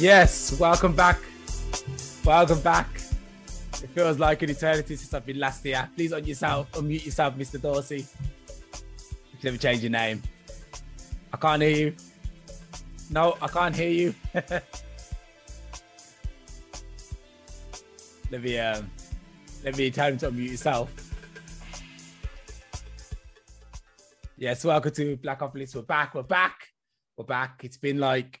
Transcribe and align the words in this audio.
Yes, 0.00 0.56
welcome 0.60 0.94
back. 0.94 1.18
Welcome 2.24 2.60
back. 2.60 2.88
It 3.82 3.90
feels 3.90 4.20
like 4.20 4.42
an 4.42 4.50
eternity 4.50 4.94
since 4.94 5.12
I've 5.12 5.26
been 5.26 5.40
last 5.40 5.64
here. 5.64 5.88
Please 5.96 6.12
on 6.12 6.24
yourself, 6.24 6.70
unmute 6.72 7.04
yourself, 7.04 7.34
Mr. 7.34 7.60
Dorsey. 7.60 8.06
You 9.32 9.38
never 9.42 9.56
change 9.56 9.82
your 9.82 9.90
name. 9.90 10.22
I 11.32 11.36
can't 11.36 11.60
hear 11.62 11.76
you. 11.76 11.96
No, 13.10 13.36
I 13.42 13.48
can't 13.48 13.74
hear 13.74 13.90
you. 13.90 14.14
let 18.30 18.40
me 18.40 18.56
um 18.58 18.88
let 19.64 19.76
me 19.76 19.90
him 19.90 20.18
to 20.18 20.30
unmute 20.30 20.50
yourself. 20.50 20.90
Yes, 24.36 24.64
welcome 24.64 24.92
to 24.92 25.16
Black 25.16 25.42
Oculus. 25.42 25.74
We're 25.74 25.82
back. 25.82 26.14
We're 26.14 26.22
back. 26.22 26.54
We're 27.16 27.24
back. 27.24 27.60
It's 27.64 27.76
been 27.76 27.98
like 27.98 28.40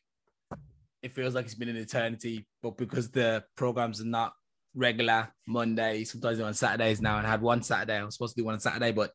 it 1.02 1.12
feels 1.12 1.34
like 1.34 1.44
it's 1.44 1.54
been 1.54 1.68
an 1.68 1.76
eternity, 1.76 2.46
but 2.62 2.76
because 2.76 3.10
the 3.10 3.44
programs 3.56 4.00
are 4.00 4.06
not 4.06 4.32
regular 4.74 5.28
Monday, 5.46 6.04
sometimes 6.04 6.40
on 6.40 6.54
Saturdays 6.54 7.00
now. 7.00 7.18
And 7.18 7.26
I 7.26 7.30
had 7.30 7.42
one 7.42 7.62
Saturday. 7.62 7.96
I 7.96 8.04
was 8.04 8.14
supposed 8.14 8.36
to 8.36 8.40
do 8.40 8.44
one 8.44 8.54
on 8.54 8.60
Saturday, 8.60 8.92
but 8.92 9.12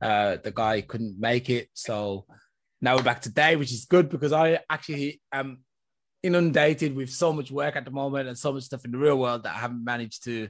uh, 0.00 0.36
the 0.42 0.50
guy 0.50 0.80
couldn't 0.80 1.18
make 1.18 1.48
it. 1.50 1.68
So 1.74 2.26
now 2.80 2.96
we're 2.96 3.02
back 3.02 3.22
today, 3.22 3.56
which 3.56 3.72
is 3.72 3.84
good 3.84 4.08
because 4.08 4.32
I 4.32 4.60
actually 4.68 5.20
am 5.32 5.60
inundated 6.22 6.94
with 6.94 7.10
so 7.10 7.32
much 7.32 7.50
work 7.50 7.76
at 7.76 7.84
the 7.84 7.90
moment 7.90 8.28
and 8.28 8.38
so 8.38 8.52
much 8.52 8.64
stuff 8.64 8.84
in 8.84 8.90
the 8.90 8.98
real 8.98 9.18
world 9.18 9.44
that 9.44 9.54
I 9.54 9.58
haven't 9.58 9.84
managed 9.84 10.24
to 10.24 10.48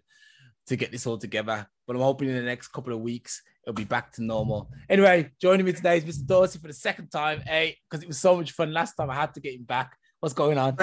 to 0.67 0.77
get 0.77 0.93
this 0.93 1.07
all 1.07 1.19
together. 1.19 1.67
But 1.87 1.97
I'm 1.97 2.03
hoping 2.03 2.29
in 2.29 2.35
the 2.35 2.43
next 2.43 2.69
couple 2.69 2.93
of 2.93 3.01
weeks 3.01 3.43
it'll 3.67 3.75
be 3.75 3.85
back 3.85 4.13
to 4.13 4.23
normal. 4.23 4.71
Anyway, 4.89 5.33
joining 5.41 5.67
me 5.67 5.73
today 5.73 5.99
is 5.99 6.05
Mr. 6.05 6.27
Dorsey 6.27 6.59
for 6.59 6.69
the 6.69 6.73
second 6.73 7.09
time, 7.09 7.41
hey, 7.41 7.77
because 7.89 8.03
it 8.03 8.07
was 8.07 8.19
so 8.19 8.37
much 8.37 8.53
fun 8.53 8.73
last 8.73 8.95
time. 8.95 9.11
I 9.11 9.15
had 9.15 9.35
to 9.35 9.41
get 9.41 9.55
him 9.55 9.65
back. 9.65 9.97
What's 10.21 10.35
going 10.35 10.57
on? 10.57 10.77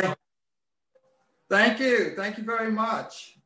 Thank 1.50 1.80
you. 1.80 2.14
Thank 2.16 2.38
you 2.38 2.44
very 2.44 2.72
much. 2.72 3.38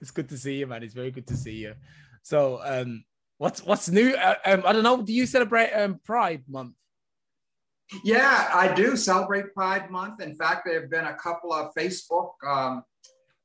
It's 0.00 0.10
good 0.10 0.28
to 0.30 0.38
see 0.38 0.56
you, 0.56 0.66
man. 0.66 0.82
It's 0.82 0.94
very 0.94 1.10
good 1.10 1.26
to 1.28 1.36
see 1.36 1.56
you. 1.56 1.74
So, 2.22 2.60
um, 2.64 3.04
what's 3.38 3.64
what's 3.64 3.88
new? 3.88 4.14
Uh, 4.14 4.34
um, 4.44 4.62
I 4.66 4.72
don't 4.72 4.82
know. 4.82 5.02
Do 5.02 5.12
you 5.12 5.26
celebrate 5.26 5.70
um, 5.72 6.00
Pride 6.04 6.42
Month? 6.48 6.74
Yeah, 8.04 8.50
I 8.52 8.72
do 8.72 8.96
celebrate 8.96 9.54
Pride 9.54 9.90
Month. 9.90 10.22
In 10.22 10.34
fact, 10.34 10.62
there 10.64 10.80
have 10.80 10.90
been 10.90 11.06
a 11.06 11.14
couple 11.14 11.52
of 11.52 11.74
Facebook 11.74 12.32
um, 12.46 12.82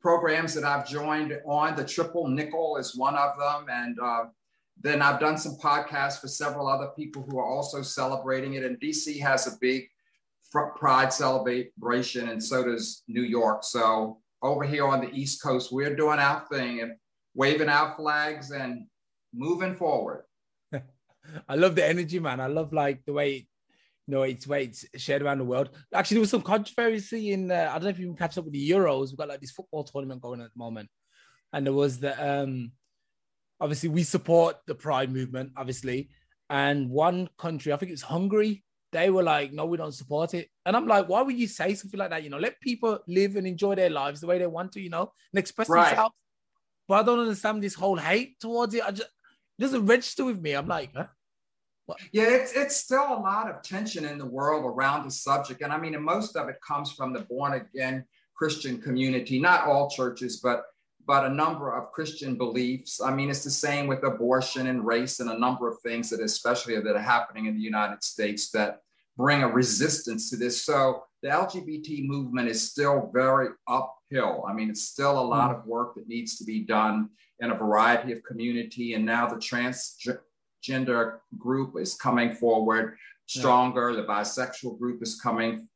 programs 0.05 0.53
that 0.53 0.63
I've 0.63 0.87
joined 0.87 1.35
on. 1.47 1.75
The 1.75 1.83
Triple 1.83 2.27
Nickel 2.27 2.77
is 2.77 2.95
one 2.95 3.15
of 3.15 3.31
them, 3.39 3.65
and 3.71 3.97
uh, 3.99 4.25
then 4.79 5.01
I've 5.01 5.19
done 5.19 5.35
some 5.35 5.55
podcasts 5.55 6.21
for 6.21 6.27
several 6.27 6.67
other 6.67 6.89
people 6.95 7.25
who 7.27 7.39
are 7.39 7.47
also 7.47 7.81
celebrating 7.81 8.53
it. 8.53 8.63
And 8.63 8.79
DC 8.79 9.19
has 9.21 9.47
a 9.47 9.57
big 9.59 9.87
Pride 10.77 11.11
celebration, 11.11 12.29
and 12.29 12.41
so 12.41 12.63
does 12.63 13.01
New 13.07 13.23
York. 13.23 13.63
So 13.63 14.19
over 14.43 14.63
here 14.63 14.87
on 14.87 15.01
the 15.01 15.11
East 15.11 15.41
Coast, 15.41 15.71
we're 15.71 15.95
doing 15.95 16.19
our 16.19 16.45
thing 16.51 16.81
and 16.81 16.91
waving 17.33 17.67
our 17.67 17.95
flags 17.95 18.51
and 18.51 18.85
moving 19.33 19.75
forward. 19.75 20.23
I 21.49 21.55
love 21.55 21.73
the 21.73 21.83
energy, 21.83 22.19
man. 22.19 22.39
I 22.39 22.47
love 22.47 22.71
like 22.71 23.03
the 23.05 23.13
way 23.13 23.47
know 24.07 24.23
it's 24.23 24.47
way 24.47 24.65
it's 24.65 24.85
shared 24.97 25.21
around 25.21 25.39
the 25.39 25.45
world. 25.45 25.69
Actually, 25.93 26.15
there 26.15 26.21
was 26.21 26.29
some 26.29 26.41
controversy 26.41 27.31
in 27.31 27.51
uh, 27.51 27.69
I 27.69 27.73
don't 27.73 27.83
know 27.83 27.89
if 27.89 27.99
you 27.99 28.07
can 28.07 28.15
catch 28.15 28.37
up 28.37 28.45
with 28.45 28.53
the 28.53 28.69
Euros. 28.69 29.09
We've 29.09 29.17
got 29.17 29.29
like 29.29 29.41
this 29.41 29.51
football 29.51 29.83
tournament 29.83 30.21
going 30.21 30.41
at 30.41 30.51
the 30.53 30.59
moment, 30.59 30.89
and 31.53 31.65
there 31.65 31.73
was 31.73 31.99
the 31.99 32.41
um 32.41 32.71
obviously 33.59 33.89
we 33.89 34.03
support 34.03 34.57
the 34.67 34.75
Pride 34.75 35.11
movement, 35.11 35.51
obviously, 35.57 36.09
and 36.49 36.89
one 36.89 37.29
country, 37.37 37.73
I 37.73 37.77
think 37.77 37.91
it's 37.91 38.01
Hungary, 38.01 38.63
they 38.91 39.09
were 39.09 39.23
like, 39.23 39.51
no, 39.51 39.65
we 39.65 39.77
don't 39.77 39.93
support 39.93 40.33
it. 40.33 40.49
And 40.65 40.75
I'm 40.75 40.87
like, 40.87 41.09
why 41.09 41.21
would 41.21 41.37
you 41.37 41.47
say 41.47 41.73
something 41.75 41.99
like 41.99 42.11
that? 42.11 42.23
You 42.23 42.29
know, 42.29 42.37
let 42.37 42.59
people 42.61 42.99
live 43.07 43.35
and 43.35 43.45
enjoy 43.45 43.75
their 43.75 43.89
lives 43.89 44.21
the 44.21 44.27
way 44.27 44.39
they 44.39 44.47
want 44.47 44.71
to, 44.73 44.81
you 44.81 44.89
know, 44.89 45.11
and 45.33 45.39
express 45.39 45.67
right. 45.67 45.89
themselves. 45.89 46.15
But 46.87 47.01
I 47.01 47.03
don't 47.03 47.19
understand 47.19 47.61
this 47.61 47.73
whole 47.73 47.97
hate 47.97 48.39
towards 48.39 48.73
it. 48.73 48.83
I 48.85 48.91
just 48.91 49.09
it 49.57 49.61
doesn't 49.61 49.85
register 49.85 50.25
with 50.25 50.39
me. 50.39 50.53
I'm 50.53 50.67
like, 50.67 50.91
huh? 50.95 51.07
Yeah, 52.11 52.29
it's 52.29 52.53
it's 52.53 52.75
still 52.75 53.03
a 53.03 53.19
lot 53.19 53.49
of 53.49 53.61
tension 53.61 54.05
in 54.05 54.17
the 54.17 54.25
world 54.25 54.65
around 54.65 55.05
the 55.05 55.11
subject. 55.11 55.61
And 55.61 55.71
I 55.71 55.77
mean, 55.77 55.95
and 55.95 56.03
most 56.03 56.35
of 56.35 56.49
it 56.49 56.55
comes 56.67 56.91
from 56.91 57.13
the 57.13 57.21
born 57.21 57.53
again 57.53 58.05
Christian 58.35 58.81
community, 58.81 59.39
not 59.39 59.65
all 59.65 59.89
churches, 59.89 60.37
but 60.37 60.63
but 61.07 61.25
a 61.25 61.29
number 61.29 61.71
of 61.71 61.91
Christian 61.91 62.35
beliefs. 62.35 62.99
I 63.01 63.13
mean, 63.13 63.29
it's 63.29 63.43
the 63.43 63.51
same 63.51 63.85
with 63.87 64.03
abortion 64.03 64.67
and 64.67 64.85
race 64.85 65.19
and 65.19 65.29
a 65.29 65.37
number 65.37 65.69
of 65.69 65.79
things 65.81 66.09
that, 66.09 66.19
especially 66.19 66.79
that 66.79 66.95
are 66.95 66.99
happening 66.99 67.45
in 67.45 67.55
the 67.55 67.61
United 67.61 68.03
States, 68.03 68.49
that 68.51 68.79
bring 69.15 69.43
a 69.43 69.47
resistance 69.47 70.29
to 70.29 70.35
this. 70.35 70.63
So 70.63 71.03
the 71.21 71.29
LGBT 71.29 72.05
movement 72.05 72.49
is 72.49 72.71
still 72.71 73.11
very 73.13 73.49
uphill. 73.67 74.45
I 74.47 74.53
mean, 74.53 74.69
it's 74.69 74.87
still 74.87 75.19
a 75.19 75.21
lot 75.21 75.51
mm. 75.51 75.59
of 75.59 75.65
work 75.65 75.95
that 75.95 76.07
needs 76.07 76.37
to 76.37 76.43
be 76.43 76.61
done 76.61 77.09
in 77.39 77.51
a 77.51 77.55
variety 77.55 78.11
of 78.11 78.23
community. 78.23 78.93
And 78.95 79.05
now 79.05 79.27
the 79.27 79.39
transgender 80.65 81.17
group 81.37 81.75
is 81.79 81.95
coming 81.95 82.33
forward 82.33 82.97
stronger. 83.25 83.91
Yeah. 83.91 84.01
The 84.01 84.07
bisexual 84.07 84.79
group 84.79 85.01
is 85.01 85.19
coming 85.19 85.67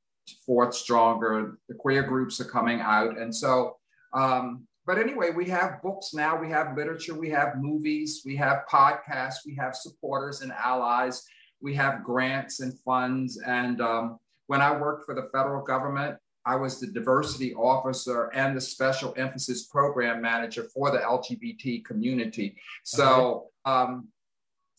forth 0.45 0.73
stronger. 0.73 1.57
The 1.67 1.75
queer 1.75 2.03
groups 2.03 2.39
are 2.39 2.45
coming 2.45 2.81
out. 2.81 3.17
And 3.17 3.35
so, 3.35 3.77
um, 4.13 4.67
but 4.85 4.97
anyway, 4.97 5.31
we 5.31 5.47
have 5.49 5.81
books 5.83 6.13
now, 6.13 6.39
we 6.39 6.49
have 6.49 6.75
literature, 6.75 7.13
we 7.13 7.29
have 7.29 7.57
movies, 7.57 8.23
we 8.25 8.35
have 8.37 8.63
podcasts, 8.71 9.45
we 9.45 9.55
have 9.55 9.75
supporters 9.75 10.41
and 10.41 10.51
allies 10.51 11.23
we 11.61 11.75
have 11.75 12.03
grants 12.03 12.59
and 12.59 12.77
funds. 12.79 13.39
And 13.45 13.81
um, 13.81 14.19
when 14.47 14.61
I 14.61 14.75
worked 14.75 15.05
for 15.05 15.15
the 15.15 15.29
federal 15.33 15.63
government, 15.63 16.17
I 16.45 16.55
was 16.55 16.79
the 16.79 16.87
diversity 16.87 17.53
officer 17.53 18.31
and 18.33 18.55
the 18.55 18.61
special 18.61 19.13
emphasis 19.17 19.67
program 19.67 20.21
manager 20.21 20.67
for 20.73 20.89
the 20.89 20.99
LGBT 20.99 21.83
community. 21.85 22.55
So, 22.83 23.47
um, 23.65 24.07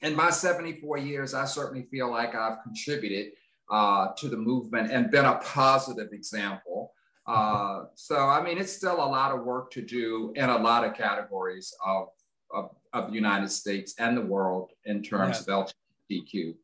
in 0.03 0.17
my 0.17 0.31
74 0.31 0.99
years, 0.99 1.35
I 1.35 1.45
certainly 1.45 1.87
feel 1.91 2.11
like 2.11 2.35
I've 2.35 2.63
contributed 2.63 3.33
uh, 3.71 4.09
to 4.17 4.29
the 4.29 4.37
movement 4.37 4.91
and 4.91 5.11
been 5.11 5.25
a 5.25 5.37
positive 5.37 6.13
example. 6.13 6.93
Uh, 7.27 7.85
so, 7.95 8.17
I 8.17 8.43
mean, 8.43 8.59
it's 8.59 8.73
still 8.73 8.97
a 8.97 9.07
lot 9.07 9.33
of 9.33 9.45
work 9.45 9.71
to 9.73 9.83
do 9.83 10.33
in 10.35 10.49
a 10.49 10.59
lot 10.59 10.85
of 10.85 10.95
categories 10.95 11.73
of, 11.87 12.09
of, 12.53 12.71
of 12.93 13.09
the 13.09 13.15
United 13.15 13.51
States 13.51 13.95
and 13.99 14.17
the 14.17 14.23
world 14.23 14.73
in 14.85 15.03
terms 15.03 15.45
yeah. 15.47 15.55
of 15.55 15.71
LGBTQ. 16.11 16.55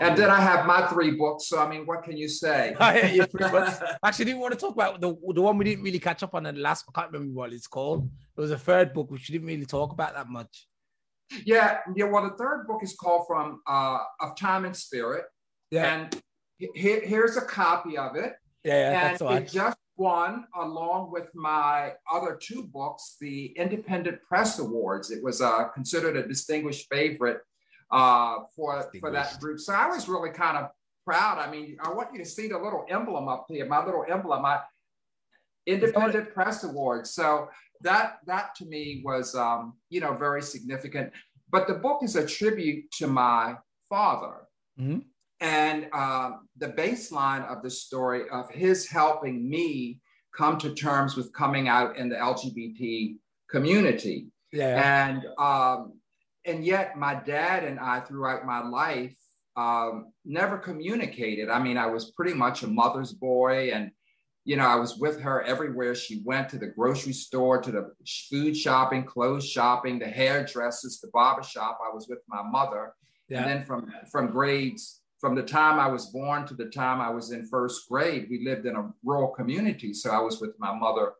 And 0.00 0.16
then 0.16 0.30
I 0.30 0.40
have 0.40 0.64
my 0.64 0.86
three 0.86 1.10
books. 1.12 1.48
So 1.48 1.58
I 1.58 1.68
mean, 1.68 1.86
what 1.86 2.04
can 2.04 2.16
you 2.16 2.28
say? 2.28 2.76
Actually, 2.80 4.26
didn't 4.26 4.40
want 4.40 4.54
to 4.54 4.60
talk 4.60 4.74
about 4.74 5.00
the, 5.00 5.16
the 5.34 5.42
one 5.42 5.58
we 5.58 5.64
didn't 5.64 5.82
really 5.82 5.98
catch 5.98 6.22
up 6.22 6.36
on 6.36 6.46
in 6.46 6.54
the 6.54 6.60
last. 6.60 6.84
I 6.88 7.00
can't 7.00 7.12
remember 7.12 7.34
what 7.34 7.52
it's 7.52 7.66
called. 7.66 8.08
It 8.36 8.40
was 8.40 8.52
a 8.52 8.58
third 8.58 8.92
book 8.92 9.10
which 9.10 9.28
we 9.28 9.32
didn't 9.32 9.48
really 9.48 9.66
talk 9.66 9.92
about 9.92 10.14
that 10.14 10.28
much. 10.28 10.68
Yeah, 11.44 11.78
yeah. 11.94 12.04
Well, 12.04 12.24
the 12.24 12.36
third 12.36 12.66
book 12.66 12.82
is 12.82 12.94
called 12.94 13.26
From 13.26 13.60
uh, 13.66 13.98
of 14.20 14.36
Time 14.36 14.64
and 14.64 14.76
Spirit. 14.76 15.24
Yeah. 15.70 15.94
And 15.94 16.22
here, 16.58 17.00
here's 17.00 17.36
a 17.36 17.42
copy 17.42 17.96
of 17.96 18.16
it. 18.16 18.34
Yeah, 18.64 18.90
yeah 18.90 19.16
and 19.20 19.42
it 19.42 19.50
just 19.50 19.76
won 19.96 20.46
along 20.56 21.10
with 21.10 21.28
my 21.34 21.92
other 22.12 22.38
two 22.40 22.64
books 22.64 23.16
the 23.20 23.46
Independent 23.56 24.22
Press 24.22 24.58
Awards. 24.58 25.10
It 25.10 25.22
was 25.22 25.40
uh, 25.40 25.68
considered 25.68 26.16
a 26.16 26.26
distinguished 26.26 26.86
favorite 26.90 27.40
uh, 27.90 28.38
for 28.54 28.88
for 29.00 29.10
that 29.10 29.38
group. 29.40 29.60
So 29.60 29.72
I 29.72 29.88
was 29.88 30.08
really 30.08 30.30
kind 30.30 30.56
of 30.56 30.70
proud. 31.04 31.38
I 31.38 31.50
mean, 31.50 31.76
I 31.82 31.92
want 31.92 32.08
you 32.12 32.18
to 32.18 32.24
see 32.24 32.48
the 32.48 32.58
little 32.58 32.84
emblem 32.88 33.28
up 33.28 33.46
here, 33.48 33.66
my 33.66 33.84
little 33.84 34.04
emblem, 34.08 34.42
my 34.42 34.60
Independent 35.66 36.32
Press 36.34 36.64
Awards. 36.64 37.10
So 37.10 37.48
that 37.82 38.18
that 38.26 38.54
to 38.56 38.64
me 38.66 39.02
was 39.04 39.34
um, 39.34 39.74
you 39.90 40.00
know 40.00 40.14
very 40.14 40.42
significant. 40.42 41.12
But 41.50 41.66
the 41.66 41.74
book 41.74 42.02
is 42.02 42.16
a 42.16 42.26
tribute 42.26 42.90
to 42.92 43.06
my 43.06 43.56
father. 43.88 44.46
Mm-hmm. 44.80 45.00
And 45.40 45.88
um, 45.92 46.48
the 46.56 46.68
baseline 46.68 47.46
of 47.46 47.62
the 47.62 47.70
story 47.70 48.28
of 48.30 48.48
his 48.50 48.88
helping 48.88 49.50
me 49.50 50.00
come 50.36 50.56
to 50.58 50.72
terms 50.72 51.16
with 51.16 51.32
coming 51.34 51.68
out 51.68 51.96
in 51.96 52.08
the 52.08 52.16
LGBT 52.16 53.16
community. 53.50 54.28
Yeah. 54.52 55.08
And 55.08 55.26
um, 55.38 55.94
and 56.44 56.64
yet 56.64 56.96
my 56.96 57.14
dad 57.14 57.64
and 57.64 57.78
I 57.78 58.00
throughout 58.00 58.46
my 58.46 58.62
life 58.62 59.16
um, 59.56 60.12
never 60.24 60.58
communicated. 60.58 61.50
I 61.50 61.62
mean, 61.62 61.76
I 61.76 61.86
was 61.86 62.12
pretty 62.12 62.34
much 62.34 62.62
a 62.62 62.66
mother's 62.66 63.12
boy 63.12 63.72
and 63.72 63.90
you 64.44 64.56
know, 64.56 64.66
I 64.66 64.76
was 64.76 64.98
with 64.98 65.20
her 65.20 65.42
everywhere 65.42 65.94
she 65.94 66.22
went 66.24 66.48
to 66.48 66.58
the 66.58 66.66
grocery 66.66 67.12
store, 67.12 67.60
to 67.62 67.70
the 67.70 67.92
food 68.28 68.56
shopping, 68.56 69.04
clothes 69.04 69.48
shopping, 69.48 69.98
the 69.98 70.06
hairdressers, 70.06 71.00
the 71.00 71.08
barber 71.12 71.42
shop. 71.42 71.78
I 71.80 71.94
was 71.94 72.08
with 72.08 72.20
my 72.28 72.42
mother. 72.42 72.94
Yeah. 73.28 73.42
And 73.42 73.50
then 73.50 73.64
from, 73.64 73.92
from 74.10 74.32
grades, 74.32 75.00
from 75.20 75.34
the 75.34 75.42
time 75.42 75.78
I 75.78 75.86
was 75.86 76.06
born 76.06 76.46
to 76.46 76.54
the 76.54 76.66
time 76.66 77.00
I 77.00 77.10
was 77.10 77.30
in 77.30 77.46
first 77.46 77.88
grade, 77.88 78.26
we 78.28 78.44
lived 78.44 78.66
in 78.66 78.76
a 78.76 78.90
rural 79.04 79.28
community. 79.28 79.94
So 79.94 80.10
I 80.10 80.20
was 80.20 80.40
with 80.40 80.54
my 80.58 80.74
mother, 80.74 81.12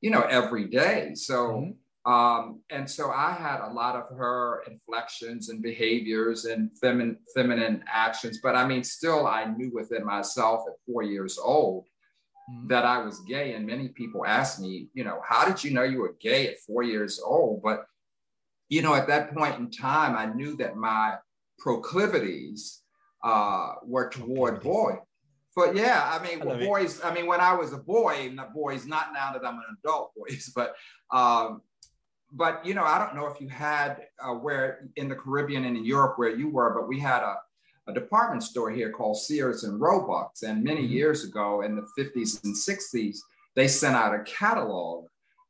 you 0.00 0.10
know, 0.10 0.22
every 0.22 0.66
day. 0.66 1.12
So 1.14 1.36
mm-hmm 1.48 1.70
Um, 2.06 2.62
and 2.70 2.88
so 2.88 3.10
I 3.10 3.32
had 3.32 3.60
a 3.60 3.74
lot 3.80 3.94
of 3.94 4.04
her 4.16 4.62
inflections 4.70 5.50
and 5.50 5.60
behaviors 5.62 6.46
and 6.46 6.70
feminine 6.80 7.18
feminine 7.36 7.84
actions. 7.86 8.40
But 8.42 8.56
I 8.56 8.66
mean, 8.66 8.82
still, 8.84 9.26
I 9.26 9.44
knew 9.44 9.70
within 9.70 10.04
myself 10.06 10.64
at 10.66 10.80
four 10.86 11.02
years 11.02 11.36
old 11.38 11.84
mm-hmm. 12.50 12.66
that 12.68 12.84
I 12.84 12.98
was 12.98 13.20
gay. 13.20 13.54
And 13.54 13.66
many 13.66 13.88
people 13.88 14.26
ask 14.26 14.60
me, 14.60 14.88
you 14.94 15.04
know, 15.04 15.20
how 15.26 15.46
did 15.46 15.62
you 15.62 15.70
know 15.70 15.82
you 15.82 16.00
were 16.00 16.16
gay 16.20 16.48
at 16.48 16.58
four 16.58 16.82
years 16.82 17.20
old? 17.24 17.62
But 17.62 17.86
you 18.68 18.82
know, 18.82 18.94
at 18.94 19.08
that 19.08 19.34
point 19.34 19.58
in 19.58 19.70
time, 19.70 20.16
I 20.16 20.32
knew 20.32 20.56
that 20.56 20.76
my 20.76 21.16
proclivities 21.58 22.82
uh, 23.22 23.74
were 23.84 24.08
toward 24.08 24.62
boy. 24.62 24.98
But 25.56 25.74
yeah, 25.74 26.08
I 26.08 26.24
mean, 26.24 26.40
I 26.48 26.64
boys. 26.64 26.98
It. 26.98 27.04
I 27.04 27.12
mean, 27.12 27.26
when 27.26 27.40
I 27.40 27.54
was 27.54 27.72
a 27.72 27.78
boy, 27.78 28.30
not 28.32 28.54
boys, 28.54 28.86
not 28.86 29.12
now 29.12 29.32
that 29.32 29.44
I'm 29.44 29.56
an 29.56 29.76
adult, 29.84 30.12
boys, 30.16 30.52
but 30.54 30.74
um, 31.10 31.62
but 32.32 32.64
you 32.64 32.74
know, 32.74 32.84
I 32.84 32.98
don't 32.98 33.16
know 33.16 33.26
if 33.26 33.40
you 33.40 33.48
had 33.48 34.06
uh, 34.22 34.32
where 34.32 34.88
in 34.96 35.08
the 35.08 35.16
Caribbean 35.16 35.64
and 35.64 35.76
in 35.76 35.84
Europe 35.84 36.18
where 36.18 36.30
you 36.30 36.48
were, 36.48 36.72
but 36.72 36.88
we 36.88 37.00
had 37.00 37.22
a, 37.22 37.36
a 37.88 37.92
department 37.92 38.42
store 38.42 38.70
here 38.70 38.90
called 38.90 39.16
Sears 39.16 39.64
and 39.64 39.80
Roebuck's, 39.80 40.42
and 40.42 40.62
many 40.62 40.82
mm-hmm. 40.82 40.92
years 40.92 41.24
ago 41.24 41.62
in 41.62 41.76
the 41.76 41.86
50s 41.98 42.42
and 42.44 42.54
60s, 42.54 43.18
they 43.56 43.68
sent 43.68 43.96
out 43.96 44.14
a 44.14 44.22
catalog, 44.24 45.06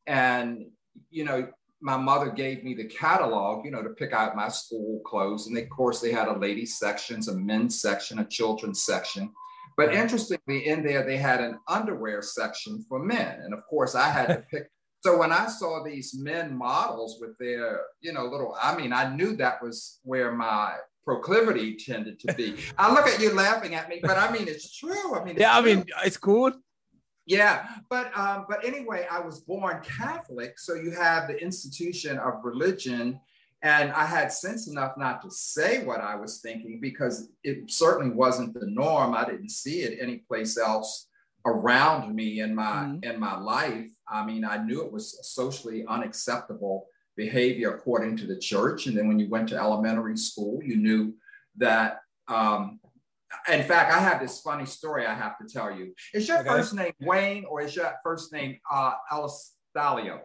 and 0.07 0.67
you 1.11 1.25
know, 1.25 1.49
my 1.83 1.97
mother 1.97 2.31
gave 2.31 2.63
me 2.63 2.75
the 2.75 2.85
catalog, 2.85 3.65
you 3.65 3.71
know, 3.71 3.83
to 3.83 3.91
pick 3.91 4.13
out 4.13 4.37
my 4.37 4.49
school 4.49 5.01
clothes, 5.05 5.47
and 5.47 5.57
they, 5.57 5.63
of 5.63 5.71
course 5.71 6.01
they 6.01 6.13
had 6.13 6.29
a 6.29 6.39
ladies 6.39 6.79
section, 6.79 7.21
a 7.29 7.33
men's 7.33 7.81
section, 7.81 8.19
a 8.19 8.25
children's 8.25 8.83
section. 8.83 9.33
But 9.77 9.95
interestingly, 9.95 10.67
in 10.67 10.83
there 10.83 11.05
they 11.05 11.17
had 11.17 11.41
an 11.41 11.59
underwear 11.69 12.23
section 12.23 12.85
for 12.89 12.99
men, 12.99 13.41
and 13.41 13.55
of 13.55 13.61
course 13.69 13.95
I 13.95 14.09
had 14.11 14.27
to 14.27 14.45
pick. 14.51 14.71
So 15.03 15.17
when 15.17 15.33
I 15.33 15.47
saw 15.47 15.83
these 15.83 16.15
men 16.15 16.55
models 16.55 17.17
with 17.19 17.31
their, 17.39 17.81
you 18.03 18.13
know, 18.13 18.25
little, 18.27 18.55
I 18.63 18.77
mean, 18.77 18.93
I 18.93 19.15
knew 19.15 19.35
that 19.37 19.63
was 19.63 19.99
where 20.03 20.33
my 20.33 20.77
proclivity 21.05 21.77
tended 21.77 22.19
to 22.21 22.35
be. 22.35 22.57
I 22.79 22.93
look 22.93 23.07
at 23.07 23.21
you 23.21 23.35
laughing 23.35 23.75
at 23.75 23.89
me, 23.89 24.01
but 24.03 24.19
I 24.19 24.31
mean, 24.33 24.49
it's 24.49 24.77
true. 24.77 25.15
I 25.15 25.25
mean, 25.25 25.37
yeah, 25.37 25.57
I 25.57 25.61
mean, 25.61 25.85
it's 26.05 26.17
cool. 26.17 26.53
Yeah, 27.27 27.67
but 27.89 28.17
um, 28.19 28.47
but 28.49 28.65
anyway, 28.65 29.07
I 29.11 29.21
was 29.21 29.41
born 29.41 29.83
Catholic, 29.83 30.59
so 30.59 30.75
you 30.75 30.91
have 30.91 31.29
the 31.29 31.41
institution 31.41 32.19
of 32.19 32.45
religion, 32.45 33.21
and 33.63 33.93
I 33.93 34.05
had 34.05 34.33
sense 34.33 34.69
enough 34.69 34.97
not 34.97 35.23
to 35.23 35.31
say 35.31 35.85
what 35.85 36.01
I 36.01 36.17
was 36.17 36.41
thinking 36.41 36.81
because 36.81 37.29
it 37.45 37.71
certainly 37.71 38.15
wasn't 38.15 38.55
the 38.55 38.67
norm. 38.67 39.15
I 39.15 39.25
didn't 39.25 39.51
see 39.51 39.83
it 39.83 39.99
anyplace 40.01 40.59
else 40.59 41.07
around 41.47 42.15
me 42.15 42.41
in 42.41 42.55
my 42.55 42.65
mm-hmm. 42.65 43.05
in 43.05 43.21
my 43.21 43.39
life. 43.39 43.91
I 44.09 44.25
mean, 44.25 44.45
I 44.45 44.57
knew 44.59 44.85
it 44.85 44.93
was 44.93 45.19
socially 45.23 45.85
unacceptable 45.87 46.87
behavior 47.21 47.75
according 47.75 48.17
to 48.17 48.27
the 48.27 48.39
church. 48.39 48.87
And 48.87 48.97
then 48.97 49.07
when 49.07 49.19
you 49.19 49.29
went 49.29 49.51
to 49.51 49.57
elementary 49.57 50.17
school, 50.17 50.63
you 50.63 50.77
knew 50.77 51.15
that. 51.59 52.01
Um, 52.29 52.81
in 53.49 53.63
fact, 53.63 53.93
I 53.93 53.99
have 53.99 54.21
this 54.21 54.41
funny 54.41 54.67
story 54.67 55.07
I 55.07 55.15
have 55.15 55.37
to 55.39 55.47
tell 55.47 55.71
you. 55.71 55.95
Is 56.15 56.27
your 56.27 56.41
okay. 56.41 56.49
first 56.49 56.75
name 56.75 56.93
Wayne 57.01 57.45
or 57.45 57.61
is 57.61 57.77
your 57.77 57.93
first 58.03 58.33
name 58.33 58.59
uh, 58.71 58.95
Alistalio? 59.13 60.21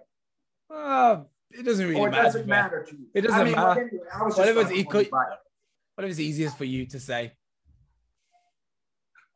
Uh, 0.74 1.18
it 1.51 1.63
doesn't 1.63 1.86
really 1.88 2.00
or 2.00 2.09
matter. 2.09 2.24
doesn't 2.24 2.47
matter 2.47 2.83
to 2.89 2.95
you? 2.95 3.06
It 3.13 3.21
doesn't 3.21 3.39
I 3.39 3.44
mean, 3.44 3.56
matter. 3.56 3.81
Anyway, 3.81 4.06
I 4.13 4.24
was 4.24 4.38
whatever's, 4.38 4.71
equal, 4.71 5.03
whatever's 5.95 6.19
easiest 6.19 6.57
for 6.57 6.65
you 6.65 6.86
to 6.88 7.00
say. 7.00 7.33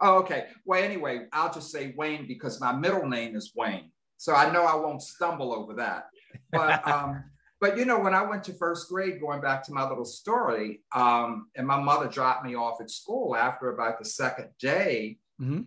Oh, 0.01 0.19
okay. 0.19 0.47
Well, 0.65 0.81
anyway, 0.81 1.27
I'll 1.33 1.53
just 1.53 1.71
say 1.71 1.93
Wayne 1.97 2.25
because 2.25 2.61
my 2.61 2.71
middle 2.71 3.07
name 3.07 3.35
is 3.35 3.51
Wayne. 3.53 3.91
So 4.17 4.33
I 4.33 4.51
know 4.51 4.63
I 4.63 4.75
won't 4.75 5.01
stumble 5.01 5.53
over 5.53 5.73
that. 5.75 6.05
But 6.51 6.87
um, 6.95 7.23
but 7.61 7.77
you 7.77 7.85
know, 7.85 7.99
when 7.99 8.13
I 8.13 8.21
went 8.21 8.43
to 8.45 8.53
first 8.53 8.89
grade, 8.89 9.19
going 9.19 9.41
back 9.41 9.63
to 9.65 9.73
my 9.73 9.87
little 9.87 10.05
story, 10.05 10.81
um, 10.95 11.47
and 11.55 11.67
my 11.67 11.79
mother 11.79 12.07
dropped 12.07 12.45
me 12.45 12.55
off 12.55 12.79
at 12.79 12.89
school 12.89 13.35
after 13.35 13.73
about 13.73 13.99
the 13.99 14.05
second 14.05 14.49
day, 14.59 15.17
mm-hmm. 15.41 15.61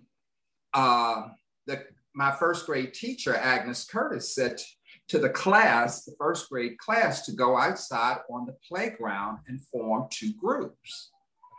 uh, 0.72 1.28
the 1.66 1.84
my 2.14 2.30
first 2.30 2.66
grade 2.66 2.94
teacher, 2.94 3.34
Agnes 3.34 3.84
Curtis, 3.84 4.34
said 4.34 4.60
to 5.08 5.18
the 5.18 5.30
class, 5.30 6.04
the 6.04 6.14
first 6.18 6.48
grade 6.50 6.78
class, 6.78 7.24
to 7.26 7.32
go 7.32 7.56
outside 7.56 8.18
on 8.30 8.46
the 8.46 8.56
playground 8.68 9.38
and 9.48 9.60
form 9.60 10.08
two 10.10 10.32
groups. 10.34 11.10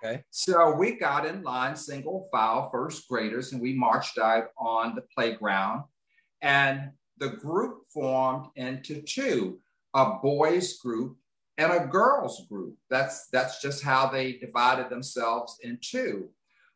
Okay. 0.04 0.24
So 0.32 0.76
we 0.76 0.96
got 0.98 1.26
in 1.26 1.44
line, 1.44 1.76
single 1.76 2.28
file, 2.32 2.70
first 2.72 3.08
graders, 3.08 3.54
and 3.54 3.62
we 3.62 3.74
marched 3.74 4.18
out 4.18 4.48
on 4.58 4.96
the 4.96 5.04
playground. 5.16 5.84
And 6.42 6.92
the 7.20 7.30
group 7.30 7.84
formed 7.94 8.48
into 8.56 9.02
two 9.02 9.60
a 9.94 10.14
boys 10.22 10.78
group 10.80 11.18
and 11.58 11.72
a 11.72 11.86
girls 11.86 12.46
group. 12.50 12.76
That's, 12.90 13.28
that's 13.28 13.62
just 13.62 13.84
how 13.84 14.08
they 14.10 14.34
divided 14.34 14.90
themselves 14.90 15.58
in 15.62 15.78
two. 15.82 16.30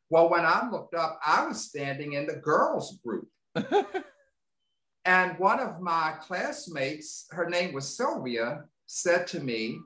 Well, 0.10 0.30
when 0.30 0.46
I 0.46 0.70
looked 0.70 0.94
up, 0.94 1.20
I 1.26 1.46
was 1.46 1.66
standing 1.66 2.14
in 2.14 2.28
the 2.28 2.36
girls 2.36 3.00
group. 3.04 3.28
and 5.06 5.38
one 5.40 5.60
of 5.60 5.82
my 5.82 6.14
classmates, 6.22 7.26
her 7.32 7.50
name 7.50 7.74
was 7.74 7.98
Sylvia, 7.98 8.64
said 8.86 9.28
to 9.28 9.40
me, 9.40 9.80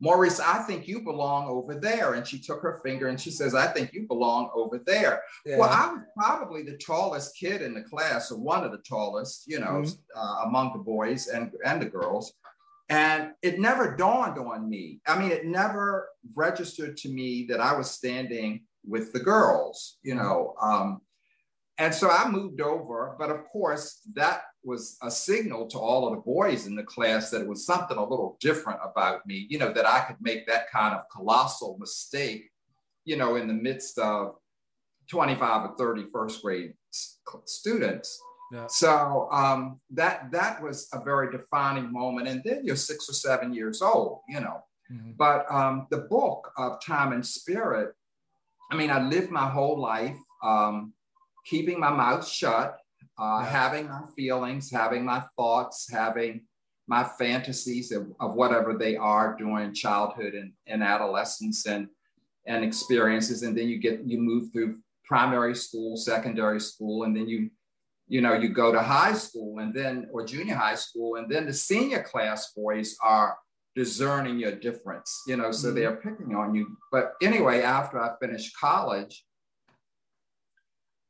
Maurice, 0.00 0.40
I 0.40 0.58
think 0.58 0.86
you 0.86 1.00
belong 1.00 1.48
over 1.48 1.74
there. 1.74 2.14
And 2.14 2.26
she 2.26 2.38
took 2.38 2.60
her 2.62 2.80
finger 2.84 3.08
and 3.08 3.20
she 3.20 3.30
says, 3.30 3.54
I 3.54 3.66
think 3.68 3.92
you 3.92 4.06
belong 4.06 4.50
over 4.54 4.78
there. 4.78 5.22
Yeah. 5.44 5.58
Well, 5.58 5.70
I 5.70 5.92
was 5.92 6.02
probably 6.16 6.62
the 6.62 6.76
tallest 6.76 7.36
kid 7.36 7.62
in 7.62 7.74
the 7.74 7.82
class, 7.82 8.30
or 8.30 8.38
one 8.38 8.64
of 8.64 8.72
the 8.72 8.82
tallest, 8.86 9.44
you 9.46 9.58
know, 9.58 9.82
mm-hmm. 9.82 10.18
uh, 10.18 10.44
among 10.44 10.72
the 10.72 10.80
boys 10.80 11.28
and, 11.28 11.52
and 11.64 11.80
the 11.80 11.86
girls. 11.86 12.34
And 12.88 13.32
it 13.42 13.58
never 13.58 13.96
dawned 13.96 14.38
on 14.38 14.68
me. 14.68 15.00
I 15.06 15.18
mean, 15.18 15.32
it 15.32 15.46
never 15.46 16.08
registered 16.36 16.96
to 16.98 17.08
me 17.08 17.46
that 17.48 17.60
I 17.60 17.76
was 17.76 17.90
standing 17.90 18.62
with 18.84 19.12
the 19.12 19.18
girls, 19.18 19.98
you 20.02 20.14
know. 20.14 20.54
Um, 20.60 21.00
and 21.78 21.94
so 21.94 22.08
I 22.08 22.28
moved 22.28 22.60
over, 22.60 23.16
but 23.18 23.30
of 23.30 23.44
course, 23.46 24.00
that 24.14 24.42
was 24.66 24.98
a 25.02 25.10
signal 25.10 25.66
to 25.68 25.78
all 25.78 26.06
of 26.06 26.14
the 26.14 26.20
boys 26.20 26.66
in 26.66 26.74
the 26.74 26.82
class 26.82 27.30
that 27.30 27.40
it 27.40 27.48
was 27.48 27.64
something 27.64 27.96
a 27.96 28.04
little 28.04 28.36
different 28.40 28.80
about 28.84 29.24
me, 29.26 29.46
you 29.48 29.58
know, 29.58 29.72
that 29.72 29.86
I 29.86 30.00
could 30.00 30.16
make 30.20 30.46
that 30.46 30.70
kind 30.70 30.94
of 30.94 31.02
colossal 31.14 31.76
mistake, 31.78 32.50
you 33.04 33.16
know, 33.16 33.36
in 33.36 33.46
the 33.46 33.54
midst 33.54 33.98
of 33.98 34.34
25 35.08 35.70
or 35.70 35.76
30 35.76 36.06
first 36.12 36.42
grade 36.42 36.74
students. 37.44 38.20
Yeah. 38.52 38.66
So 38.68 39.28
um, 39.32 39.80
that 39.90 40.30
that 40.32 40.62
was 40.62 40.88
a 40.92 41.02
very 41.02 41.30
defining 41.30 41.92
moment. 41.92 42.28
And 42.28 42.42
then 42.44 42.62
you're 42.64 42.76
six 42.76 43.08
or 43.08 43.12
seven 43.12 43.54
years 43.54 43.82
old, 43.82 44.20
you 44.28 44.40
know. 44.40 44.64
Mm-hmm. 44.92 45.12
But 45.16 45.50
um, 45.50 45.86
the 45.90 45.98
book 45.98 46.52
of 46.56 46.84
Time 46.84 47.12
and 47.12 47.24
Spirit, 47.24 47.94
I 48.70 48.76
mean, 48.76 48.90
I 48.90 49.00
lived 49.00 49.30
my 49.30 49.48
whole 49.48 49.80
life 49.80 50.16
um, 50.42 50.92
keeping 51.44 51.80
my 51.80 51.90
mouth 51.90 52.26
shut, 52.26 52.78
uh, 53.18 53.40
yeah. 53.42 53.48
having 53.48 53.88
my 53.88 54.02
feelings, 54.14 54.70
having 54.70 55.04
my 55.04 55.22
thoughts, 55.36 55.88
having 55.90 56.42
my 56.86 57.04
fantasies 57.18 57.92
of, 57.92 58.06
of 58.20 58.34
whatever 58.34 58.74
they 58.74 58.96
are 58.96 59.36
during 59.36 59.74
childhood 59.74 60.34
and, 60.34 60.52
and 60.66 60.82
adolescence 60.82 61.66
and, 61.66 61.88
and 62.46 62.64
experiences. 62.64 63.42
And 63.42 63.56
then 63.56 63.68
you 63.68 63.78
get, 63.78 64.04
you 64.04 64.18
move 64.18 64.52
through 64.52 64.78
primary 65.04 65.54
school, 65.54 65.96
secondary 65.96 66.60
school, 66.60 67.04
and 67.04 67.16
then 67.16 67.28
you, 67.28 67.50
you 68.08 68.20
know, 68.20 68.34
you 68.34 68.50
go 68.50 68.70
to 68.70 68.80
high 68.80 69.14
school 69.14 69.58
and 69.58 69.74
then, 69.74 70.08
or 70.12 70.24
junior 70.24 70.54
high 70.54 70.76
school, 70.76 71.16
and 71.16 71.28
then 71.30 71.46
the 71.46 71.52
senior 71.52 72.02
class 72.02 72.52
boys 72.52 72.96
are 73.02 73.36
discerning 73.74 74.38
your 74.38 74.52
difference, 74.52 75.22
you 75.26 75.36
know, 75.36 75.50
so 75.50 75.68
mm-hmm. 75.68 75.76
they're 75.76 75.96
picking 75.96 76.34
on 76.34 76.54
you. 76.54 76.76
But 76.92 77.12
anyway, 77.20 77.62
after 77.62 78.00
I 78.00 78.12
finished 78.20 78.56
college, 78.58 79.24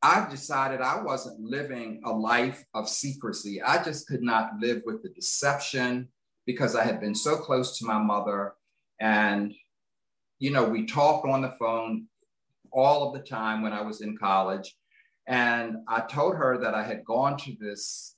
I 0.07 0.29
decided 0.31 0.81
I 0.81 1.03
wasn't 1.03 1.41
living 1.41 2.01
a 2.05 2.13
life 2.13 2.65
of 2.75 2.89
secrecy. 2.89 3.61
I 3.61 3.83
just 3.83 4.07
could 4.07 4.23
not 4.23 4.53
live 4.61 4.83
with 4.87 5.03
the 5.03 5.09
deception 5.09 6.09
because 6.47 6.77
I 6.77 6.85
had 6.85 7.01
been 7.01 7.15
so 7.15 7.35
close 7.37 7.77
to 7.79 7.87
my 7.87 7.99
mother. 7.99 8.55
And, 9.01 9.53
you 10.39 10.53
know, 10.53 10.65
we 10.65 10.87
talked 10.87 11.27
on 11.27 11.43
the 11.43 11.57
phone 11.59 12.07
all 12.73 13.09
of 13.09 13.15
the 13.15 13.29
time 13.29 13.63
when 13.63 13.73
I 13.73 13.83
was 13.83 14.01
in 14.01 14.17
college. 14.17 14.77
And 15.27 15.79
I 15.89 16.03
told 16.03 16.37
her 16.37 16.57
that 16.59 16.73
I 16.73 16.85
had 16.85 17.05
gone 17.05 17.37
to 17.39 17.57
this 17.59 18.15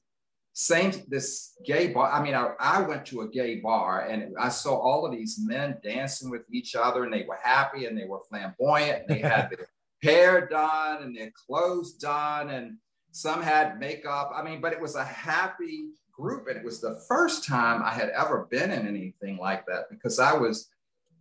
same 0.52 0.92
this 1.09 1.54
gay 1.64 1.95
bar. 1.95 2.12
I 2.12 2.23
mean, 2.23 2.35
I, 2.35 2.50
I 2.61 2.83
went 2.83 3.07
to 3.07 3.23
a 3.23 3.28
gay 3.28 3.61
bar 3.61 4.09
and 4.09 4.35
I 4.38 4.50
saw 4.50 4.76
all 4.76 5.07
of 5.07 5.12
these 5.12 5.38
men 5.42 5.78
dancing 5.83 6.28
with 6.28 6.42
each 6.52 6.75
other 6.75 7.04
and 7.04 7.12
they 7.12 7.25
were 7.26 7.38
happy 7.42 7.87
and 7.87 7.97
they 7.97 8.04
were 8.04 8.21
flamboyant. 8.28 9.04
And 9.09 9.09
they 9.09 9.26
had 9.26 9.49
their 9.57 9.68
hair 10.02 10.47
done 10.47 11.02
and 11.02 11.17
their 11.17 11.31
clothes 11.31 11.95
done, 11.95 12.50
and 12.50 12.76
some 13.12 13.43
had 13.43 13.78
makeup. 13.78 14.31
I 14.35 14.43
mean, 14.43 14.61
but 14.61 14.73
it 14.73 14.81
was 14.81 14.95
a 14.95 15.05
happy 15.05 15.88
group. 16.12 16.49
And 16.49 16.57
it 16.57 16.64
was 16.64 16.81
the 16.81 17.00
first 17.09 17.47
time 17.47 17.83
I 17.83 17.90
had 17.90 18.11
ever 18.11 18.49
been 18.50 18.71
in 18.71 18.87
anything 18.87 19.38
like 19.38 19.64
that 19.67 19.85
because 19.90 20.19
I 20.19 20.33
was 20.33 20.69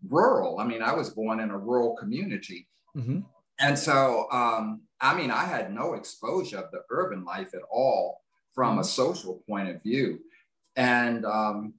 rural. 0.10 0.60
I 0.60 0.66
mean, 0.66 0.82
I 0.82 0.94
was 0.94 1.12
born 1.12 1.40
in 1.40 1.52
a 1.52 1.58
rural 1.58 1.96
community. 1.96 2.68
Mm-hmm. 2.96 3.20
And 3.60 3.78
so, 3.78 4.28
um, 4.32 4.82
I 5.02 5.16
mean, 5.16 5.32
I 5.32 5.44
had 5.44 5.74
no 5.74 5.94
exposure 5.94 6.58
of 6.58 6.72
the 6.72 6.82
urban 6.90 7.24
life 7.24 7.54
at 7.54 7.62
all 7.72 8.22
from 8.54 8.74
mm-hmm. 8.74 8.82
a 8.82 8.86
social 8.86 9.44
point 9.48 9.70
of 9.70 9.82
view. 9.84 10.20
And 10.76 11.26
um, 11.26 11.74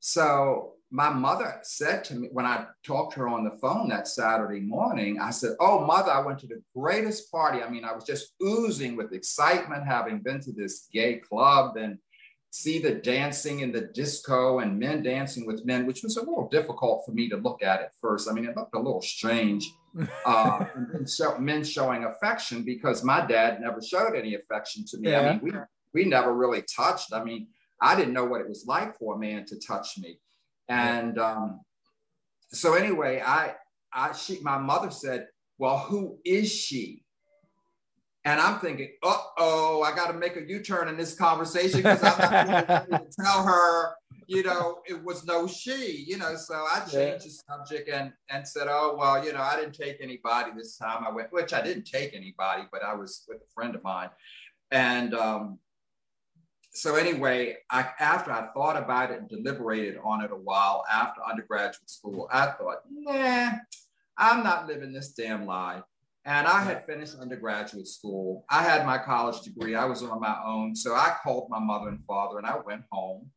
so 0.00 0.74
my 0.92 1.08
mother 1.08 1.58
said 1.62 2.04
to 2.04 2.14
me 2.14 2.28
when 2.32 2.44
I 2.44 2.66
talked 2.84 3.14
to 3.14 3.20
her 3.20 3.28
on 3.28 3.44
the 3.44 3.58
phone 3.62 3.88
that 3.88 4.06
Saturday 4.06 4.60
morning, 4.60 5.18
I 5.18 5.30
said, 5.30 5.52
Oh, 5.58 5.86
mother, 5.86 6.12
I 6.12 6.20
went 6.20 6.38
to 6.40 6.46
the 6.46 6.62
greatest 6.76 7.32
party. 7.32 7.62
I 7.62 7.70
mean, 7.70 7.82
I 7.82 7.94
was 7.94 8.04
just 8.04 8.34
oozing 8.42 8.94
with 8.94 9.14
excitement 9.14 9.86
having 9.86 10.18
been 10.18 10.40
to 10.42 10.52
this 10.52 10.88
gay 10.92 11.16
club 11.16 11.78
and 11.78 11.96
see 12.50 12.78
the 12.78 12.92
dancing 12.92 13.60
in 13.60 13.72
the 13.72 13.80
disco 13.80 14.58
and 14.58 14.78
men 14.78 15.02
dancing 15.02 15.46
with 15.46 15.64
men, 15.64 15.86
which 15.86 16.02
was 16.02 16.18
a 16.18 16.20
little 16.20 16.48
difficult 16.50 17.06
for 17.06 17.12
me 17.12 17.26
to 17.30 17.38
look 17.38 17.62
at 17.62 17.80
at 17.80 17.92
first. 17.98 18.28
I 18.28 18.34
mean, 18.34 18.44
it 18.44 18.54
looked 18.54 18.74
a 18.74 18.78
little 18.78 19.00
strange. 19.00 19.72
uh, 20.26 20.66
and 20.92 21.08
so 21.08 21.38
men 21.38 21.64
showing 21.64 22.04
affection 22.04 22.64
because 22.64 23.02
my 23.02 23.24
dad 23.24 23.62
never 23.62 23.80
showed 23.80 24.14
any 24.14 24.34
affection 24.34 24.84
to 24.88 24.98
me. 24.98 25.10
Yeah. 25.10 25.20
I 25.20 25.32
mean, 25.32 25.40
we, 25.42 25.52
we 25.94 26.04
never 26.04 26.34
really 26.34 26.62
touched. 26.62 27.14
I 27.14 27.24
mean, 27.24 27.46
I 27.80 27.96
didn't 27.96 28.12
know 28.12 28.26
what 28.26 28.42
it 28.42 28.48
was 28.48 28.66
like 28.66 28.98
for 28.98 29.14
a 29.14 29.18
man 29.18 29.46
to 29.46 29.58
touch 29.58 29.96
me. 29.98 30.18
And 30.72 31.18
um, 31.18 31.60
so 32.50 32.74
anyway, 32.74 33.22
I, 33.24 33.54
I, 33.92 34.12
she, 34.12 34.40
my 34.40 34.58
mother 34.58 34.90
said, 34.90 35.26
well, 35.58 35.78
who 35.78 36.18
is 36.24 36.50
she? 36.50 37.04
And 38.24 38.40
I'm 38.40 38.60
thinking, 38.60 38.90
uh 39.02 39.16
oh, 39.38 39.82
I 39.82 39.94
got 39.94 40.06
to 40.06 40.14
make 40.14 40.36
a 40.36 40.48
U 40.48 40.60
turn 40.60 40.88
in 40.88 40.96
this 40.96 41.14
conversation 41.14 41.78
because 41.78 42.02
I'm 42.02 42.48
not 42.50 42.88
going 42.88 43.02
to 43.02 43.08
tell 43.20 43.44
her, 43.44 43.94
you 44.28 44.44
know, 44.44 44.78
it 44.86 45.02
was 45.02 45.26
no 45.26 45.48
she, 45.48 46.04
you 46.06 46.18
know. 46.18 46.36
So 46.36 46.54
I 46.54 46.80
changed 46.80 46.94
yeah. 46.94 47.16
the 47.16 47.30
subject 47.48 47.88
and 47.88 48.12
and 48.30 48.46
said, 48.46 48.68
oh 48.70 48.94
well, 48.96 49.24
you 49.24 49.32
know, 49.32 49.40
I 49.40 49.56
didn't 49.56 49.74
take 49.74 49.96
anybody 50.00 50.52
this 50.56 50.76
time. 50.76 51.04
I 51.04 51.10
went, 51.10 51.32
which 51.32 51.52
I 51.52 51.62
didn't 51.62 51.84
take 51.84 52.14
anybody, 52.14 52.62
but 52.70 52.84
I 52.84 52.94
was 52.94 53.24
with 53.28 53.38
a 53.38 53.50
friend 53.52 53.74
of 53.74 53.82
mine, 53.82 54.10
and 54.70 55.14
um, 55.14 55.58
so 56.74 56.94
anyway, 56.94 57.58
I, 57.70 57.90
after 58.00 58.32
I 58.32 58.48
thought 58.54 58.76
about 58.76 59.10
it 59.10 59.20
and 59.20 59.28
deliberated 59.28 59.98
on 60.02 60.22
it 60.22 60.30
a 60.30 60.36
while 60.36 60.84
after 60.90 61.20
undergraduate 61.22 61.90
school, 61.90 62.28
I 62.32 62.46
thought, 62.46 62.78
nah, 62.90 63.50
I'm 64.16 64.42
not 64.42 64.66
living 64.66 64.92
this 64.92 65.10
damn 65.10 65.44
lie. 65.44 65.82
And 66.24 66.46
I 66.46 66.62
had 66.62 66.86
finished 66.86 67.16
undergraduate 67.20 67.88
school. 67.88 68.46
I 68.48 68.62
had 68.62 68.86
my 68.86 68.96
college 68.96 69.42
degree. 69.42 69.74
I 69.74 69.84
was 69.84 70.02
on 70.02 70.20
my 70.20 70.38
own. 70.46 70.74
So 70.74 70.94
I 70.94 71.16
called 71.22 71.50
my 71.50 71.58
mother 71.58 71.88
and 71.88 72.02
father 72.06 72.38
and 72.38 72.46
I 72.46 72.56
went 72.64 72.84
home. 72.90 73.28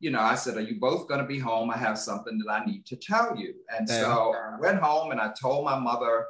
You 0.00 0.10
know, 0.10 0.20
I 0.20 0.34
said, 0.34 0.56
Are 0.58 0.62
you 0.62 0.78
both 0.78 1.08
going 1.08 1.20
to 1.20 1.26
be 1.26 1.38
home? 1.38 1.70
I 1.70 1.78
have 1.78 1.98
something 1.98 2.38
that 2.38 2.52
I 2.52 2.64
need 2.66 2.84
to 2.86 2.96
tell 2.96 3.36
you. 3.36 3.54
And 3.74 3.88
so 3.88 4.34
I 4.34 4.60
went 4.60 4.82
home 4.82 5.12
and 5.12 5.20
I 5.20 5.32
told 5.40 5.64
my 5.64 5.78
mother 5.78 6.26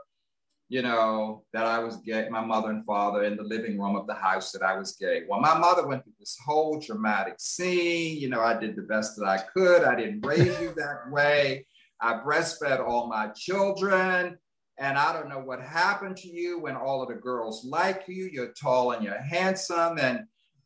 you 0.68 0.82
know, 0.82 1.44
that 1.52 1.64
I 1.64 1.78
was 1.78 1.98
gay, 1.98 2.28
my 2.28 2.44
mother 2.44 2.70
and 2.70 2.84
father 2.84 3.22
in 3.22 3.36
the 3.36 3.44
living 3.44 3.78
room 3.78 3.94
of 3.94 4.06
the 4.06 4.14
house 4.14 4.50
that 4.52 4.62
I 4.62 4.76
was 4.76 4.96
gay. 4.96 5.22
Well, 5.28 5.40
my 5.40 5.56
mother 5.56 5.86
went 5.86 6.02
through 6.02 6.14
this 6.18 6.36
whole 6.44 6.80
dramatic 6.80 7.34
scene. 7.38 8.18
You 8.18 8.28
know, 8.28 8.40
I 8.40 8.58
did 8.58 8.74
the 8.74 8.82
best 8.82 9.16
that 9.16 9.26
I 9.26 9.38
could. 9.38 9.84
I 9.84 9.94
didn't 9.94 10.26
raise 10.26 10.60
you 10.60 10.74
that 10.76 11.02
way. 11.10 11.66
I 12.00 12.14
breastfed 12.14 12.86
all 12.86 13.06
my 13.06 13.28
children. 13.28 14.38
And 14.78 14.98
I 14.98 15.12
don't 15.12 15.28
know 15.28 15.38
what 15.38 15.62
happened 15.62 16.16
to 16.18 16.28
you 16.28 16.60
when 16.60 16.76
all 16.76 17.00
of 17.00 17.08
the 17.08 17.14
girls 17.14 17.64
like 17.64 18.04
you. 18.08 18.28
You're 18.30 18.52
tall 18.60 18.90
and 18.90 19.04
you're 19.04 19.22
handsome. 19.22 19.98
And, 19.98 20.24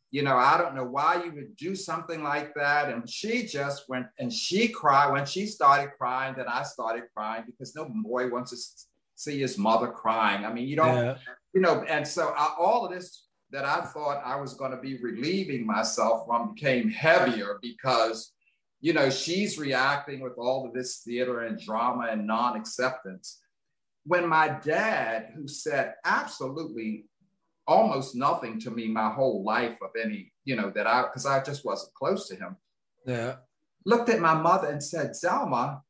you 0.09 0.23
know, 0.23 0.35
I 0.35 0.57
don't 0.57 0.75
know 0.75 0.83
why 0.83 1.23
you 1.23 1.31
would 1.33 1.55
do 1.55 1.75
something 1.75 2.23
like 2.23 2.53
that. 2.55 2.89
And 2.89 3.07
she 3.07 3.43
just 3.43 3.87
went 3.87 4.07
and 4.19 4.33
she 4.33 4.67
cried. 4.67 5.11
When 5.11 5.25
she 5.27 5.45
started 5.45 5.91
crying, 5.97 6.33
then 6.35 6.47
I 6.49 6.63
started 6.63 7.03
crying 7.15 7.43
because 7.45 7.75
no 7.75 7.87
boy 8.03 8.29
wants 8.29 8.51
to 8.51 8.87
see 9.21 9.39
his 9.39 9.57
mother 9.57 9.87
crying. 9.87 10.45
I 10.45 10.51
mean, 10.51 10.67
you 10.67 10.75
don't, 10.75 10.95
yeah. 10.95 11.15
you 11.53 11.61
know, 11.61 11.83
and 11.83 12.07
so 12.07 12.33
I, 12.35 12.55
all 12.57 12.85
of 12.85 12.91
this 12.91 13.27
that 13.51 13.65
I 13.65 13.81
thought 13.81 14.21
I 14.25 14.37
was 14.37 14.53
going 14.53 14.71
to 14.71 14.77
be 14.77 14.97
relieving 14.97 15.65
myself 15.65 16.25
from 16.25 16.53
became 16.53 16.89
heavier 16.89 17.59
because, 17.61 18.33
you 18.79 18.93
know, 18.93 19.09
she's 19.09 19.59
reacting 19.59 20.21
with 20.21 20.33
all 20.37 20.65
of 20.65 20.73
this 20.73 21.01
theater 21.05 21.41
and 21.41 21.59
drama 21.59 22.07
and 22.09 22.25
non 22.25 22.55
acceptance. 22.55 23.39
When 24.05 24.27
my 24.27 24.57
dad, 24.63 25.33
who 25.35 25.47
said 25.47 25.93
absolutely 26.03 27.05
almost 27.67 28.15
nothing 28.15 28.59
to 28.61 28.71
me 28.71 28.87
my 28.87 29.09
whole 29.11 29.43
life 29.43 29.77
of 29.81 29.91
any, 30.01 30.31
you 30.45 30.55
know, 30.55 30.71
that 30.71 30.87
I, 30.87 31.03
because 31.03 31.25
I 31.27 31.43
just 31.43 31.63
wasn't 31.63 31.93
close 31.93 32.27
to 32.29 32.35
him. 32.35 32.55
Yeah. 33.05 33.35
Looked 33.85 34.09
at 34.09 34.19
my 34.19 34.33
mother 34.33 34.67
and 34.67 34.81
said, 34.81 35.11
Zelma, 35.11 35.81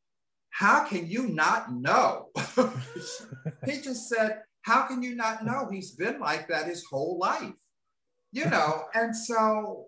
how 0.51 0.84
can 0.84 1.08
you 1.08 1.27
not 1.27 1.74
know? 1.74 2.29
he 3.65 3.81
just 3.81 4.08
said, 4.08 4.41
How 4.62 4.84
can 4.84 5.01
you 5.01 5.15
not 5.15 5.43
know? 5.46 5.70
He's 5.72 5.91
been 5.91 6.20
like 6.20 6.48
that 6.50 6.67
his 6.67 6.86
whole 6.86 7.17
life, 7.17 7.60
you 8.31 8.46
know? 8.46 8.84
And 8.93 9.15
so 9.15 9.88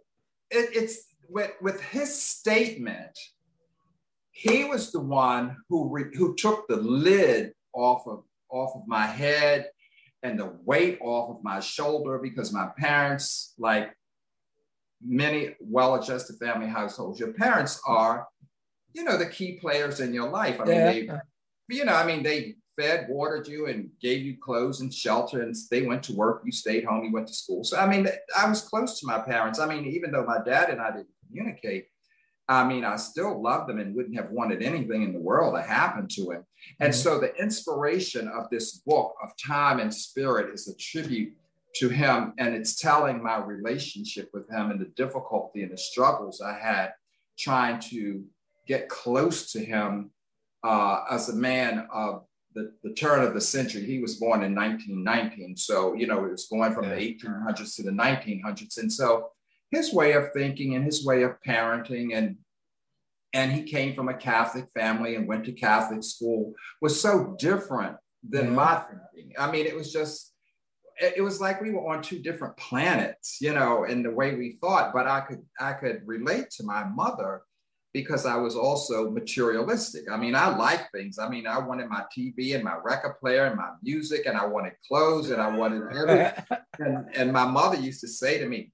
it, 0.49 0.69
it's 0.73 1.05
with, 1.29 1.51
with 1.61 1.81
his 1.81 2.19
statement, 2.19 3.17
he 4.31 4.63
was 4.63 4.91
the 4.91 5.01
one 5.01 5.57
who, 5.69 5.89
re, 5.89 6.05
who 6.13 6.35
took 6.35 6.67
the 6.67 6.77
lid 6.77 7.53
off 7.73 8.07
of, 8.07 8.23
off 8.49 8.75
of 8.75 8.87
my 8.87 9.05
head 9.05 9.69
and 10.23 10.39
the 10.39 10.53
weight 10.63 10.97
off 11.01 11.37
of 11.37 11.43
my 11.43 11.59
shoulder 11.59 12.17
because 12.17 12.53
my 12.53 12.69
parents, 12.77 13.53
like 13.59 13.95
many 15.05 15.55
well 15.59 15.95
adjusted 15.95 16.37
family 16.37 16.67
households, 16.67 17.19
your 17.19 17.33
parents 17.33 17.81
are 17.85 18.27
you 18.93 19.03
know, 19.03 19.17
the 19.17 19.25
key 19.25 19.53
players 19.59 19.99
in 19.99 20.13
your 20.13 20.29
life. 20.29 20.59
I 20.59 20.65
mean, 20.65 20.75
yeah. 20.75 20.91
they, 20.91 21.09
you 21.69 21.85
know, 21.85 21.93
I 21.93 22.05
mean, 22.05 22.23
they 22.23 22.55
fed, 22.79 23.07
watered 23.09 23.47
you, 23.47 23.67
and 23.67 23.89
gave 24.01 24.23
you 24.23 24.37
clothes 24.37 24.81
and 24.81 24.93
shelter, 24.93 25.41
and 25.41 25.55
they 25.71 25.83
went 25.83 26.03
to 26.03 26.15
work. 26.15 26.41
You 26.45 26.51
stayed 26.51 26.85
home. 26.85 27.03
You 27.03 27.11
went 27.11 27.27
to 27.27 27.33
school. 27.33 27.63
So, 27.63 27.77
I 27.77 27.87
mean, 27.87 28.07
I 28.37 28.47
was 28.47 28.61
close 28.61 28.99
to 28.99 29.07
my 29.07 29.19
parents. 29.19 29.59
I 29.59 29.67
mean, 29.67 29.85
even 29.85 30.11
though 30.11 30.25
my 30.25 30.39
dad 30.43 30.69
and 30.69 30.81
I 30.81 30.91
didn't 30.91 31.07
communicate, 31.27 31.87
I 32.47 32.65
mean, 32.65 32.83
I 32.83 32.97
still 32.97 33.41
loved 33.41 33.69
them 33.69 33.79
and 33.79 33.95
wouldn't 33.95 34.17
have 34.17 34.31
wanted 34.31 34.61
anything 34.61 35.03
in 35.03 35.13
the 35.13 35.19
world 35.19 35.55
to 35.55 35.61
happen 35.61 36.07
to 36.09 36.31
him. 36.31 36.43
And 36.79 36.93
mm-hmm. 36.93 37.01
so, 37.01 37.19
the 37.19 37.33
inspiration 37.35 38.27
of 38.27 38.49
this 38.51 38.77
book 38.77 39.15
of 39.23 39.31
time 39.43 39.79
and 39.79 39.93
spirit 39.93 40.53
is 40.53 40.67
a 40.67 40.75
tribute 40.75 41.33
to 41.77 41.89
him, 41.89 42.33
and 42.37 42.53
it's 42.53 42.79
telling 42.79 43.23
my 43.23 43.37
relationship 43.37 44.29
with 44.33 44.49
him 44.49 44.69
and 44.71 44.79
the 44.79 44.91
difficulty 44.95 45.63
and 45.63 45.71
the 45.71 45.77
struggles 45.77 46.39
I 46.41 46.53
had 46.53 46.91
trying 47.37 47.79
to 47.79 48.23
get 48.67 48.89
close 48.89 49.51
to 49.51 49.63
him 49.63 50.11
uh, 50.63 51.03
as 51.09 51.29
a 51.29 51.35
man 51.35 51.87
of 51.93 52.25
the, 52.55 52.71
the 52.83 52.93
turn 52.93 53.23
of 53.23 53.33
the 53.33 53.41
century. 53.41 53.83
He 53.85 53.99
was 53.99 54.15
born 54.15 54.43
in 54.43 54.55
1919. 54.55 55.57
So, 55.57 55.93
you 55.93 56.07
know, 56.07 56.25
it 56.25 56.31
was 56.31 56.47
going 56.47 56.73
from 56.73 56.85
yeah. 56.85 56.95
the 56.95 57.19
1800s 57.19 57.75
to 57.75 57.83
the 57.83 57.91
1900s. 57.91 58.77
And 58.77 58.91
so 58.91 59.29
his 59.71 59.93
way 59.93 60.13
of 60.13 60.31
thinking 60.33 60.75
and 60.75 60.85
his 60.85 61.05
way 61.05 61.23
of 61.23 61.35
parenting 61.45 62.15
and 62.15 62.37
and 63.35 63.51
he 63.51 63.63
came 63.63 63.95
from 63.95 64.09
a 64.09 64.13
Catholic 64.13 64.65
family 64.75 65.15
and 65.15 65.27
went 65.27 65.43
to 65.45 65.51
Catholic 65.53 66.03
school 66.03 66.53
was 66.81 67.01
so 67.01 67.35
different 67.39 67.97
than 68.27 68.45
yeah. 68.45 68.51
my 68.51 68.75
thinking. 68.75 69.33
I 69.39 69.49
mean, 69.49 69.65
it 69.65 69.75
was 69.75 69.91
just 69.91 70.33
it 71.01 71.23
was 71.23 71.41
like 71.41 71.59
we 71.59 71.71
were 71.71 71.87
on 71.91 72.03
two 72.03 72.19
different 72.19 72.55
planets, 72.57 73.39
you 73.41 73.51
know, 73.51 73.85
in 73.85 74.03
the 74.03 74.11
way 74.11 74.35
we 74.35 74.57
thought. 74.61 74.93
But 74.93 75.07
I 75.07 75.21
could 75.21 75.41
I 75.59 75.73
could 75.73 76.03
relate 76.05 76.51
to 76.51 76.63
my 76.63 76.83
mother 76.83 77.41
because 77.93 78.25
I 78.25 78.35
was 78.35 78.55
also 78.55 79.11
materialistic. 79.11 80.09
I 80.11 80.17
mean, 80.17 80.35
I 80.35 80.55
like 80.55 80.91
things. 80.91 81.19
I 81.19 81.29
mean, 81.29 81.45
I 81.45 81.59
wanted 81.59 81.87
my 81.89 82.03
TV 82.15 82.55
and 82.55 82.63
my 82.63 82.75
record 82.83 83.19
player 83.19 83.45
and 83.45 83.55
my 83.55 83.69
music, 83.83 84.25
and 84.25 84.35
I 84.35 84.45
wanted 84.45 84.73
clothes 84.87 85.29
and 85.29 85.41
I 85.41 85.55
wanted 85.55 85.83
everything. 85.95 86.33
and, 86.79 87.05
and 87.15 87.31
my 87.31 87.45
mother 87.45 87.77
used 87.77 88.01
to 88.01 88.07
say 88.07 88.39
to 88.39 88.47
me, 88.47 88.71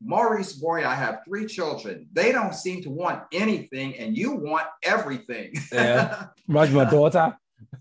Maurice 0.00 0.54
boy, 0.54 0.86
I 0.86 0.94
have 0.94 1.20
three 1.26 1.44
children. 1.44 2.06
They 2.12 2.32
don't 2.32 2.54
seem 2.54 2.82
to 2.84 2.90
want 2.90 3.24
anything, 3.32 3.98
and 3.98 4.16
you 4.16 4.32
want 4.32 4.66
everything. 4.82 5.52
yeah, 5.70 6.28
my 6.46 6.66
daughter. 6.66 7.36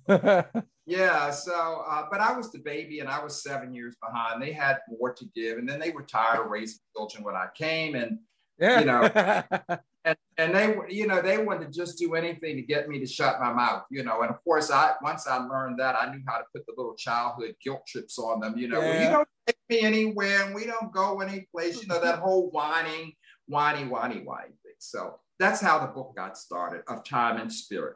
yeah, 0.86 1.31
so, 1.31 1.86
uh, 1.88 2.07
but 2.12 2.19
I 2.19 2.36
was 2.36 2.51
the 2.51 2.59
baby 2.59 3.00
and 3.00 3.07
I 3.07 3.24
was 3.24 3.41
seven 3.41 3.74
years 3.74 3.95
behind. 4.01 4.41
They 4.41 4.51
had 4.51 4.79
more 4.89 5.13
to 5.13 5.25
give, 5.33 5.59
and 5.59 5.69
then 5.69 5.79
they 5.79 5.91
were 5.91 6.03
tired 6.03 6.41
of 6.41 6.51
raising 6.51 6.79
children 6.93 7.24
when 7.24 7.36
I 7.36 7.47
came. 7.55 7.95
And, 7.95 8.19
yeah. 8.59 8.79
you 8.79 8.86
know, 8.86 9.79
and, 10.07 10.17
and 10.37 10.55
they 10.55 10.75
you 10.89 11.05
know 11.05 11.21
they 11.21 11.37
wanted 11.37 11.71
to 11.71 11.71
just 11.71 11.97
do 11.97 12.15
anything 12.15 12.55
to 12.55 12.61
get 12.61 12.87
me 12.87 12.99
to 12.99 13.05
shut 13.05 13.39
my 13.39 13.51
mouth 13.51 13.83
you 13.91 14.03
know 14.03 14.21
and 14.21 14.29
of 14.31 14.41
course 14.43 14.71
i 14.71 14.93
once 15.01 15.27
i 15.27 15.37
learned 15.37 15.77
that 15.79 15.95
i 15.95 16.09
knew 16.11 16.21
how 16.27 16.37
to 16.37 16.43
put 16.55 16.65
the 16.65 16.73
little 16.77 16.95
childhood 16.95 17.53
guilt 17.63 17.81
trips 17.85 18.17
on 18.17 18.39
them 18.39 18.57
you 18.57 18.67
know 18.67 18.79
yeah. 18.79 18.89
well, 18.89 19.03
you 19.03 19.09
don't 19.09 19.27
take 19.45 19.57
me 19.69 19.81
anywhere 19.81 20.43
and 20.43 20.55
we 20.55 20.65
don't 20.65 20.91
go 20.93 21.19
any 21.19 21.47
place 21.53 21.81
you 21.81 21.87
know 21.87 22.01
that 22.01 22.19
whole 22.25 22.49
whining 22.51 23.11
whiny 23.47 23.85
whiny 23.85 24.21
whiny 24.21 24.53
thing 24.63 24.73
so 24.79 25.19
that's 25.39 25.61
how 25.61 25.79
the 25.79 25.87
book 25.87 26.13
got 26.15 26.37
started 26.37 26.81
of 26.87 27.03
time 27.03 27.37
and 27.39 27.51
spirit 27.51 27.95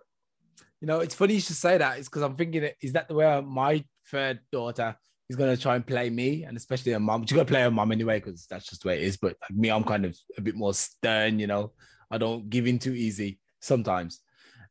you 0.81 0.87
know 0.87 0.99
it's 0.99 1.15
funny 1.15 1.35
you 1.35 1.41
should 1.41 1.55
say 1.55 1.77
that 1.77 1.97
it's 1.97 2.09
because 2.09 2.23
i'm 2.23 2.35
thinking 2.35 2.69
is 2.81 2.93
that 2.93 3.07
the 3.07 3.13
way 3.13 3.25
uh, 3.25 3.41
my 3.41 3.83
third 4.09 4.39
daughter 4.51 4.95
is 5.31 5.37
gonna 5.37 5.57
try 5.57 5.75
and 5.75 5.87
play 5.87 6.09
me, 6.09 6.43
and 6.43 6.57
especially 6.57 6.91
a 6.91 6.99
mom. 6.99 7.25
She's 7.25 7.31
gonna 7.31 7.45
play 7.45 7.61
her 7.61 7.71
mom 7.71 7.91
anyway, 7.91 8.19
because 8.19 8.45
that's 8.49 8.67
just 8.67 8.83
the 8.83 8.89
way 8.89 8.97
it 8.97 9.03
is. 9.03 9.17
But 9.17 9.37
like 9.41 9.57
me, 9.57 9.69
I'm 9.69 9.83
kind 9.83 10.05
of 10.05 10.15
a 10.37 10.41
bit 10.41 10.55
more 10.55 10.73
stern, 10.73 11.39
you 11.39 11.47
know. 11.47 11.71
I 12.11 12.17
don't 12.17 12.49
give 12.49 12.67
in 12.67 12.79
too 12.79 12.93
easy 12.93 13.39
sometimes. 13.59 14.19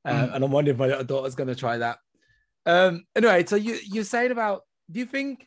Uh, 0.05 0.13
mm. 0.13 0.35
And 0.35 0.45
I'm 0.45 0.51
wondering 0.51 0.77
if 0.77 0.79
my 0.79 1.03
daughter's 1.03 1.35
going 1.35 1.49
to 1.49 1.55
try 1.55 1.79
that. 1.79 1.99
Um, 2.67 3.05
anyway, 3.17 3.45
so 3.47 3.57
you 3.57 3.79
you're 3.85 4.05
saying 4.05 4.31
about 4.31 4.63
do 4.91 5.01
you 5.01 5.07
think? 5.07 5.47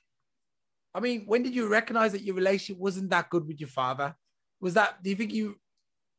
I 0.95 0.99
mean, 0.99 1.23
when 1.25 1.43
did 1.43 1.55
you 1.55 1.67
recognize 1.67 2.11
that 2.11 2.21
your 2.23 2.35
relationship 2.35 2.79
wasn't 2.79 3.09
that 3.09 3.29
good 3.29 3.47
with 3.47 3.59
your 3.59 3.69
father? 3.69 4.15
Was 4.59 4.75
that? 4.75 5.01
Do 5.03 5.09
you 5.09 5.15
think 5.15 5.33
you 5.33 5.59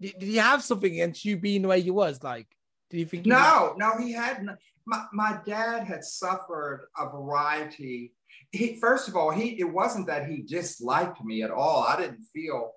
did, 0.01 0.19
did 0.19 0.29
he 0.29 0.37
have 0.37 0.63
something 0.63 0.93
against 0.93 1.25
you 1.25 1.37
being 1.37 1.63
the 1.63 1.69
way 1.69 1.79
you 1.79 1.95
was? 1.95 2.23
Like, 2.23 2.47
did 2.91 2.99
you 2.99 3.07
think? 3.07 3.27
No, 3.27 3.75
no, 3.77 3.97
he 3.99 4.13
had. 4.13 4.45
not 4.45 4.57
My, 4.87 5.05
my 5.13 5.39
dad 5.47 5.87
had 5.87 6.05
suffered 6.05 6.89
a 6.99 7.09
variety. 7.09 8.13
He 8.51 8.79
first 8.81 9.09
of 9.09 9.17
all, 9.17 9.31
he 9.31 9.61
it 9.61 9.73
wasn't 9.73 10.07
that 10.09 10.29
he 10.29 10.43
disliked 10.43 11.25
me 11.25 11.43
at 11.43 11.51
all. 11.51 11.85
I 11.85 12.01
didn't 12.01 12.25
feel 12.33 12.73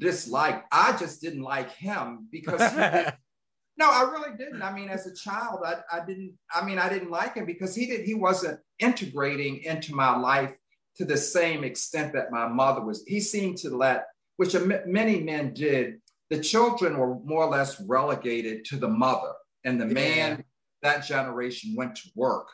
disliked. 0.00 0.66
I 0.72 0.96
just 0.96 1.20
didn't 1.20 1.42
like 1.42 1.70
him 1.72 2.26
because 2.32 2.60
no, 3.76 3.90
I 3.90 4.08
really 4.10 4.36
didn't. 4.36 4.62
I 4.62 4.72
mean, 4.72 4.88
as 4.88 5.06
a 5.06 5.14
child, 5.14 5.60
I, 5.64 5.76
I 5.92 6.04
didn't. 6.04 6.34
I 6.52 6.64
mean, 6.64 6.78
I 6.78 6.88
didn't 6.88 7.10
like 7.10 7.34
him 7.34 7.46
because 7.46 7.74
he 7.74 7.86
did. 7.86 8.04
He 8.04 8.14
wasn't 8.14 8.58
integrating 8.78 9.62
into 9.62 9.94
my 9.94 10.16
life 10.16 10.56
to 10.96 11.04
the 11.04 11.16
same 11.16 11.62
extent 11.62 12.12
that 12.14 12.32
my 12.32 12.48
mother 12.48 12.80
was. 12.80 13.04
He 13.06 13.20
seemed 13.20 13.58
to 13.58 13.70
let, 13.70 14.06
which 14.36 14.56
many 14.86 15.20
men 15.20 15.54
did, 15.54 16.00
the 16.30 16.40
children 16.40 16.98
were 16.98 17.18
more 17.20 17.44
or 17.44 17.50
less 17.50 17.80
relegated 17.80 18.64
to 18.66 18.76
the 18.76 18.88
mother, 18.88 19.32
and 19.64 19.80
the 19.80 19.86
yeah. 19.86 19.92
man 19.92 20.44
that 20.82 21.04
generation 21.04 21.74
went 21.76 21.94
to 21.96 22.08
work. 22.14 22.48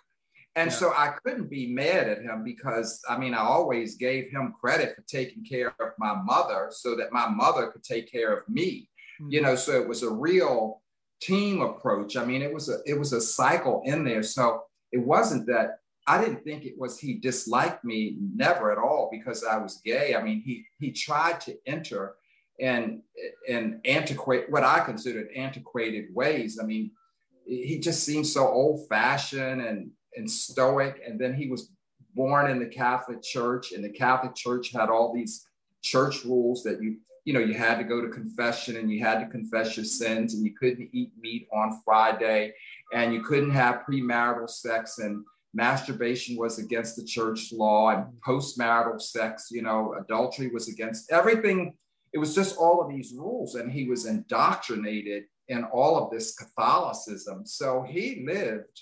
And 0.57 0.71
yeah. 0.71 0.77
so 0.77 0.93
I 0.97 1.15
couldn't 1.23 1.51
be 1.51 1.73
mad 1.73 2.09
at 2.09 2.23
him 2.23 2.43
because 2.43 3.03
I 3.09 3.19
mean, 3.19 3.35
I 3.35 3.41
always 3.41 3.97
gave 3.97 4.31
him 4.31 4.55
credit 4.59 4.97
for 4.97 5.03
taking 5.03 5.45
care 5.45 5.75
of 5.79 5.91
my 5.99 6.15
mother 6.15 6.69
so 6.71 6.97
that 6.97 7.13
my 7.13 7.29
mother 7.29 7.69
could 7.69 7.85
take 7.85 8.11
care 8.11 8.35
of 8.35 8.49
me. 8.49 8.89
Mm-hmm. 9.21 9.33
You 9.33 9.43
know, 9.43 9.55
so 9.55 9.81
it 9.81 9.87
was 9.87 10.03
a 10.03 10.11
real 10.11 10.83
team 11.21 11.61
approach. 11.61 12.17
I 12.17 12.25
mean, 12.25 12.43
it 12.43 12.53
was 12.53 12.69
a 12.71 12.79
it 12.87 12.99
was 12.99 13.13
a 13.13 13.21
cycle 13.21 13.83
in 13.85 14.03
there. 14.03 14.23
So 14.23 14.63
it 14.93 14.99
wasn't 14.99 15.47
that 15.47 15.81
I 16.07 16.23
didn't 16.23 16.45
think 16.45 16.65
it 16.65 16.79
was 16.79 16.99
he 16.99 17.15
disliked 17.15 17.85
me, 17.85 18.17
never 18.35 18.73
at 18.73 18.79
all, 18.79 19.09
because 19.11 19.45
I 19.45 19.59
was 19.59 19.81
gay. 19.85 20.15
I 20.15 20.23
mean, 20.23 20.41
he 20.41 20.65
he 20.79 20.91
tried 20.91 21.41
to 21.43 21.57
enter 21.67 22.15
in 22.59 23.03
in 23.47 23.81
antiquate 23.85 24.51
what 24.51 24.65
I 24.65 24.81
considered 24.81 25.29
antiquated 25.37 26.15
ways. 26.15 26.59
I 26.63 26.65
mean, 26.65 26.93
he 27.45 27.79
just 27.79 28.05
seemed 28.05 28.27
so 28.27 28.47
old 28.49 28.89
fashioned 28.89 29.61
and 29.61 29.91
and 30.17 30.31
stoic. 30.31 31.03
And 31.07 31.19
then 31.19 31.35
he 31.35 31.49
was 31.49 31.71
born 32.15 32.51
in 32.51 32.59
the 32.59 32.67
Catholic 32.67 33.23
Church, 33.23 33.73
and 33.73 33.85
the 33.85 33.91
Catholic 33.91 34.35
Church 34.35 34.73
had 34.73 34.89
all 34.89 35.15
these 35.15 35.47
church 35.83 36.25
rules 36.25 36.65
that 36.65 36.83
you 36.83 36.97
you 37.25 37.33
know 37.33 37.41
you 37.41 37.55
had 37.55 37.77
to 37.79 37.85
go 37.85 38.01
to 38.01 38.09
confession 38.09 38.77
and 38.77 38.91
you 38.91 39.01
had 39.05 39.21
to 39.21 39.27
confess 39.27 39.77
your 39.77 39.85
sins 39.85 40.35
and 40.35 40.45
you 40.45 40.55
couldn't 40.55 40.89
eat 40.93 41.13
meat 41.21 41.47
on 41.53 41.81
Friday 41.85 42.53
and 42.93 43.13
you 43.13 43.21
couldn't 43.21 43.51
have 43.51 43.83
premarital 43.89 44.49
sex. 44.49 44.99
And 44.99 45.25
masturbation 45.53 46.37
was 46.37 46.59
against 46.59 46.97
the 46.97 47.05
church 47.05 47.53
law 47.53 47.91
and 47.91 48.05
postmarital 48.27 49.01
sex 49.01 49.49
you 49.51 49.63
know 49.63 49.95
adultery 50.01 50.49
was 50.49 50.69
against 50.69 51.11
everything. 51.13 51.75
It 52.13 52.19
was 52.19 52.35
just 52.35 52.57
all 52.57 52.81
of 52.81 52.89
these 52.89 53.13
rules. 53.13 53.57
And 53.57 53.71
he 53.71 53.89
was 53.89 54.07
indoctrinated 54.07 55.25
in 55.49 55.65
all 55.65 56.03
of 56.03 56.11
this 56.11 56.35
catholicism. 56.35 57.45
So 57.45 57.83
he 57.83 58.25
lived 58.27 58.81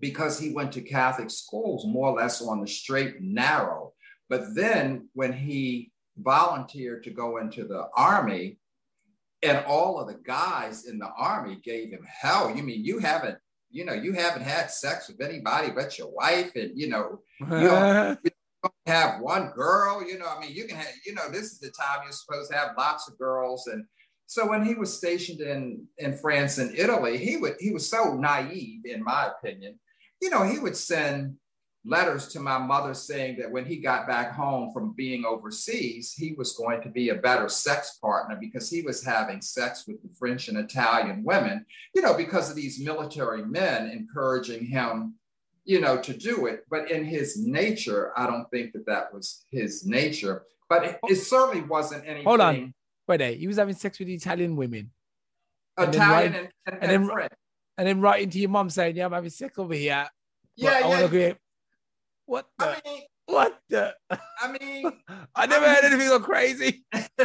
because 0.00 0.38
he 0.38 0.52
went 0.52 0.72
to 0.72 0.80
catholic 0.80 1.30
schools 1.30 1.86
more 1.86 2.08
or 2.10 2.16
less 2.16 2.42
on 2.42 2.60
the 2.60 2.66
straight 2.66 3.16
and 3.16 3.34
narrow 3.34 3.92
but 4.28 4.54
then 4.54 5.08
when 5.14 5.32
he 5.32 5.90
volunteered 6.18 7.02
to 7.04 7.10
go 7.10 7.38
into 7.38 7.64
the 7.64 7.88
army 7.94 8.58
and 9.42 9.64
all 9.66 10.00
of 10.00 10.08
the 10.08 10.18
guys 10.24 10.86
in 10.86 10.98
the 10.98 11.10
army 11.16 11.58
gave 11.62 11.90
him 11.90 12.04
hell 12.06 12.54
you 12.54 12.62
mean 12.62 12.84
you 12.84 12.98
haven't 12.98 13.38
you 13.70 13.84
know, 13.84 13.92
you 13.92 14.12
haven't 14.12 14.42
had 14.42 14.70
sex 14.70 15.08
with 15.08 15.20
anybody 15.20 15.70
but 15.70 15.98
your 15.98 16.10
wife, 16.10 16.52
and 16.54 16.72
you 16.74 16.88
know, 16.88 17.20
you 17.40 17.68
don't, 17.68 18.18
you 18.24 18.30
don't 18.62 18.74
have 18.86 19.20
one 19.20 19.50
girl. 19.50 20.06
You 20.06 20.18
know, 20.18 20.26
I 20.26 20.40
mean, 20.40 20.54
you 20.54 20.66
can 20.66 20.76
have, 20.76 20.88
you 21.04 21.14
know, 21.14 21.28
this 21.30 21.52
is 21.52 21.58
the 21.58 21.70
time 21.70 22.00
you're 22.04 22.12
supposed 22.12 22.50
to 22.50 22.56
have 22.56 22.70
lots 22.78 23.08
of 23.08 23.18
girls, 23.18 23.66
and 23.66 23.84
so 24.26 24.48
when 24.48 24.64
he 24.64 24.74
was 24.74 24.96
stationed 24.96 25.40
in 25.40 25.86
in 25.98 26.16
France 26.16 26.58
and 26.58 26.76
Italy, 26.76 27.18
he 27.18 27.36
would 27.36 27.56
he 27.60 27.70
was 27.70 27.88
so 27.88 28.14
naive, 28.14 28.82
in 28.84 29.02
my 29.02 29.28
opinion. 29.38 29.78
You 30.20 30.30
know, 30.30 30.42
he 30.44 30.58
would 30.58 30.76
send 30.76 31.36
letters 31.86 32.28
to 32.28 32.40
my 32.40 32.58
mother 32.58 32.92
saying 32.94 33.38
that 33.38 33.50
when 33.50 33.64
he 33.64 33.76
got 33.76 34.08
back 34.08 34.32
home 34.32 34.72
from 34.72 34.92
being 34.92 35.24
overseas, 35.24 36.12
he 36.12 36.32
was 36.32 36.52
going 36.52 36.82
to 36.82 36.88
be 36.88 37.10
a 37.10 37.14
better 37.14 37.48
sex 37.48 37.98
partner 38.02 38.36
because 38.40 38.68
he 38.68 38.82
was 38.82 39.04
having 39.04 39.40
sex 39.40 39.84
with 39.86 40.02
the 40.02 40.08
French 40.18 40.48
and 40.48 40.58
Italian 40.58 41.22
women, 41.22 41.64
you 41.94 42.02
know, 42.02 42.14
because 42.14 42.50
of 42.50 42.56
these 42.56 42.80
military 42.80 43.44
men 43.44 43.88
encouraging 43.88 44.66
him, 44.66 45.14
you 45.64 45.80
know, 45.80 46.00
to 46.00 46.12
do 46.12 46.46
it. 46.46 46.64
But 46.68 46.90
in 46.90 47.04
his 47.04 47.38
nature, 47.38 48.12
I 48.16 48.26
don't 48.26 48.50
think 48.50 48.72
that 48.72 48.86
that 48.86 49.14
was 49.14 49.44
his 49.50 49.86
nature. 49.86 50.42
But 50.68 50.84
it, 50.84 50.98
it 51.04 51.16
certainly 51.16 51.66
wasn't 51.66 52.04
anything. 52.04 52.24
Hold 52.24 52.40
on. 52.40 52.74
Wait 53.06 53.18
there. 53.18 53.32
He 53.32 53.46
was 53.46 53.56
having 53.56 53.74
sex 53.74 54.00
with 54.00 54.08
Italian 54.08 54.56
women. 54.56 54.90
Italian 55.78 56.34
and, 56.34 56.36
and, 56.36 56.50
and, 56.66 56.82
and, 56.82 56.90
then, 56.90 57.06
French. 57.08 57.32
And 57.78 57.86
then 57.86 58.00
writing 58.00 58.30
to 58.30 58.38
your 58.38 58.50
mom 58.50 58.70
saying, 58.70 58.96
Yeah, 58.96 59.06
I'm 59.06 59.12
having 59.12 59.30
sick 59.30 59.58
over 59.58 59.74
here. 59.74 60.08
Yeah, 60.56 60.78
yeah. 60.78 60.86
I 60.86 61.36
what 62.26 62.48
the? 62.58 62.66
I 62.66 62.80
mean, 62.84 63.02
what 63.26 63.58
the? 63.68 63.94
I 64.10 64.52
mean, 64.58 64.92
I 65.34 65.46
never 65.46 65.66
I 65.66 65.74
mean, 65.74 65.84
anything 65.84 66.08
so 66.08 66.20
crazy. 66.20 66.84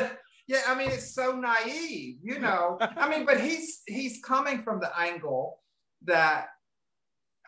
yeah, 0.47 0.61
I 0.67 0.75
mean, 0.75 0.91
it's 0.91 1.13
so 1.13 1.31
naive, 1.31 2.17
you 2.21 2.39
know. 2.39 2.77
I 2.79 3.09
mean, 3.09 3.25
but 3.25 3.39
he's 3.39 3.81
he's 3.87 4.21
coming 4.23 4.63
from 4.63 4.79
the 4.79 4.91
angle 4.97 5.59
that 6.05 6.47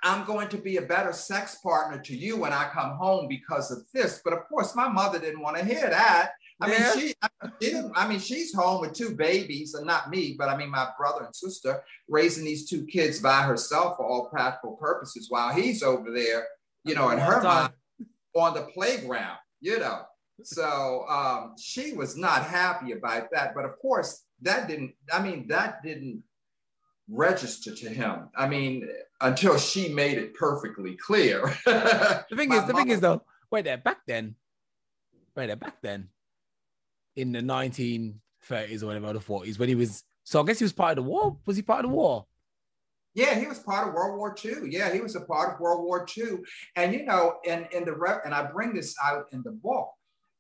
I'm 0.04 0.26
going 0.26 0.50
to 0.50 0.58
be 0.58 0.78
a 0.78 0.82
better 0.82 1.14
sex 1.14 1.56
partner 1.64 2.02
to 2.02 2.16
you 2.16 2.38
when 2.38 2.54
I 2.54 2.70
come 2.74 2.92
home 2.98 3.28
because 3.28 3.72
of 3.72 3.86
this. 3.94 4.22
But 4.24 4.34
of 4.34 4.48
course, 4.50 4.76
my 4.76 4.90
mother 4.90 5.20
didn't 5.20 5.42
want 5.42 5.58
to 5.58 5.66
hear 5.66 5.90
that. 5.90 6.32
I 6.62 6.70
mean, 6.70 6.82
she, 6.94 7.14
she 7.62 7.82
I 7.96 8.08
mean, 8.08 8.20
she's 8.20 8.54
home 8.54 8.82
with 8.82 8.94
two 8.94 9.16
babies, 9.16 9.74
and 9.74 9.88
not 9.88 10.10
me, 10.10 10.36
but 10.38 10.50
I 10.50 10.56
mean, 10.56 10.70
my 10.70 10.90
brother 10.98 11.26
and 11.26 11.36
sister 11.36 11.84
raising 12.08 12.46
these 12.46 12.70
two 12.70 12.86
kids 12.86 13.20
by 13.20 13.42
herself 13.42 13.98
for 13.98 14.06
all 14.06 14.30
practical 14.30 14.74
purposes, 14.74 15.28
while 15.30 15.54
he's 15.54 15.82
over 15.82 16.12
there 16.12 16.46
you 16.84 16.96
know, 16.96 17.10
in 17.10 17.20
her 17.20 17.42
mind 17.42 17.74
on 18.36 18.54
the 18.54 18.64
playground, 18.74 19.38
you 19.62 19.80
know. 19.80 20.02
So 20.44 21.06
um, 21.08 21.56
she 21.58 21.94
was 21.94 22.18
not 22.18 22.44
happy 22.44 22.92
about 22.92 23.30
that. 23.32 23.54
But 23.56 23.66
of 23.66 23.80
course, 23.80 24.24
that 24.42 24.68
didn't, 24.68 24.94
I 25.12 25.22
mean, 25.22 25.48
that 25.48 25.84
didn't 25.84 26.24
register 27.10 27.74
to 27.76 27.90
him. 27.90 28.30
I 28.36 28.48
mean, 28.48 28.88
until 29.22 29.58
she 29.58 29.90
made 29.90 30.18
it 30.18 30.34
perfectly 30.36 30.96
clear. 30.96 31.42
the 31.66 32.26
thing 32.36 32.52
is, 32.52 32.66
the 32.66 32.74
mom, 32.74 32.84
thing 32.84 32.90
is 32.90 33.02
though, 33.02 33.24
wait 33.52 33.66
there, 33.66 33.78
back 33.78 34.00
then, 34.08 34.36
wait 35.36 35.48
there, 35.48 35.56
back 35.56 35.82
then, 35.82 36.10
in 37.16 37.32
the 37.32 37.42
1930s 37.42 38.84
or 38.84 38.88
whatever, 38.88 39.14
the 39.14 39.20
40s, 39.20 39.60
when 39.60 39.70
he 39.70 39.76
was, 39.76 40.04
so 40.24 40.42
I 40.42 40.46
guess 40.46 40.60
he 40.60 40.66
was 40.66 40.74
part 40.74 40.98
of 40.98 41.04
the 41.04 41.10
war. 41.10 41.38
Was 41.46 41.56
he 41.56 41.62
part 41.62 41.86
of 41.86 41.92
the 41.92 41.96
war? 41.96 42.26
Yeah, 43.16 43.36
he 43.40 43.46
was 43.46 43.60
part 43.60 43.88
of 43.88 43.94
World 43.94 44.18
War 44.18 44.36
II. 44.44 44.70
Yeah, 44.70 44.92
he 44.92 45.00
was 45.00 45.16
a 45.16 45.22
part 45.22 45.54
of 45.54 45.60
World 45.60 45.84
War 45.84 46.06
II. 46.18 46.40
And 46.76 46.94
you 46.94 47.06
know, 47.06 47.36
in, 47.44 47.68
in 47.72 47.86
the 47.86 48.22
and 48.26 48.34
I 48.34 48.44
bring 48.52 48.74
this 48.74 48.96
out 49.04 49.26
in 49.32 49.44
the 49.44 49.52
book, 49.52 49.90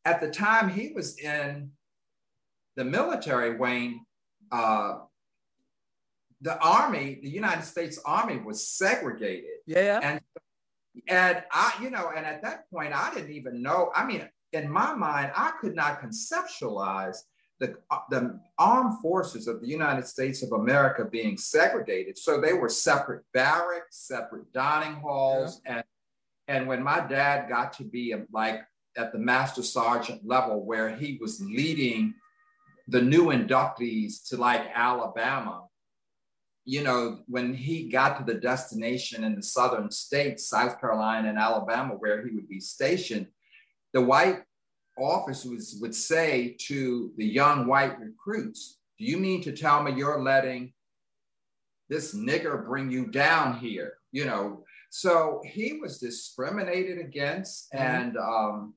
at 0.05 0.19
the 0.19 0.29
time 0.29 0.69
he 0.69 0.91
was 0.93 1.17
in 1.19 1.69
the 2.75 2.83
military, 2.83 3.55
Wayne, 3.57 4.03
uh, 4.51 4.99
the 6.43 6.59
army, 6.59 7.19
the 7.23 7.29
United 7.29 7.63
States 7.63 7.99
Army 8.05 8.37
was 8.37 8.67
segregated. 8.67 9.59
Yeah. 9.65 9.99
And 10.03 10.21
and 11.07 11.43
I, 11.51 11.73
you 11.81 11.89
know, 11.89 12.11
and 12.15 12.25
at 12.25 12.43
that 12.43 12.69
point, 12.69 12.93
I 12.93 13.11
didn't 13.15 13.31
even 13.31 13.63
know. 13.63 13.91
I 13.95 14.05
mean, 14.05 14.29
in 14.51 14.69
my 14.69 14.93
mind, 14.93 15.31
I 15.35 15.53
could 15.59 15.75
not 15.75 16.01
conceptualize 16.01 17.17
the, 17.59 17.75
the 18.11 18.39
armed 18.59 18.99
forces 19.01 19.47
of 19.47 19.61
the 19.61 19.67
United 19.67 20.05
States 20.05 20.43
of 20.43 20.51
America 20.51 21.05
being 21.05 21.37
segregated. 21.37 22.17
So 22.17 22.39
they 22.39 22.53
were 22.53 22.69
separate 22.69 23.23
barracks, 23.33 24.05
separate 24.05 24.51
dining 24.53 24.95
halls. 24.95 25.61
Yeah. 25.65 25.77
And, 25.77 25.83
and 26.47 26.67
when 26.67 26.83
my 26.83 26.99
dad 26.99 27.49
got 27.49 27.73
to 27.73 27.83
be 27.83 28.11
a, 28.11 28.25
like 28.31 28.61
at 28.95 29.13
the 29.13 29.19
master 29.19 29.63
sergeant 29.63 30.21
level, 30.27 30.63
where 30.63 30.95
he 30.95 31.17
was 31.19 31.41
leading 31.41 32.13
the 32.87 33.01
new 33.01 33.27
inductees 33.27 34.27
to 34.29 34.37
like 34.37 34.61
Alabama, 34.75 35.63
you 36.65 36.83
know, 36.83 37.19
when 37.27 37.53
he 37.53 37.89
got 37.89 38.17
to 38.17 38.23
the 38.23 38.39
destination 38.39 39.23
in 39.23 39.35
the 39.35 39.43
southern 39.43 39.91
states, 39.91 40.47
South 40.47 40.79
Carolina 40.79 41.29
and 41.29 41.37
Alabama, 41.37 41.95
where 41.95 42.25
he 42.25 42.33
would 42.33 42.47
be 42.47 42.59
stationed, 42.59 43.27
the 43.93 44.01
white 44.01 44.43
officers 44.97 45.77
would 45.81 45.93
say 45.93 46.55
to 46.67 47.11
the 47.17 47.25
young 47.25 47.67
white 47.67 47.99
recruits, 47.99 48.79
Do 48.97 49.05
you 49.05 49.17
mean 49.17 49.41
to 49.43 49.51
tell 49.51 49.83
me 49.83 49.93
you're 49.93 50.21
letting 50.21 50.73
this 51.89 52.15
nigger 52.15 52.65
bring 52.65 52.89
you 52.89 53.07
down 53.07 53.57
here? 53.57 53.95
You 54.11 54.25
know, 54.25 54.63
so 54.89 55.41
he 55.43 55.79
was 55.81 55.97
discriminated 55.99 56.99
against 56.99 57.71
mm-hmm. 57.73 57.83
and 57.83 58.17
um, 58.17 58.73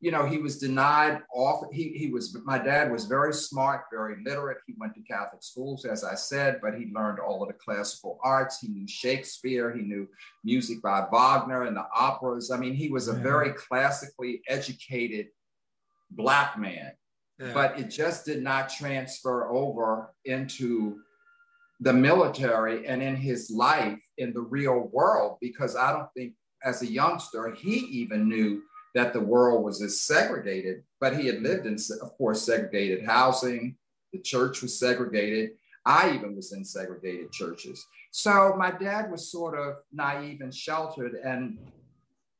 you 0.00 0.12
know, 0.12 0.26
he 0.26 0.38
was 0.38 0.58
denied 0.58 1.22
off. 1.34 1.64
He, 1.72 1.88
he 1.90 2.08
was, 2.08 2.36
my 2.44 2.58
dad 2.58 2.92
was 2.92 3.06
very 3.06 3.32
smart, 3.34 3.82
very 3.92 4.16
literate. 4.24 4.58
He 4.66 4.74
went 4.78 4.94
to 4.94 5.00
Catholic 5.02 5.42
schools, 5.42 5.84
as 5.84 6.04
I 6.04 6.14
said, 6.14 6.60
but 6.62 6.74
he 6.74 6.92
learned 6.94 7.18
all 7.18 7.42
of 7.42 7.48
the 7.48 7.54
classical 7.54 8.20
arts. 8.22 8.60
He 8.60 8.68
knew 8.68 8.86
Shakespeare, 8.86 9.74
he 9.74 9.82
knew 9.82 10.08
music 10.44 10.80
by 10.82 11.06
Wagner 11.10 11.64
and 11.64 11.76
the 11.76 11.86
operas. 11.94 12.52
I 12.52 12.58
mean, 12.58 12.74
he 12.74 12.90
was 12.90 13.08
a 13.08 13.12
very 13.12 13.50
classically 13.54 14.40
educated 14.48 15.28
black 16.12 16.58
man. 16.58 16.92
yeah. 17.40 17.52
but 17.52 17.78
it 17.78 17.88
just 17.88 18.24
did 18.24 18.42
not 18.42 18.68
transfer 18.68 19.48
over 19.48 20.14
into 20.24 21.00
the 21.80 21.92
military 21.92 22.86
and 22.86 23.02
in 23.02 23.14
his 23.14 23.50
life 23.50 24.00
in 24.18 24.32
the 24.32 24.40
real 24.40 24.88
world 24.92 25.38
because 25.40 25.76
I 25.76 25.92
don't 25.92 26.08
think 26.16 26.34
as 26.64 26.82
a 26.82 26.90
youngster 26.90 27.52
he 27.52 27.76
even 27.76 28.28
knew 28.28 28.62
that 28.98 29.12
the 29.12 29.20
world 29.20 29.64
was 29.64 29.80
as 29.80 30.00
segregated, 30.00 30.82
but 31.00 31.16
he 31.16 31.26
had 31.26 31.40
lived 31.40 31.66
in, 31.66 31.76
of 32.02 32.18
course, 32.18 32.42
segregated 32.42 33.06
housing. 33.06 33.76
The 34.12 34.18
church 34.18 34.60
was 34.60 34.78
segregated. 34.78 35.50
I 35.86 36.14
even 36.14 36.34
was 36.34 36.52
in 36.52 36.64
segregated 36.64 37.30
churches. 37.30 37.86
So 38.10 38.54
my 38.58 38.72
dad 38.72 39.10
was 39.10 39.30
sort 39.30 39.56
of 39.56 39.76
naive 39.92 40.40
and 40.40 40.52
sheltered, 40.52 41.14
and 41.14 41.58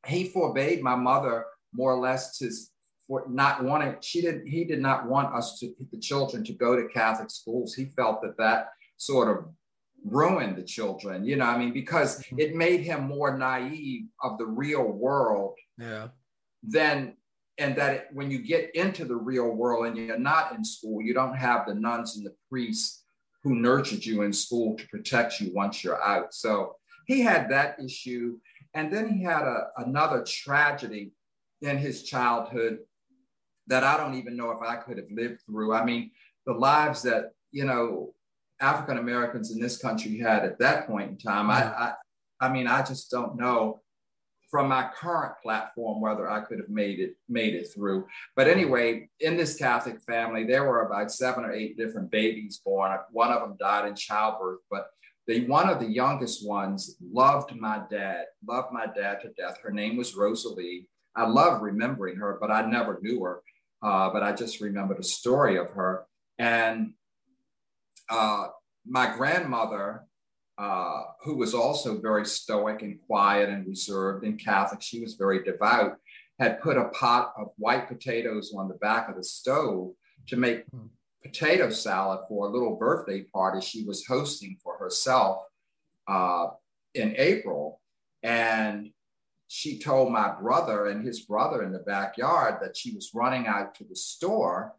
he 0.05 0.25
forbade 0.25 0.83
my 0.83 0.97
mother 0.97 1.45
more 1.73 1.93
or 1.93 2.01
less 2.01 2.39
to 2.39 2.51
for 3.07 3.25
not 3.29 3.63
wanting. 3.63 3.95
She 4.01 4.21
didn't. 4.21 4.49
He 4.49 4.65
did 4.65 4.81
not 4.81 5.07
want 5.07 5.35
us 5.35 5.59
to 5.61 5.73
the 5.93 5.99
children 5.99 6.43
to 6.45 6.53
go 6.53 6.75
to 6.75 6.89
Catholic 6.89 7.31
schools. 7.31 7.75
He 7.75 7.87
felt 7.87 8.21
that 8.23 8.37
that 8.39 8.71
sort 8.97 9.29
of 9.29 9.45
ruined 10.05 10.57
the 10.57 10.63
children. 10.63 11.25
You 11.25 11.37
know, 11.37 11.47
I 11.47 11.57
mean, 11.57 11.73
because 11.73 12.19
mm-hmm. 12.19 12.41
it 12.41 12.57
made 12.57 12.81
him 12.81 13.05
more 13.05 13.37
naive 13.37 14.07
of 14.23 14.39
the 14.39 14.47
real 14.47 14.85
world. 14.85 15.55
Yeah. 15.79 16.09
Then 16.63 17.15
and 17.59 17.75
that 17.77 17.95
it, 17.95 18.07
when 18.13 18.31
you 18.31 18.39
get 18.39 18.75
into 18.75 19.05
the 19.05 19.17
real 19.17 19.51
world 19.51 19.87
and 19.87 19.97
you're 19.97 20.19
not 20.19 20.55
in 20.55 20.65
school, 20.65 21.03
you 21.03 21.13
don't 21.13 21.35
have 21.35 21.67
the 21.67 21.75
nuns 21.75 22.17
and 22.17 22.25
the 22.25 22.35
priests 22.49 23.03
who 23.43 23.57
nurtured 23.57 24.05
you 24.05 24.23
in 24.23 24.33
school 24.33 24.77
to 24.77 24.89
protect 24.89 25.41
you 25.41 25.53
once 25.53 25.83
you're 25.83 26.03
out. 26.03 26.33
So 26.33 26.77
he 27.07 27.21
had 27.21 27.51
that 27.51 27.77
issue. 27.85 28.39
And 28.75 28.93
then 28.93 29.09
he 29.09 29.25
had 29.25 29.43
a, 29.43 29.69
another 29.79 30.25
tragedy 30.25 31.13
in 31.63 31.79
his 31.79 32.05
childhood 32.05 32.79
that 33.67 33.83
I 33.83 33.97
don't 33.97 34.15
even 34.15 34.37
know 34.37 34.53
if 34.53 34.63
I 34.63 34.77
could 34.77 34.99
have 34.99 35.11
lived 35.11 35.43
through. 35.45 35.75
I 35.75 35.85
mean, 35.85 36.13
the 36.47 36.53
lives 36.53 37.03
that, 37.03 37.33
you 37.51 37.65
know, 37.65 38.15
African 38.61 38.99
Americans 38.99 39.51
in 39.51 39.61
this 39.61 39.79
country 39.79 40.19
had 40.19 40.45
at 40.45 40.59
that 40.61 40.87
point 40.87 41.11
in 41.11 41.19
time, 41.19 41.51
I, 41.51 41.65
I, 41.65 41.93
I 42.41 42.49
mean, 42.51 42.67
I 42.67 42.83
just 42.83 43.11
don't 43.11 43.37
know 43.37 43.81
from 44.51 44.69
my 44.69 44.89
current 44.95 45.35
platform 45.43 46.01
whether 46.01 46.29
I 46.29 46.41
could 46.41 46.59
have 46.59 46.71
made 46.71 47.01
it 47.01 47.17
made 47.29 47.55
it 47.55 47.69
through. 47.73 48.07
But 48.35 48.49
anyway, 48.49 49.09
in 49.21 49.37
this 49.37 49.57
Catholic 49.57 50.01
family, 50.01 50.45
there 50.45 50.65
were 50.65 50.87
about 50.87 51.13
seven 51.13 51.45
or 51.45 51.53
eight 51.53 51.77
different 51.77 52.11
babies 52.11 52.61
born. 52.65 52.97
One 53.11 53.31
of 53.31 53.41
them 53.41 53.57
died 53.59 53.89
in 53.89 53.95
childbirth, 53.95 54.61
but 54.71 54.91
the 55.27 55.47
one 55.47 55.69
of 55.69 55.79
the 55.79 55.91
youngest 55.91 56.47
ones 56.47 56.97
loved 57.13 57.55
my 57.55 57.83
dad, 57.91 58.25
loved 58.47 58.73
my 58.73 58.87
dad 58.87 59.21
to 59.21 59.29
death. 59.37 59.59
Her 59.63 59.71
name 59.71 59.97
was 59.97 60.17
Rosalie. 60.17 60.89
I 61.15 61.27
love 61.27 61.61
remembering 61.63 62.17
her, 62.17 62.39
but 62.41 62.51
I 62.51 62.63
never 62.63 62.99
knew 63.03 63.23
her. 63.25 63.43
Uh, 63.83 64.11
but 64.11 64.23
I 64.23 64.33
just 64.33 64.61
remembered 64.61 64.99
a 64.99 65.05
story 65.05 65.57
of 65.59 65.71
her. 65.71 66.07
And 66.39 66.95
uh, 68.09 68.49
my 68.87 69.15
grandmother 69.17 70.08
uh, 70.59 71.05
who 71.23 71.37
was 71.37 71.55
also 71.55 72.01
very 72.01 72.27
stoic 72.27 72.83
and 72.83 72.99
quiet 73.07 73.49
and 73.49 73.67
reserved 73.67 74.25
and 74.25 74.43
Catholic, 74.43 74.83
she 74.83 75.01
was 75.01 75.15
very 75.15 75.45
devout, 75.45 75.97
had 76.41 76.61
put 76.61 76.77
a 76.77 76.89
pot 76.89 77.33
of 77.39 77.53
white 77.59 77.87
potatoes 77.87 78.53
on 78.57 78.69
the 78.69 78.75
back 78.75 79.09
of 79.09 79.17
the 79.17 79.23
stove 79.23 79.93
to 80.27 80.37
make 80.37 80.65
hmm. 80.71 80.87
potato 81.23 81.71
salad 81.71 82.21
for 82.29 82.47
a 82.47 82.51
little 82.51 82.77
birthday 82.77 83.23
party 83.23 83.61
she 83.61 83.85
was 83.85 84.05
hosting 84.07 84.57
for 84.63 84.77
herself 84.79 85.45
uh, 86.09 86.49
in 86.95 87.15
April. 87.17 87.81
And 88.25 88.91
she 89.47 89.79
told 89.79 90.13
my 90.13 90.35
brother 90.41 90.87
and 90.87 91.07
his 91.07 91.21
brother 91.21 91.63
in 91.63 91.73
the 91.73 91.79
backyard 91.79 92.57
that 92.63 92.77
she 92.77 92.95
was 92.97 93.13
running 93.15 93.47
out 93.47 93.77
to 93.77 93.85
the 93.85 93.97
store 93.97 94.75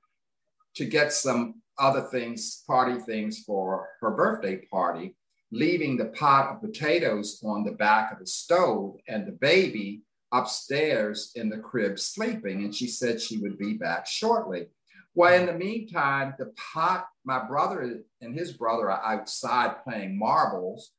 to 0.76 0.86
get 0.86 1.14
some 1.14 1.62
other 1.78 2.02
things, 2.02 2.64
party 2.68 3.00
things 3.00 3.44
for 3.46 3.88
her 4.02 4.12
birthday 4.12 4.58
party 4.70 5.16
leaving 5.52 5.98
the 5.98 6.06
pot 6.06 6.50
of 6.50 6.62
potatoes 6.62 7.42
on 7.44 7.64
the 7.64 7.72
back 7.72 8.12
of 8.12 8.20
the 8.20 8.28
stove 8.28 8.96
and 9.08 9.28
the 9.28 9.32
baby 9.32 10.02
upstairs 10.32 11.32
in 11.36 11.50
the 11.50 11.58
crib 11.58 12.00
sleeping. 12.00 12.64
And 12.64 12.74
she 12.74 12.88
said 12.88 13.22
she 13.22 13.40
would 13.40 13.58
be 13.58 13.74
back 13.74 14.06
shortly. 14.06 14.68
Well, 15.16 15.34
in 15.34 15.48
the 15.48 15.54
meantime, 15.54 16.36
the 16.38 16.54
pot, 16.74 17.08
my 17.26 17.44
brother 17.46 18.02
and 18.22 18.34
his 18.34 18.54
brother 18.54 18.92
are 18.92 19.04
outside 19.04 19.84
playing 19.84 20.18
marbles. 20.18 20.92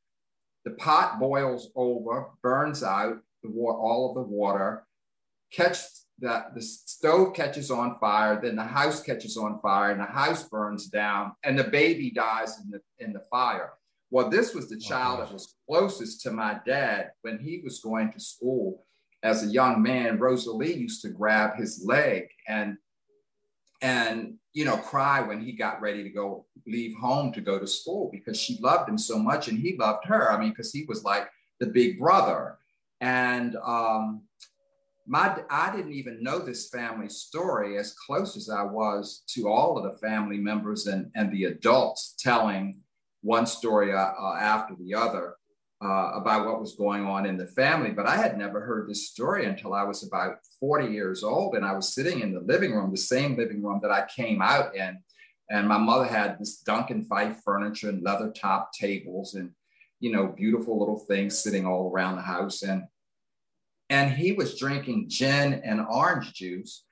The 0.64 0.72
pot 0.72 1.20
boils 1.20 1.70
over, 1.74 2.26
burns 2.42 2.82
out 2.82 3.18
the 3.42 3.50
water, 3.50 3.78
all 3.78 4.10
of 4.10 4.16
the 4.16 4.30
water, 4.30 4.84
catch 5.52 5.78
the, 6.18 6.44
the 6.54 6.60
stove 6.60 7.34
catches 7.34 7.70
on 7.70 7.98
fire, 7.98 8.38
then 8.42 8.56
the 8.56 8.62
house 8.62 9.02
catches 9.02 9.38
on 9.38 9.58
fire, 9.60 9.90
and 9.90 10.00
the 10.00 10.04
house 10.04 10.46
burns 10.48 10.88
down, 10.88 11.32
and 11.42 11.58
the 11.58 11.64
baby 11.64 12.10
dies 12.10 12.58
in 12.58 12.70
the 12.70 12.80
in 12.98 13.14
the 13.14 13.22
fire. 13.30 13.72
Well, 14.10 14.28
this 14.28 14.54
was 14.54 14.68
the 14.68 14.80
oh, 14.84 14.88
child 14.88 15.20
that 15.20 15.32
was 15.32 15.54
closest 15.68 16.22
to 16.22 16.30
my 16.30 16.60
dad 16.66 17.12
when 17.22 17.38
he 17.38 17.60
was 17.62 17.80
going 17.80 18.12
to 18.12 18.20
school 18.20 18.84
as 19.22 19.44
a 19.44 19.48
young 19.48 19.82
man. 19.82 20.18
Rosalie 20.18 20.74
used 20.74 21.02
to 21.02 21.10
grab 21.10 21.56
his 21.56 21.84
leg 21.84 22.28
and 22.48 22.76
and 23.82 24.34
you 24.52 24.64
know 24.64 24.76
cry 24.76 25.22
when 25.22 25.40
he 25.40 25.52
got 25.52 25.80
ready 25.80 26.02
to 26.02 26.10
go 26.10 26.44
leave 26.66 26.94
home 26.98 27.32
to 27.32 27.40
go 27.40 27.58
to 27.58 27.66
school 27.66 28.10
because 28.12 28.38
she 28.38 28.58
loved 28.60 28.88
him 28.88 28.98
so 28.98 29.18
much 29.18 29.48
and 29.48 29.58
he 29.58 29.76
loved 29.78 30.04
her. 30.06 30.30
I 30.30 30.38
mean, 30.38 30.50
because 30.50 30.72
he 30.72 30.84
was 30.86 31.04
like 31.04 31.28
the 31.60 31.66
big 31.66 31.98
brother. 31.98 32.58
And 33.00 33.56
um, 33.64 34.22
my 35.06 35.36
I 35.48 35.74
didn't 35.74 35.92
even 35.92 36.22
know 36.22 36.40
this 36.40 36.68
family 36.68 37.08
story 37.08 37.78
as 37.78 37.94
close 37.94 38.36
as 38.36 38.50
I 38.50 38.62
was 38.62 39.22
to 39.34 39.48
all 39.48 39.78
of 39.78 39.84
the 39.84 39.98
family 39.98 40.38
members 40.38 40.86
and, 40.86 41.10
and 41.14 41.32
the 41.32 41.44
adults 41.44 42.14
telling 42.18 42.80
one 43.22 43.46
story 43.46 43.92
uh, 43.92 44.12
uh, 44.18 44.36
after 44.40 44.74
the 44.76 44.94
other 44.94 45.34
uh, 45.82 46.12
about 46.14 46.46
what 46.46 46.60
was 46.60 46.74
going 46.74 47.06
on 47.06 47.26
in 47.26 47.36
the 47.36 47.46
family. 47.46 47.90
But 47.90 48.06
I 48.06 48.16
had 48.16 48.36
never 48.36 48.60
heard 48.60 48.88
this 48.88 49.08
story 49.08 49.46
until 49.46 49.72
I 49.72 49.82
was 49.82 50.02
about 50.02 50.36
40 50.58 50.88
years 50.92 51.22
old. 51.22 51.54
And 51.54 51.64
I 51.64 51.72
was 51.72 51.94
sitting 51.94 52.20
in 52.20 52.34
the 52.34 52.40
living 52.40 52.72
room, 52.72 52.90
the 52.90 52.98
same 52.98 53.36
living 53.36 53.62
room 53.62 53.80
that 53.82 53.90
I 53.90 54.06
came 54.14 54.42
out 54.42 54.74
in. 54.76 54.98
And 55.50 55.66
my 55.66 55.78
mother 55.78 56.04
had 56.04 56.38
this 56.38 56.58
Duncan 56.58 57.04
Phyfe 57.04 57.42
furniture 57.44 57.88
and 57.88 58.02
leather 58.02 58.30
top 58.30 58.72
tables 58.72 59.34
and, 59.34 59.50
you 60.00 60.12
know, 60.12 60.28
beautiful 60.28 60.78
little 60.78 60.98
things 60.98 61.42
sitting 61.42 61.66
all 61.66 61.90
around 61.90 62.16
the 62.16 62.22
house. 62.22 62.62
And, 62.62 62.84
and 63.88 64.12
he 64.12 64.32
was 64.32 64.58
drinking 64.58 65.08
gin 65.08 65.54
and 65.64 65.80
orange 65.80 66.34
juice. 66.34 66.84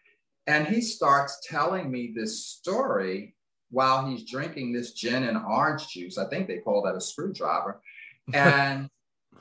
And 0.47 0.67
he 0.67 0.81
starts 0.81 1.41
telling 1.47 1.91
me 1.91 2.13
this 2.17 2.47
story 2.47 3.37
while 3.71 4.07
he's 4.07 4.29
drinking 4.29 4.73
this 4.73 4.93
gin 4.93 5.25
and 5.25 5.37
orange 5.37 5.89
juice. 5.89 6.19
I 6.19 6.27
think 6.29 6.49
they 6.49 6.59
call 6.59 6.83
that 6.83 6.97
a 6.97 7.01
screwdriver. 7.01 7.81
And 8.35 8.91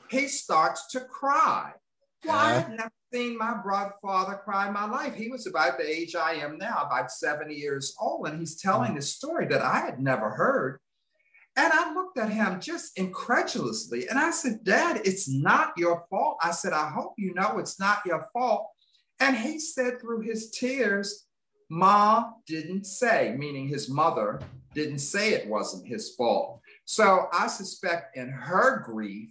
he 0.08 0.28
starts 0.28 0.86
to 0.92 1.00
cry. 1.00 1.72
Well, 2.24 2.36
I 2.36 2.52
had 2.54 2.70
never 2.70 2.92
seen 3.12 3.36
my 3.36 3.54
brother 3.62 3.92
father 4.00 4.40
cry 4.42 4.66
in 4.66 4.72
my 4.72 4.86
life. 4.86 5.14
He 5.14 5.28
was 5.28 5.46
about 5.46 5.78
the 5.78 5.88
age 5.88 6.14
I 6.16 6.34
am 6.34 6.56
now, 6.56 6.84
about 6.86 7.12
70 7.12 7.54
years 7.54 7.94
old. 8.00 8.26
And 8.26 8.38
he's 8.38 8.60
telling 8.60 8.94
this 8.94 9.14
story 9.14 9.46
that 9.48 9.60
I 9.62 9.80
had 9.80 10.00
never 10.00 10.30
heard. 10.30 10.80
And 11.56 11.72
I 11.72 11.92
looked 11.92 12.18
at 12.18 12.30
him 12.30 12.60
just 12.60 12.98
incredulously. 12.98 14.08
And 14.08 14.18
I 14.18 14.30
said, 14.30 14.64
Dad, 14.64 15.02
it's 15.04 15.28
not 15.28 15.72
your 15.76 16.04
fault. 16.08 16.38
I 16.42 16.52
said, 16.52 16.72
I 16.72 16.88
hope 16.88 17.14
you 17.18 17.34
know 17.34 17.58
it's 17.58 17.80
not 17.80 18.06
your 18.06 18.26
fault. 18.32 18.68
And 19.20 19.36
he 19.36 19.58
said 19.58 20.00
through 20.00 20.20
his 20.20 20.50
tears, 20.50 21.26
Ma 21.68 22.30
didn't 22.46 22.84
say, 22.84 23.34
meaning 23.36 23.68
his 23.68 23.90
mother 23.90 24.40
didn't 24.74 25.00
say 25.00 25.32
it 25.32 25.48
wasn't 25.48 25.86
his 25.86 26.14
fault. 26.14 26.60
So 26.84 27.28
I 27.32 27.48
suspect 27.48 28.16
in 28.16 28.30
her 28.30 28.80
grief, 28.80 29.30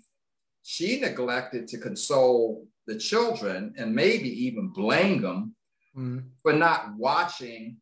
she 0.64 1.00
neglected 1.00 1.68
to 1.70 1.78
console 1.78 2.68
the 2.86 2.98
children 2.98 3.74
and 3.78 3.96
maybe 3.96 4.30
even 4.46 4.70
blame 4.70 5.22
them 5.22 5.56
mm. 5.96 6.24
for 6.42 6.54
not 6.54 6.96
watching, 6.98 7.78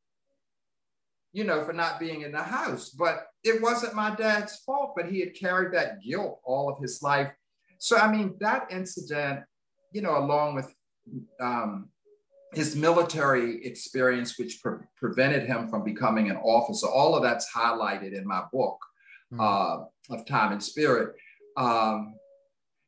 you 1.34 1.44
know, 1.44 1.64
for 1.64 1.74
not 1.74 2.00
being 2.00 2.22
in 2.22 2.32
the 2.32 2.44
house. 2.44 2.90
But 2.90 3.28
it 3.44 3.62
wasn't 3.62 3.96
my 3.96 4.16
dad's 4.16 4.58
fault, 4.58 4.94
but 4.96 5.08
he 5.10 5.20
had 5.20 5.36
carried 5.36 5.74
that 5.74 6.02
guilt 6.02 6.40
all 6.44 6.70
of 6.70 6.80
his 6.80 7.02
life. 7.02 7.32
So, 7.78 7.98
I 7.98 8.12
mean, 8.12 8.36
that 8.40 8.68
incident, 8.72 9.42
you 9.92 10.02
know, 10.02 10.18
along 10.18 10.56
with 10.56 10.74
um, 11.40 11.90
his 12.56 12.76
military 12.76 13.66
experience, 13.66 14.38
which 14.38 14.62
pre- 14.62 14.80
prevented 14.96 15.48
him 15.48 15.68
from 15.68 15.84
becoming 15.84 16.30
an 16.30 16.38
officer. 16.38 16.88
All 16.88 17.16
of 17.16 17.24
that's 17.24 17.52
highlighted 17.54 18.14
in 18.14 18.26
my 18.26 18.44
book 18.52 18.80
mm-hmm. 19.34 19.42
uh, 19.42 20.16
of 20.16 20.26
Time 20.26 20.52
and 20.52 20.64
Spirit. 20.64 21.16
Um, 21.58 22.16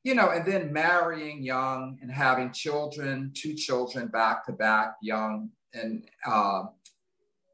you 0.04 0.16
know, 0.16 0.30
and 0.30 0.46
then 0.46 0.72
marrying 0.72 1.44
young 1.44 1.98
and 2.02 2.12
having 2.12 2.52
children, 2.54 3.32
two 3.34 3.54
children 3.54 4.08
back 4.08 4.46
to 4.46 4.54
back, 4.54 4.96
young, 5.02 5.50
and 5.74 6.08
uh, 6.26 6.64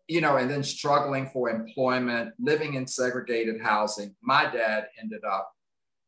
you 0.07 0.21
know, 0.21 0.37
and 0.37 0.51
then 0.51 0.63
struggling 0.63 1.27
for 1.29 1.49
employment, 1.49 2.33
living 2.37 2.75
in 2.75 2.85
segregated 2.85 3.59
housing. 3.61 4.15
My 4.21 4.43
dad 4.51 4.87
ended 5.01 5.21
up 5.23 5.51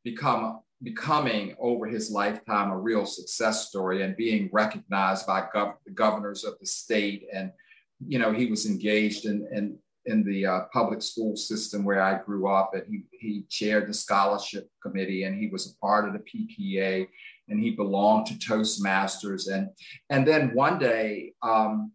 become 0.04 0.60
becoming 0.86 1.56
over 1.60 1.86
his 1.86 2.10
lifetime 2.10 2.71
a 2.71 2.78
real 2.78 3.06
success 3.06 3.67
story 3.67 4.04
and 4.04 4.15
being 4.15 4.50
recognized 4.54 5.28
by 5.28 5.41
gov- 5.54 5.76
the 5.86 5.91
governors 5.91 6.45
of 6.45 6.54
the 6.62 6.65
state 6.65 7.26
and 7.34 7.52
you 8.00 8.19
know, 8.19 8.32
he 8.32 8.48
was 8.48 8.65
engaged 8.65 9.26
in, 9.26 9.48
in, 9.52 9.78
in 10.06 10.24
the 10.24 10.45
uh, 10.45 10.62
public 10.74 11.02
school 11.02 11.36
system 11.36 11.84
where 11.84 12.02
I 12.02 12.21
grew 12.21 12.48
up, 12.48 12.71
and 12.74 12.84
he, 12.88 13.04
he 13.12 13.45
chaired 13.50 13.89
the 13.89 13.93
scholarship 13.93 14.69
committee, 14.82 15.24
and 15.24 15.39
he 15.39 15.48
was 15.48 15.67
a 15.67 15.78
part 15.80 16.08
of 16.08 16.13
the 16.13 16.19
PTA, 16.19 17.08
and 17.50 17.60
he 17.60 17.71
belonged 17.71 18.28
to 18.28 18.34
Toastmasters, 18.34 19.52
and 19.52 19.69
and 20.10 20.28
then 20.28 20.54
one 20.54 20.80
day, 20.80 21.34
um, 21.41 21.91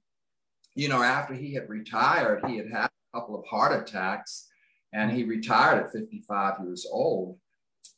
you 0.74 0.88
know, 0.88 1.03
after 1.03 1.35
he 1.35 1.55
had 1.55 1.68
retired, 1.68 2.44
he 2.46 2.57
had 2.57 2.70
had 2.70 2.87
a 2.87 3.18
couple 3.18 3.38
of 3.38 3.46
heart 3.46 3.81
attacks, 3.81 4.48
and 4.92 5.11
he 5.11 5.24
retired 5.24 5.85
at 5.85 5.92
55 5.92 6.61
years 6.64 6.87
old. 6.90 7.38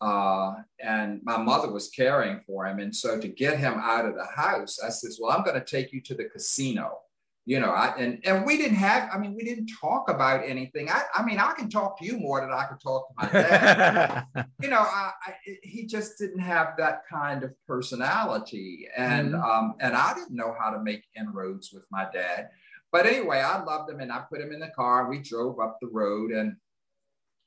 Uh, 0.02 0.54
and 0.80 1.20
my 1.22 1.36
mother 1.36 1.70
was 1.70 1.88
caring 1.88 2.40
for 2.40 2.66
him. 2.66 2.80
And 2.80 2.94
so 2.94 3.20
to 3.20 3.28
get 3.28 3.56
him 3.56 3.74
out 3.74 4.04
of 4.04 4.16
the 4.16 4.24
house, 4.24 4.80
I 4.82 4.88
says, 4.88 5.18
Well, 5.20 5.30
I'm 5.30 5.44
going 5.44 5.58
to 5.58 5.64
take 5.64 5.92
you 5.92 6.00
to 6.02 6.14
the 6.14 6.24
casino. 6.24 6.98
You 7.44 7.60
know, 7.60 7.70
I, 7.70 7.94
and, 7.98 8.20
and 8.24 8.44
we 8.44 8.56
didn't 8.56 8.76
have, 8.76 9.10
I 9.12 9.18
mean, 9.18 9.34
we 9.34 9.44
didn't 9.44 9.70
talk 9.80 10.08
about 10.08 10.44
anything. 10.44 10.88
I, 10.88 11.02
I 11.14 11.24
mean, 11.24 11.38
I 11.38 11.52
can 11.52 11.68
talk 11.68 11.98
to 11.98 12.04
you 12.04 12.16
more 12.16 12.40
than 12.40 12.50
I 12.52 12.64
can 12.64 12.78
talk 12.78 13.08
to 13.08 13.14
my 13.16 13.32
dad. 13.32 14.26
you 14.62 14.68
know, 14.68 14.78
I, 14.78 15.12
I, 15.26 15.34
he 15.62 15.86
just 15.86 16.18
didn't 16.18 16.40
have 16.40 16.74
that 16.78 17.02
kind 17.10 17.42
of 17.42 17.52
personality. 17.66 18.88
And, 18.96 19.34
mm-hmm. 19.34 19.42
um, 19.42 19.74
and 19.80 19.96
I 19.96 20.14
didn't 20.14 20.36
know 20.36 20.54
how 20.58 20.70
to 20.70 20.80
make 20.80 21.02
inroads 21.16 21.72
with 21.72 21.84
my 21.90 22.06
dad. 22.12 22.50
But 22.92 23.06
anyway, 23.06 23.40
I 23.40 23.62
loved 23.62 23.90
him 23.90 23.98
and 23.98 24.12
I 24.12 24.22
put 24.28 24.40
him 24.40 24.52
in 24.52 24.60
the 24.60 24.70
car 24.76 25.00
and 25.00 25.10
we 25.10 25.18
drove 25.18 25.58
up 25.58 25.78
the 25.80 25.88
road 25.88 26.30
and, 26.30 26.56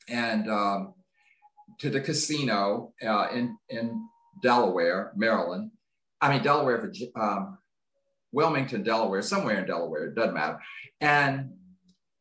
and, 0.10 0.50
um, 0.50 0.94
to 1.80 1.90
the 1.90 2.02
casino 2.02 2.94
uh, 3.06 3.28
in 3.34 3.58
in 3.70 4.08
Delaware, 4.42 5.12
Maryland. 5.16 5.72
I 6.22 6.34
mean 6.34 6.44
Delaware, 6.44 6.92
um, 7.16 7.58
Wilmington, 8.32 8.84
Delaware, 8.84 9.22
somewhere 9.22 9.60
in 9.60 9.66
Delaware. 9.66 10.08
It 10.08 10.16
doesn't 10.16 10.34
matter. 10.34 10.60
And 11.02 11.52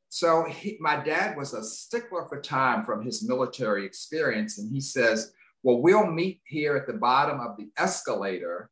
so 0.08 0.44
he, 0.44 0.76
my 0.80 1.02
dad 1.02 1.36
was 1.36 1.54
a 1.54 1.64
stickler 1.64 2.26
for 2.28 2.40
time 2.40 2.84
from 2.84 3.04
his 3.04 3.26
military 3.26 3.84
experience, 3.84 4.58
and 4.58 4.70
he 4.70 4.80
says, 4.80 5.32
"Well, 5.62 5.80
we'll 5.80 6.06
meet 6.06 6.40
here 6.46 6.76
at 6.76 6.86
the 6.86 6.92
bottom 6.92 7.40
of 7.40 7.56
the 7.56 7.70
escalator 7.76 8.70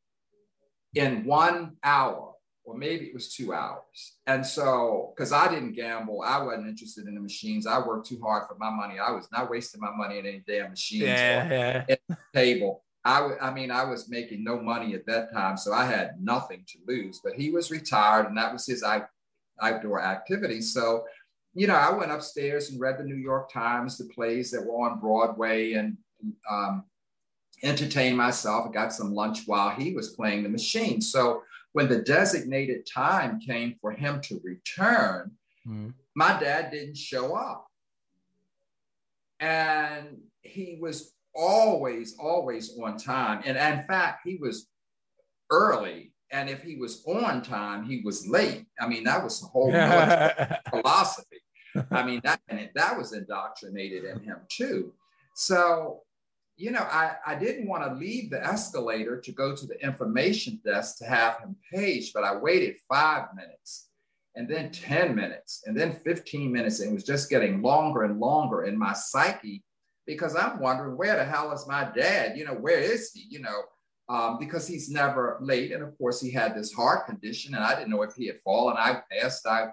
in 0.95 1.25
one 1.25 1.77
hour." 1.83 2.32
Or 2.73 2.79
maybe 2.79 3.07
it 3.07 3.15
was 3.15 3.35
two 3.35 3.53
hours. 3.53 4.17
And 4.27 4.45
so, 4.45 5.13
because 5.15 5.33
I 5.33 5.53
didn't 5.53 5.73
gamble, 5.73 6.23
I 6.23 6.43
wasn't 6.43 6.69
interested 6.69 7.07
in 7.07 7.15
the 7.15 7.21
machines. 7.21 7.67
I 7.67 7.79
worked 7.79 8.09
too 8.09 8.21
hard 8.23 8.49
for 8.49 8.57
my 8.59 8.71
money. 8.71 8.99
I 8.99 9.11
was 9.11 9.29
not 9.31 9.51
wasting 9.51 9.81
my 9.81 9.91
money 9.95 10.19
in 10.19 10.27
any 10.27 10.43
damn 10.47 10.71
machines 10.71 11.03
yeah, 11.03 11.85
yeah. 11.89 11.97
table. 12.35 12.83
I, 13.05 13.31
I 13.41 13.53
mean, 13.53 13.71
I 13.71 13.85
was 13.85 14.09
making 14.09 14.45
no 14.45 14.61
money 14.61 14.95
at 14.95 15.07
that 15.07 15.33
time, 15.33 15.57
so 15.57 15.73
I 15.73 15.85
had 15.85 16.23
nothing 16.23 16.65
to 16.69 16.79
lose. 16.87 17.21
But 17.23 17.35
he 17.35 17.51
was 17.51 17.71
retired, 17.71 18.27
and 18.27 18.39
that 18.39 18.53
was 18.53 18.65
his 18.65 18.83
outdoor 19.61 20.03
activity. 20.03 20.63
So, 20.63 21.05
you 21.53 21.67
know, 21.67 21.75
I 21.75 21.91
went 21.91 22.13
upstairs 22.13 22.71
and 22.71 22.81
read 22.81 22.99
the 22.99 23.05
New 23.05 23.17
York 23.17 23.53
Times, 23.53 23.99
the 23.99 24.07
plays 24.07 24.51
that 24.53 24.65
were 24.65 24.89
on 24.89 25.01
Broadway, 25.01 25.73
and 25.73 25.99
um, 26.49 26.85
entertained 27.63 28.17
myself. 28.17 28.69
I 28.69 28.73
got 28.73 28.93
some 28.93 29.15
lunch 29.15 29.41
while 29.47 29.71
he 29.71 29.93
was 29.93 30.11
playing 30.11 30.43
the 30.43 30.49
machine. 30.49 31.01
So 31.01 31.43
when 31.73 31.89
the 31.89 32.01
designated 32.03 32.87
time 32.87 33.41
came 33.41 33.77
for 33.81 33.93
him 33.93 34.21
to 34.23 34.41
return, 34.45 35.33
mm. 35.67 35.93
my 36.15 36.39
dad 36.39 36.71
didn't 36.71 36.97
show 36.97 37.35
up. 37.35 37.67
And 39.41 40.19
he 40.43 40.79
was 40.81 41.15
always, 41.35 42.17
always 42.19 42.79
on 42.79 42.97
time. 42.97 43.43
And 43.45 43.57
in 43.57 43.85
fact, 43.87 44.21
he 44.25 44.37
was 44.37 44.69
early. 45.51 46.13
And 46.31 46.49
if 46.49 46.63
he 46.63 46.77
was 46.77 47.05
on 47.07 47.43
time, 47.43 47.85
he 47.85 48.01
was 48.05 48.27
late. 48.27 48.67
I 48.81 48.87
mean, 48.87 49.05
that 49.05 49.23
was 49.23 49.41
the 49.41 49.47
whole 49.47 49.73
philosophy. 50.71 51.43
I 51.91 52.05
mean, 52.05 52.21
that, 52.25 52.41
and 52.49 52.69
that 52.75 52.97
was 52.97 53.13
indoctrinated 53.13 54.05
in 54.05 54.21
him 54.21 54.39
too. 54.49 54.93
So 55.35 56.03
you 56.57 56.71
know, 56.71 56.87
I, 56.91 57.17
I 57.27 57.35
didn't 57.35 57.69
want 57.69 57.85
to 57.85 57.95
leave 57.95 58.31
the 58.31 58.45
escalator 58.45 59.21
to 59.21 59.33
go 59.33 59.57
to 59.57 59.67
the 59.67 59.81
information 59.83 60.61
desk 60.65 60.99
to 60.99 61.05
have 61.05 61.38
him 61.38 61.57
paged, 61.73 62.12
but 62.12 62.25
I 62.25 62.37
waited 62.37 62.77
five 62.88 63.29
minutes 63.35 63.88
and 64.35 64.49
then 64.49 64.71
10 64.71 65.15
minutes 65.15 65.62
and 65.67 65.77
then 65.77 65.93
15 65.93 66.53
minutes. 66.53 66.81
And 66.81 66.91
it 66.91 66.95
was 66.95 67.05
just 67.05 67.31
getting 67.31 67.62
longer 67.62 68.03
and 68.03 68.21
longer 68.21 68.65
in 68.65 68.79
my 68.79 68.93
psyche 68.93 69.62
because 70.07 70.37
I'm 70.37 70.61
wondering 70.61 70.97
where 70.97 71.17
the 71.17 71.25
hell 71.25 71.53
is 71.53 71.67
my 71.67 71.91
dad? 71.95 72.37
You 72.37 72.45
know, 72.45 72.55
where 72.55 72.79
is 72.79 73.12
he? 73.12 73.27
You 73.29 73.41
know, 73.41 73.62
um, 74.09 74.38
because 74.38 74.67
he's 74.67 74.91
never 74.91 75.38
late. 75.41 75.73
And 75.73 75.83
of 75.83 75.97
course, 75.97 76.21
he 76.21 76.31
had 76.31 76.55
this 76.55 76.73
heart 76.73 77.07
condition 77.07 77.55
and 77.55 77.65
I 77.65 77.75
didn't 77.75 77.91
know 77.91 78.03
if 78.03 78.15
he 78.15 78.27
had 78.27 78.41
fallen. 78.41 78.77
I 78.79 79.01
passed 79.11 79.47
out. 79.47 79.73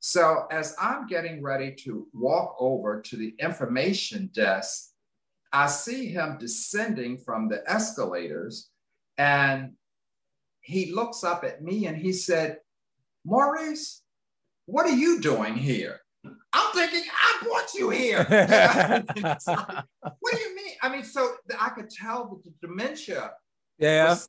so 0.00 0.46
as 0.50 0.76
I'm 0.80 1.06
getting 1.06 1.42
ready 1.42 1.74
to 1.84 2.06
walk 2.12 2.56
over 2.58 3.00
to 3.00 3.16
the 3.16 3.34
information 3.38 4.30
desk, 4.34 4.87
I 5.52 5.66
see 5.66 6.06
him 6.08 6.36
descending 6.38 7.18
from 7.18 7.48
the 7.48 7.62
escalators 7.70 8.70
and 9.16 9.72
he 10.60 10.92
looks 10.92 11.24
up 11.24 11.44
at 11.44 11.62
me 11.62 11.86
and 11.86 11.96
he 11.96 12.12
said, 12.12 12.58
Maurice, 13.24 14.02
what 14.66 14.86
are 14.86 14.94
you 14.94 15.20
doing 15.20 15.54
here? 15.54 16.00
I'm 16.52 16.72
thinking, 16.74 17.02
I 17.10 17.44
brought 17.44 17.74
you 17.74 17.90
here. 17.90 18.24
what 20.20 20.32
do 20.32 20.38
you 20.38 20.54
mean? 20.54 20.74
I 20.82 20.88
mean, 20.90 21.04
so 21.04 21.34
I 21.58 21.70
could 21.70 21.88
tell 21.90 22.28
that 22.28 22.44
the 22.44 22.66
dementia 22.66 23.32
yeah. 23.78 24.10
was 24.10 24.28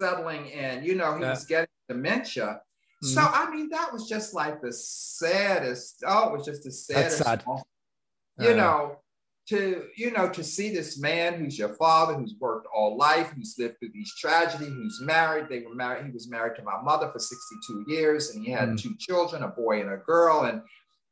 settling 0.00 0.46
in. 0.46 0.84
You 0.84 0.94
know, 0.94 1.16
he 1.16 1.22
yeah. 1.22 1.30
was 1.30 1.44
getting 1.46 1.68
dementia. 1.88 2.60
Mm-hmm. 3.02 3.14
So, 3.14 3.20
I 3.22 3.50
mean, 3.50 3.68
that 3.70 3.92
was 3.92 4.08
just 4.08 4.34
like 4.34 4.60
the 4.60 4.72
saddest. 4.72 6.02
Oh, 6.06 6.28
it 6.28 6.38
was 6.38 6.46
just 6.46 6.64
the 6.64 6.70
saddest. 6.70 7.24
That's 7.24 7.44
Sad. 7.44 7.62
You 8.38 8.50
uh, 8.50 8.56
know, 8.56 9.01
to 9.52 9.84
you 9.96 10.10
know 10.10 10.30
to 10.30 10.42
see 10.42 10.72
this 10.72 10.98
man 10.98 11.34
who's 11.34 11.58
your 11.58 11.74
father 11.74 12.14
who's 12.14 12.34
worked 12.40 12.66
all 12.74 12.96
life 12.96 13.32
who's 13.36 13.54
lived 13.58 13.78
through 13.78 13.90
these 13.92 14.14
tragedy 14.16 14.64
who's 14.64 15.00
married. 15.02 15.48
They 15.50 15.60
were 15.60 15.74
married 15.74 16.06
he 16.06 16.10
was 16.10 16.30
married 16.30 16.56
to 16.56 16.62
my 16.62 16.80
mother 16.80 17.10
for 17.10 17.18
62 17.18 17.84
years 17.86 18.30
and 18.30 18.42
he 18.42 18.50
had 18.50 18.70
mm. 18.70 18.80
two 18.80 18.96
children 18.98 19.42
a 19.42 19.48
boy 19.48 19.82
and 19.82 19.92
a 19.92 19.98
girl 19.98 20.44
and 20.44 20.62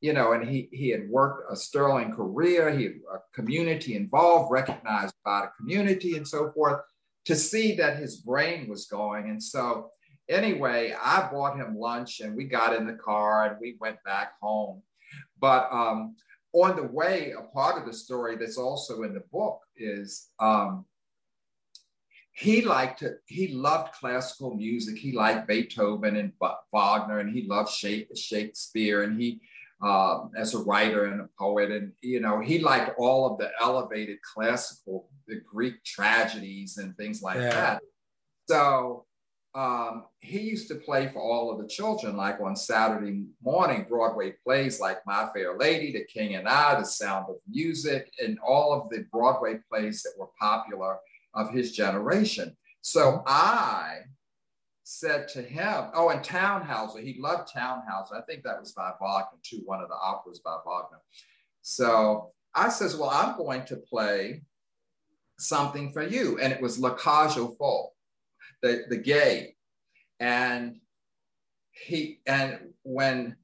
you 0.00 0.14
know 0.14 0.32
and 0.32 0.48
he 0.48 0.70
he 0.72 0.88
had 0.88 1.06
worked 1.10 1.52
a 1.52 1.56
sterling 1.56 2.12
career 2.12 2.74
he 2.74 2.86
a 2.86 3.18
community 3.34 3.94
involved 3.94 4.50
recognized 4.50 5.14
by 5.22 5.42
the 5.42 5.50
community 5.58 6.16
and 6.16 6.26
so 6.26 6.50
forth 6.52 6.80
to 7.26 7.36
see 7.36 7.74
that 7.74 7.98
his 7.98 8.16
brain 8.16 8.66
was 8.70 8.86
going. 8.86 9.28
And 9.28 9.42
so 9.42 9.90
anyway 10.30 10.94
i 11.02 11.28
bought 11.30 11.56
him 11.56 11.76
lunch 11.76 12.20
and 12.20 12.36
we 12.36 12.44
got 12.44 12.74
in 12.74 12.86
the 12.86 12.94
car 12.94 13.46
and 13.46 13.56
we 13.60 13.76
went 13.80 14.02
back 14.04 14.32
home. 14.40 14.82
But 15.38 15.68
um 15.70 16.14
on 16.52 16.76
the 16.76 16.84
way, 16.84 17.32
a 17.32 17.42
part 17.42 17.80
of 17.80 17.86
the 17.86 17.92
story 17.92 18.36
that's 18.36 18.58
also 18.58 19.02
in 19.02 19.14
the 19.14 19.22
book 19.32 19.60
is 19.76 20.28
um, 20.40 20.84
he 22.32 22.62
liked 22.62 23.00
to, 23.00 23.14
he 23.26 23.48
loved 23.48 23.92
classical 23.94 24.54
music. 24.54 24.96
He 24.96 25.12
liked 25.12 25.46
Beethoven 25.46 26.16
and 26.16 26.32
Wagner, 26.72 27.20
and 27.20 27.34
he 27.34 27.46
loved 27.46 27.70
Shakespeare, 27.70 29.02
and 29.02 29.20
he, 29.20 29.40
um, 29.82 30.30
as 30.36 30.54
a 30.54 30.58
writer 30.58 31.06
and 31.06 31.20
a 31.20 31.28
poet, 31.38 31.70
and 31.70 31.92
you 32.02 32.20
know, 32.20 32.40
he 32.40 32.58
liked 32.58 32.98
all 32.98 33.30
of 33.30 33.38
the 33.38 33.50
elevated 33.60 34.18
classical, 34.22 35.08
the 35.28 35.40
Greek 35.40 35.82
tragedies 35.84 36.78
and 36.78 36.96
things 36.96 37.22
like 37.22 37.36
yeah. 37.36 37.50
that. 37.50 37.82
So 38.48 39.04
um, 39.54 40.04
he 40.20 40.40
used 40.40 40.68
to 40.68 40.76
play 40.76 41.08
for 41.08 41.20
all 41.20 41.50
of 41.50 41.58
the 41.58 41.66
children, 41.66 42.16
like 42.16 42.40
on 42.40 42.54
Saturday 42.54 43.24
morning 43.42 43.84
Broadway 43.88 44.34
plays 44.44 44.78
like 44.80 45.04
My 45.06 45.28
Fair 45.34 45.58
Lady, 45.58 45.92
The 45.92 46.04
King 46.04 46.36
and 46.36 46.48
I, 46.48 46.78
The 46.78 46.86
Sound 46.86 47.26
of 47.28 47.36
Music, 47.48 48.12
and 48.22 48.38
all 48.46 48.72
of 48.72 48.88
the 48.90 49.06
Broadway 49.10 49.58
plays 49.68 50.02
that 50.02 50.12
were 50.16 50.28
popular 50.38 50.98
of 51.34 51.50
his 51.50 51.72
generation. 51.72 52.56
So 52.82 53.22
I 53.26 53.98
said 54.84 55.28
to 55.28 55.42
him, 55.42 55.90
oh, 55.94 56.10
and 56.10 56.22
Tannhäuser, 56.22 57.02
he 57.02 57.20
loved 57.20 57.52
Tannhäuser. 57.52 58.16
I 58.16 58.22
think 58.28 58.44
that 58.44 58.60
was 58.60 58.72
by 58.72 58.92
Wagner 59.00 59.38
too, 59.42 59.62
one 59.64 59.80
of 59.80 59.88
the 59.88 59.94
operas 59.94 60.40
by 60.40 60.56
Wagner. 60.64 61.00
So 61.62 62.30
I 62.54 62.68
says, 62.68 62.96
well, 62.96 63.10
I'm 63.10 63.36
going 63.36 63.64
to 63.66 63.76
play 63.76 64.42
something 65.38 65.92
for 65.92 66.02
you. 66.02 66.38
And 66.38 66.52
it 66.52 66.60
was 66.60 66.78
La 66.78 66.94
Cage 66.94 67.36
aux 67.36 67.54
Folles 67.58 67.90
the, 68.62 68.84
the 68.88 68.96
gay. 68.96 69.56
And 70.18 70.76
he 71.70 72.20
and 72.26 72.58
when 72.82 73.36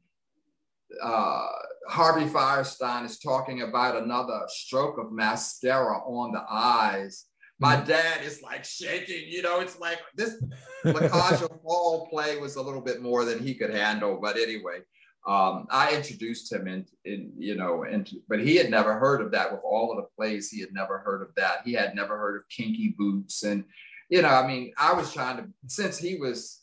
uh, 1.03 1.47
Harvey 1.89 2.27
Fierstein 2.27 3.05
is 3.05 3.19
talking 3.19 3.63
about 3.63 4.03
another 4.03 4.43
stroke 4.49 4.99
of 4.99 5.13
mascara 5.13 5.99
on 5.99 6.33
the 6.33 6.45
eyes. 6.49 7.27
My 7.59 7.77
mm-hmm. 7.77 7.89
dad 7.89 8.25
is 8.25 8.43
like 8.43 8.65
shaking, 8.65 9.25
you 9.27 9.43
know, 9.43 9.61
it's 9.61 9.79
like 9.79 9.99
this 10.15 10.43
Lacacia 10.85 11.49
Fall 11.63 12.07
play 12.11 12.39
was 12.39 12.57
a 12.57 12.63
little 12.63 12.83
bit 12.83 13.01
more 13.01 13.25
than 13.25 13.39
he 13.39 13.55
could 13.55 13.71
handle. 13.71 14.19
But 14.21 14.37
anyway, 14.37 14.81
um, 15.27 15.67
I 15.71 15.95
introduced 15.95 16.53
him 16.53 16.69
in, 16.69 16.87
in, 17.05 17.33
you 17.39 17.57
know, 17.57 17.85
into, 17.85 18.17
but 18.29 18.41
he 18.41 18.57
had 18.57 18.71
never 18.71 18.99
heard 18.99 19.23
of 19.23 19.33
that 19.33 19.51
with 19.51 19.61
all 19.65 19.91
of 19.91 19.97
the 19.97 20.09
plays. 20.17 20.51
He 20.51 20.61
had 20.61 20.73
never 20.73 20.99
heard 20.99 21.23
of 21.23 21.35
that. 21.37 21.63
He 21.65 21.73
had 21.73 21.95
never 21.95 22.19
heard 22.19 22.37
of 22.37 22.49
Kinky 22.49 22.95
Boots 22.97 23.43
and 23.43 23.65
you 24.09 24.23
know, 24.23 24.29
I 24.29 24.47
mean, 24.47 24.73
I 24.79 24.93
was 24.93 25.13
trying 25.13 25.39
to, 25.39 25.49
since 25.67 25.99
he 25.99 26.17
was 26.17 26.61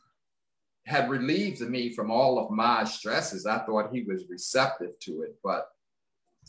had 0.85 1.09
relieved 1.09 1.61
me 1.61 1.89
from 1.89 2.11
all 2.11 2.37
of 2.37 2.51
my 2.51 2.83
stresses. 2.83 3.45
I 3.45 3.59
thought 3.59 3.93
he 3.93 4.03
was 4.03 4.25
receptive 4.29 4.99
to 4.99 5.21
it. 5.21 5.35
But 5.43 5.69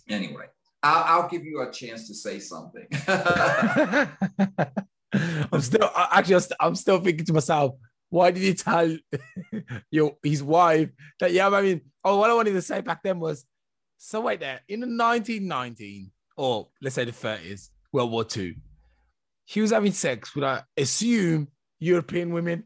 anyway, 0.08 0.46
I'll, 0.82 1.22
I'll 1.22 1.28
give 1.28 1.44
you 1.44 1.62
a 1.62 1.70
chance 1.70 2.08
to 2.08 2.14
say 2.14 2.40
something. 2.40 2.86
I'm 5.52 5.60
still 5.60 5.88
actually 5.94 6.44
I'm 6.58 6.74
still 6.74 7.00
thinking 7.00 7.26
to 7.26 7.32
myself, 7.32 7.76
why 8.10 8.32
did 8.32 8.42
he 8.42 8.54
tell 8.54 8.96
your 9.90 10.16
his 10.22 10.42
wife 10.42 10.90
that? 11.20 11.32
Yeah, 11.32 11.48
I 11.48 11.62
mean, 11.62 11.82
oh, 12.02 12.18
what 12.18 12.30
I 12.30 12.34
wanted 12.34 12.52
to 12.52 12.62
say 12.62 12.80
back 12.80 13.02
then 13.04 13.20
was, 13.20 13.44
so 13.98 14.22
wait 14.22 14.40
there 14.40 14.60
in 14.68 14.80
the 14.80 14.86
1919 14.86 16.10
or 16.36 16.68
let's 16.82 16.96
say 16.96 17.04
the 17.04 17.12
30s, 17.12 17.70
World 17.92 18.10
War 18.10 18.26
II, 18.36 18.56
he 19.44 19.60
was 19.60 19.70
having 19.70 19.92
sex 19.92 20.34
with 20.34 20.44
I 20.44 20.62
assume 20.76 21.48
European 21.78 22.32
women. 22.32 22.64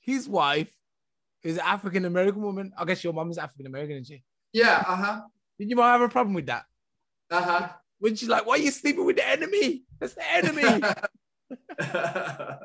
His 0.00 0.28
wife 0.28 0.72
is 1.42 1.56
an 1.56 1.62
African 1.64 2.04
American 2.04 2.42
woman. 2.42 2.72
I 2.76 2.84
guess 2.84 3.02
your 3.02 3.12
mom 3.12 3.30
is 3.30 3.38
African 3.38 3.66
American, 3.66 3.96
isn't 3.96 4.06
she? 4.06 4.22
Yeah. 4.52 4.84
Uh 4.86 4.96
huh. 4.96 5.20
Did 5.58 5.70
your 5.70 5.78
mom 5.78 5.92
have 5.92 6.00
a 6.02 6.08
problem 6.08 6.34
with 6.34 6.46
that? 6.46 6.64
Uh 7.30 7.42
huh. 7.42 7.68
When 7.98 8.16
she's 8.16 8.28
like, 8.28 8.46
"Why 8.46 8.54
are 8.54 8.58
you 8.58 8.70
sleeping 8.70 9.04
with 9.04 9.16
the 9.16 9.28
enemy? 9.28 9.84
That's 10.00 10.14
the 10.14 10.32
enemy." 10.32 10.82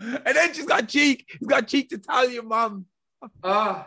and 0.00 0.36
then 0.36 0.52
she's 0.52 0.66
got 0.66 0.88
cheek. 0.88 1.24
He's 1.38 1.48
got 1.48 1.68
cheek 1.68 1.88
to 1.90 1.98
tell 1.98 2.28
your 2.28 2.42
mom. 2.42 2.86
uh, 3.42 3.84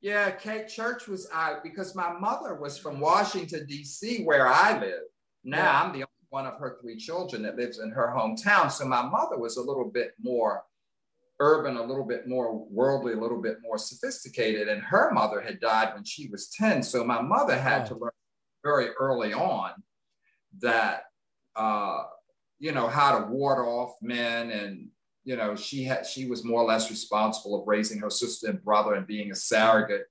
yeah, 0.00 0.30
Kate 0.30 0.68
Church 0.68 1.06
was 1.06 1.28
out 1.32 1.62
because 1.62 1.94
my 1.94 2.12
mother 2.12 2.54
was 2.54 2.78
from 2.78 3.00
Washington, 3.00 3.66
D.C., 3.66 4.24
where 4.24 4.46
I 4.46 4.80
live. 4.80 5.02
Now 5.44 5.58
yeah. 5.58 5.82
I'm 5.82 5.88
the 5.88 6.04
only 6.04 6.09
one 6.30 6.46
of 6.46 6.54
her 6.58 6.78
three 6.80 6.96
children 6.96 7.42
that 7.42 7.56
lives 7.56 7.78
in 7.78 7.90
her 7.90 8.14
hometown. 8.16 8.70
So 8.70 8.86
my 8.86 9.02
mother 9.02 9.38
was 9.38 9.56
a 9.56 9.62
little 9.62 9.90
bit 9.90 10.14
more 10.20 10.62
urban, 11.40 11.76
a 11.76 11.82
little 11.82 12.04
bit 12.04 12.28
more 12.28 12.64
worldly, 12.70 13.12
a 13.12 13.20
little 13.20 13.40
bit 13.40 13.58
more 13.62 13.78
sophisticated. 13.78 14.68
And 14.68 14.82
her 14.82 15.10
mother 15.12 15.40
had 15.40 15.60
died 15.60 15.94
when 15.94 16.04
she 16.04 16.28
was 16.28 16.48
10. 16.50 16.82
So 16.82 17.04
my 17.04 17.20
mother 17.20 17.58
had 17.58 17.82
oh. 17.82 17.86
to 17.86 17.94
learn 17.96 18.10
very 18.62 18.90
early 18.98 19.32
on 19.32 19.72
that, 20.60 21.04
uh, 21.56 22.04
you 22.58 22.72
know, 22.72 22.88
how 22.88 23.18
to 23.18 23.26
ward 23.26 23.66
off 23.66 23.94
men 24.00 24.50
and 24.50 24.88
you 25.22 25.36
know, 25.36 25.54
she 25.54 25.84
had 25.84 26.06
she 26.06 26.26
was 26.26 26.44
more 26.44 26.62
or 26.62 26.66
less 26.66 26.90
responsible 26.90 27.60
of 27.60 27.68
raising 27.68 27.98
her 27.98 28.10
sister 28.10 28.48
and 28.48 28.64
brother 28.64 28.94
and 28.94 29.06
being 29.06 29.30
a 29.30 29.34
surrogate 29.34 30.06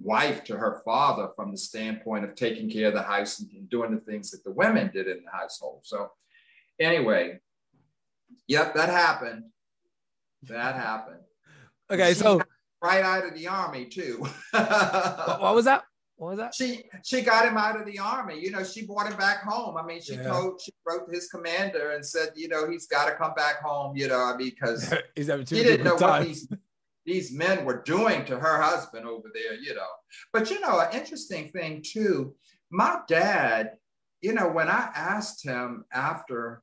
wife 0.00 0.44
to 0.44 0.56
her 0.56 0.82
father 0.84 1.28
from 1.36 1.50
the 1.50 1.58
standpoint 1.58 2.24
of 2.24 2.34
taking 2.34 2.70
care 2.70 2.88
of 2.88 2.94
the 2.94 3.02
house 3.02 3.40
and 3.40 3.68
doing 3.68 3.94
the 3.94 4.00
things 4.00 4.30
that 4.30 4.44
the 4.44 4.50
women 4.50 4.90
did 4.92 5.06
in 5.06 5.22
the 5.24 5.30
household. 5.30 5.80
So 5.82 6.10
anyway, 6.80 7.40
yep, 8.46 8.74
that 8.74 8.88
happened. 8.88 9.44
That 10.44 10.74
happened. 10.76 11.20
Okay, 11.90 12.14
she 12.14 12.20
so 12.20 12.40
right 12.82 13.04
out 13.04 13.26
of 13.26 13.34
the 13.34 13.46
army 13.46 13.84
too. 13.84 14.24
what, 14.52 15.40
what 15.42 15.54
was 15.54 15.66
that? 15.66 15.84
What 16.16 16.30
was 16.30 16.38
that? 16.38 16.54
She 16.54 16.84
she 17.04 17.20
got 17.20 17.46
him 17.46 17.56
out 17.56 17.78
of 17.78 17.84
the 17.84 17.98
army. 17.98 18.40
You 18.40 18.50
know, 18.50 18.64
she 18.64 18.86
brought 18.86 19.10
him 19.10 19.18
back 19.18 19.42
home. 19.42 19.76
I 19.76 19.84
mean, 19.84 20.00
she 20.00 20.14
yeah. 20.14 20.22
told 20.22 20.60
she 20.60 20.72
wrote 20.86 21.12
his 21.12 21.28
commander 21.28 21.90
and 21.90 22.06
said, 22.06 22.30
you 22.34 22.48
know, 22.48 22.70
he's 22.70 22.86
got 22.86 23.06
to 23.06 23.14
come 23.16 23.34
back 23.34 23.60
home. 23.60 23.96
You 23.96 24.08
know, 24.08 24.20
I 24.20 24.36
mean, 24.36 24.50
because 24.50 24.94
he 25.16 25.24
didn't 25.24 25.84
know 25.84 25.96
what 25.96 26.24
these 26.24 26.48
these 27.04 27.32
men 27.32 27.64
were 27.64 27.82
doing 27.82 28.24
to 28.26 28.38
her 28.38 28.60
husband 28.60 29.06
over 29.06 29.30
there. 29.34 29.54
You 29.54 29.74
know, 29.74 29.88
but 30.32 30.50
you 30.50 30.60
know, 30.60 30.80
an 30.80 30.94
interesting 30.94 31.48
thing 31.48 31.82
too. 31.84 32.34
My 32.70 33.00
dad, 33.08 33.72
you 34.20 34.32
know, 34.32 34.48
when 34.48 34.68
I 34.68 34.90
asked 34.94 35.44
him 35.44 35.84
after, 35.92 36.62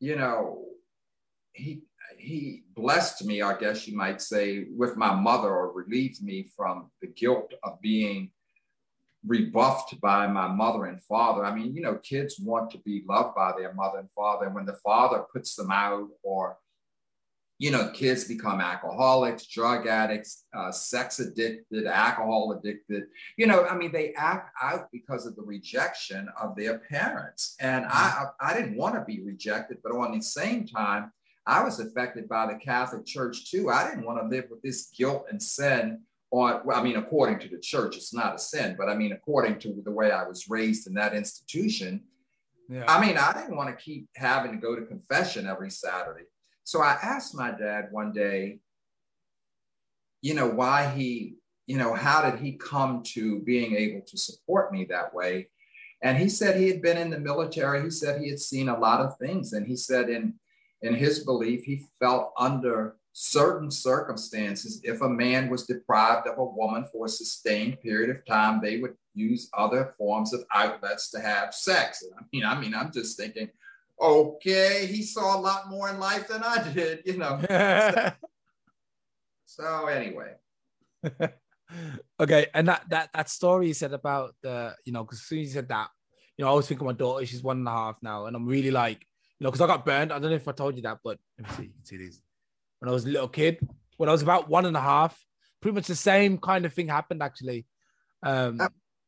you 0.00 0.16
know, 0.16 0.64
he 1.52 1.82
he 2.18 2.64
blessed 2.74 3.24
me, 3.24 3.42
I 3.42 3.56
guess 3.58 3.86
you 3.86 3.96
might 3.96 4.20
say, 4.20 4.66
with 4.76 4.96
my 4.96 5.14
mother 5.14 5.48
or 5.48 5.72
relieved 5.72 6.22
me 6.22 6.48
from 6.56 6.90
the 7.00 7.08
guilt 7.08 7.54
of 7.62 7.80
being 7.80 8.30
rebuffed 9.26 10.00
by 10.00 10.26
my 10.26 10.46
mother 10.46 10.84
and 10.84 11.02
father. 11.02 11.44
I 11.44 11.54
mean, 11.54 11.74
you 11.74 11.82
know, 11.82 11.96
kids 11.96 12.38
want 12.38 12.70
to 12.72 12.78
be 12.78 13.04
loved 13.08 13.34
by 13.34 13.52
their 13.56 13.72
mother 13.72 13.98
and 13.98 14.10
father. 14.12 14.46
And 14.46 14.54
when 14.54 14.66
the 14.66 14.78
father 14.84 15.24
puts 15.32 15.54
them 15.54 15.70
out, 15.70 16.08
or, 16.22 16.58
you 17.58 17.70
know, 17.70 17.90
kids 17.90 18.24
become 18.24 18.60
alcoholics, 18.60 19.46
drug 19.46 19.86
addicts, 19.86 20.44
uh, 20.56 20.72
sex 20.72 21.20
addicted, 21.20 21.86
alcohol 21.86 22.58
addicted, 22.58 23.04
you 23.36 23.46
know, 23.46 23.64
I 23.64 23.76
mean, 23.76 23.92
they 23.92 24.12
act 24.14 24.50
out 24.60 24.88
because 24.92 25.24
of 25.24 25.36
the 25.36 25.42
rejection 25.42 26.28
of 26.40 26.56
their 26.56 26.78
parents. 26.78 27.54
And 27.60 27.86
I, 27.88 28.26
I 28.40 28.54
didn't 28.54 28.76
want 28.76 28.96
to 28.96 29.04
be 29.04 29.22
rejected, 29.22 29.78
but 29.84 29.92
on 29.92 30.16
the 30.16 30.22
same 30.22 30.66
time, 30.66 31.12
I 31.46 31.62
was 31.62 31.78
affected 31.78 32.28
by 32.28 32.46
the 32.46 32.58
Catholic 32.58 33.04
Church 33.06 33.50
too. 33.50 33.70
I 33.70 33.88
didn't 33.88 34.04
want 34.04 34.20
to 34.20 34.28
live 34.28 34.46
with 34.50 34.62
this 34.62 34.90
guilt 34.96 35.26
and 35.30 35.40
sin 35.40 36.00
on, 36.32 36.62
well, 36.64 36.78
I 36.78 36.82
mean, 36.82 36.96
according 36.96 37.38
to 37.40 37.48
the 37.48 37.60
church, 37.60 37.96
it's 37.96 38.14
not 38.14 38.34
a 38.34 38.38
sin, 38.38 38.74
but 38.76 38.88
I 38.88 38.96
mean, 38.96 39.12
according 39.12 39.60
to 39.60 39.80
the 39.84 39.92
way 39.92 40.10
I 40.10 40.24
was 40.24 40.48
raised 40.48 40.88
in 40.88 40.94
that 40.94 41.14
institution, 41.14 42.02
yeah. 42.68 42.84
I 42.88 43.06
mean, 43.06 43.16
I 43.18 43.32
didn't 43.34 43.56
want 43.56 43.68
to 43.68 43.84
keep 43.84 44.08
having 44.16 44.52
to 44.52 44.58
go 44.58 44.74
to 44.74 44.86
confession 44.86 45.46
every 45.46 45.70
Saturday. 45.70 46.24
So 46.64 46.82
I 46.82 46.98
asked 47.02 47.34
my 47.34 47.50
dad 47.50 47.88
one 47.90 48.12
day, 48.12 48.58
you 50.22 50.34
know, 50.34 50.48
why 50.48 50.88
he, 50.88 51.36
you 51.66 51.76
know, 51.76 51.94
how 51.94 52.28
did 52.28 52.40
he 52.40 52.52
come 52.52 53.02
to 53.14 53.40
being 53.40 53.74
able 53.76 54.00
to 54.06 54.16
support 54.16 54.72
me 54.72 54.86
that 54.86 55.14
way? 55.14 55.48
And 56.02 56.18
he 56.18 56.28
said 56.28 56.56
he 56.56 56.68
had 56.68 56.82
been 56.82 56.98
in 56.98 57.10
the 57.10 57.18
military. 57.18 57.82
He 57.82 57.90
said 57.90 58.20
he 58.20 58.28
had 58.28 58.40
seen 58.40 58.68
a 58.68 58.78
lot 58.78 59.00
of 59.00 59.16
things. 59.18 59.52
And 59.52 59.66
he 59.66 59.76
said, 59.76 60.08
in 60.08 60.34
in 60.82 60.94
his 60.94 61.24
belief, 61.24 61.64
he 61.64 61.86
felt 61.98 62.32
under 62.38 62.96
certain 63.12 63.70
circumstances, 63.70 64.80
if 64.84 65.00
a 65.00 65.08
man 65.08 65.48
was 65.48 65.66
deprived 65.66 66.26
of 66.26 66.36
a 66.36 66.44
woman 66.44 66.84
for 66.92 67.06
a 67.06 67.08
sustained 67.08 67.80
period 67.80 68.10
of 68.10 68.24
time, 68.26 68.60
they 68.60 68.78
would 68.78 68.94
use 69.14 69.48
other 69.54 69.94
forms 69.96 70.34
of 70.34 70.44
outlets 70.52 71.10
to 71.10 71.20
have 71.20 71.54
sex. 71.54 72.02
And 72.02 72.12
I 72.18 72.22
mean, 72.32 72.44
I 72.44 72.60
mean, 72.60 72.74
I'm 72.74 72.92
just 72.92 73.16
thinking, 73.16 73.48
okay, 74.00 74.86
he 74.86 75.02
saw 75.02 75.38
a 75.38 75.40
lot 75.40 75.68
more 75.68 75.88
in 75.88 75.98
life 75.98 76.28
than 76.28 76.42
I 76.42 76.72
did, 76.72 77.02
you 77.04 77.16
know. 77.16 77.40
so, 77.48 78.12
so 79.44 79.86
anyway. 79.86 80.34
okay, 82.20 82.46
and 82.54 82.68
that 82.68 82.84
that 82.90 83.10
that 83.14 83.28
story 83.30 83.68
you 83.68 83.74
said 83.74 83.92
about 83.92 84.34
the, 84.42 84.74
you 84.84 84.92
know, 84.92 85.04
because 85.04 85.18
as 85.18 85.26
soon 85.26 85.40
as 85.40 85.48
you 85.48 85.52
said 85.54 85.68
that, 85.68 85.88
you 86.36 86.44
know, 86.44 86.50
I 86.50 86.54
was 86.54 86.66
thinking 86.66 86.86
my 86.86 86.92
daughter, 86.92 87.24
she's 87.26 87.42
one 87.42 87.58
and 87.58 87.68
a 87.68 87.72
half 87.72 87.96
now, 88.02 88.26
and 88.26 88.36
I'm 88.36 88.46
really 88.46 88.70
like, 88.70 89.06
you 89.38 89.44
know, 89.44 89.50
because 89.50 89.60
I 89.60 89.66
got 89.66 89.84
burned. 89.84 90.12
I 90.12 90.18
don't 90.18 90.30
know 90.30 90.36
if 90.36 90.48
I 90.48 90.52
told 90.52 90.76
you 90.76 90.82
that, 90.82 90.98
but 91.04 91.18
let 91.38 91.48
me 91.48 91.56
see. 91.56 91.62
You 91.64 91.74
can 91.74 91.84
see 91.84 91.96
these. 91.96 92.22
When 92.80 92.88
I 92.88 92.92
was 92.92 93.04
a 93.04 93.08
little 93.08 93.28
kid, 93.28 93.66
when 93.96 94.08
I 94.08 94.12
was 94.12 94.22
about 94.22 94.48
one 94.48 94.66
and 94.66 94.76
a 94.76 94.80
half, 94.80 95.18
pretty 95.60 95.74
much 95.74 95.86
the 95.86 95.96
same 95.96 96.38
kind 96.38 96.66
of 96.66 96.72
thing 96.72 96.88
happened 96.88 97.22
actually. 97.22 97.66
Um, 98.22 98.60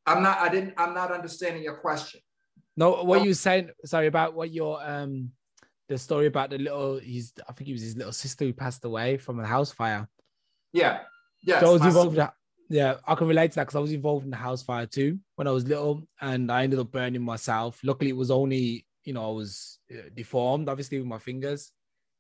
I'm 0.07 0.23
not. 0.23 0.39
I 0.39 0.49
didn't. 0.49 0.75
I'm 0.79 0.95
not 0.95 1.11
understanding 1.11 1.63
your 1.63 1.77
question. 1.77 2.21
No, 2.77 3.03
what 3.05 3.23
you 3.23 3.31
were 3.31 3.35
saying. 3.35 3.71
Sorry 3.85 4.07
about 4.07 4.35
what 4.35 4.51
your 4.51 4.79
um, 4.87 5.31
the 5.89 5.99
story 5.99 6.27
about 6.27 6.51
the 6.51 6.59
little. 6.59 6.99
He's. 6.99 7.33
I 7.49 7.53
think 7.53 7.67
he 7.67 7.73
was 7.73 7.83
his 7.83 7.97
little 7.97 8.13
sister 8.13 8.45
who 8.45 8.53
passed 8.53 8.85
away 8.85 9.17
from 9.17 9.41
a 9.41 9.47
house 9.47 9.73
fire. 9.73 10.09
Yeah. 10.73 11.01
Yeah. 11.43 11.61
So 11.61 11.71
I 11.71 11.73
was 11.73 11.83
involved. 11.83 12.19
In, 12.19 12.29
yeah, 12.69 12.97
I 13.07 13.15
can 13.15 13.29
relate 13.29 13.53
to 13.53 13.55
that 13.57 13.65
because 13.65 13.77
I 13.77 13.81
was 13.81 13.93
involved 13.93 14.25
in 14.25 14.31
the 14.31 14.37
house 14.37 14.63
fire 14.63 14.87
too 14.87 15.19
when 15.37 15.47
I 15.47 15.53
was 15.53 15.67
little, 15.67 16.07
and 16.21 16.51
I 16.51 16.65
ended 16.65 16.79
up 16.79 16.91
burning 16.91 17.23
myself. 17.23 17.81
Luckily, 17.85 18.11
it 18.11 18.17
was 18.17 18.31
only 18.31 18.87
you 19.05 19.13
know 19.13 19.29
I 19.29 19.33
was 19.33 19.79
uh, 19.91 20.09
deformed, 20.15 20.69
obviously 20.69 20.99
with 20.99 21.07
my 21.07 21.19
fingers. 21.19 21.71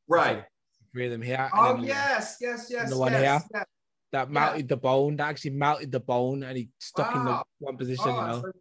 Right. 0.08 0.44
three 0.92 1.06
of 1.06 1.12
them 1.12 1.22
here. 1.22 1.50
Oh 1.52 1.82
yes, 1.82 2.36
yes, 2.40 2.68
yes. 2.70 2.90
The 2.90 2.96
one 2.96 3.12
yes, 3.12 3.20
here. 3.20 3.40
Yes. 3.52 3.64
That 4.12 4.30
melted 4.30 4.60
yeah. 4.62 4.66
the 4.68 4.76
bone. 4.76 5.16
That 5.16 5.28
actually 5.28 5.50
melted 5.50 5.90
the 5.90 6.00
bone, 6.00 6.44
and 6.44 6.56
he 6.56 6.68
stuck 6.78 7.12
wow. 7.12 7.20
in 7.20 7.24
the 7.26 7.42
one 7.58 7.76
position. 7.76 8.04
Oh, 8.06 8.20
you 8.20 8.26
know. 8.28 8.42
So, 8.42 8.52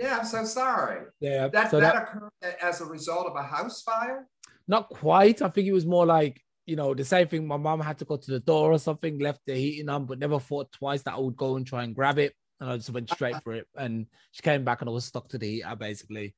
yeah, 0.00 0.18
I'm 0.18 0.24
so 0.24 0.44
sorry. 0.44 1.06
Yeah. 1.20 1.48
That, 1.48 1.70
so 1.70 1.80
that 1.80 1.94
that 1.94 2.02
occurred 2.02 2.56
as 2.62 2.80
a 2.80 2.86
result 2.86 3.26
of 3.26 3.36
a 3.36 3.42
house 3.42 3.82
fire. 3.82 4.26
Not 4.66 4.88
quite. 4.88 5.42
I 5.42 5.48
think 5.48 5.66
it 5.66 5.72
was 5.72 5.86
more 5.86 6.06
like 6.06 6.40
you 6.66 6.76
know 6.76 6.94
the 6.94 7.04
same 7.04 7.28
thing. 7.28 7.46
My 7.46 7.56
mom 7.56 7.80
had 7.80 7.98
to 7.98 8.04
go 8.04 8.16
to 8.16 8.30
the 8.30 8.40
door 8.40 8.72
or 8.72 8.78
something, 8.78 9.18
left 9.18 9.40
the 9.46 9.54
heating 9.54 9.88
on, 9.88 10.06
but 10.06 10.18
never 10.18 10.38
thought 10.38 10.72
twice 10.72 11.02
that 11.02 11.14
I 11.14 11.18
would 11.18 11.36
go 11.36 11.56
and 11.56 11.66
try 11.66 11.82
and 11.84 11.94
grab 11.94 12.18
it, 12.18 12.34
and 12.60 12.70
I 12.70 12.76
just 12.76 12.90
went 12.90 13.10
straight 13.10 13.34
uh-huh. 13.34 13.40
for 13.44 13.52
it. 13.54 13.66
And 13.76 14.06
she 14.30 14.42
came 14.42 14.64
back, 14.64 14.80
and 14.80 14.88
I 14.88 14.92
was 14.92 15.04
stuck 15.04 15.28
to 15.30 15.38
the 15.38 15.56
heater 15.56 15.76
basically. 15.76 16.34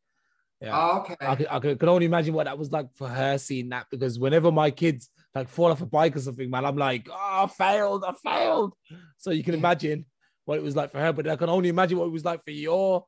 Yeah. 0.60 0.70
Oh, 0.74 0.98
okay. 1.00 1.16
I 1.20 1.34
could, 1.34 1.46
I 1.50 1.58
could, 1.58 1.88
only 1.88 2.06
imagine 2.06 2.34
what 2.34 2.44
that 2.44 2.56
was 2.56 2.70
like 2.70 2.86
for 2.94 3.08
her 3.08 3.36
seeing 3.36 3.70
that 3.70 3.86
because 3.90 4.16
whenever 4.16 4.52
my 4.52 4.70
kids 4.70 5.10
like 5.34 5.48
fall 5.48 5.72
off 5.72 5.82
a 5.82 5.86
bike 5.86 6.14
or 6.14 6.20
something, 6.20 6.48
man, 6.48 6.64
I'm 6.64 6.76
like, 6.76 7.08
oh, 7.10 7.44
I 7.44 7.46
failed, 7.48 8.04
I 8.04 8.12
failed. 8.22 8.74
So 9.18 9.32
you 9.32 9.42
can 9.42 9.54
imagine 9.54 10.06
what 10.44 10.58
it 10.58 10.62
was 10.62 10.76
like 10.76 10.92
for 10.92 11.00
her, 11.00 11.12
but 11.12 11.26
I 11.26 11.34
can 11.34 11.48
only 11.48 11.68
imagine 11.68 11.98
what 11.98 12.06
it 12.06 12.12
was 12.12 12.24
like 12.24 12.44
for 12.44 12.52
your 12.52 13.04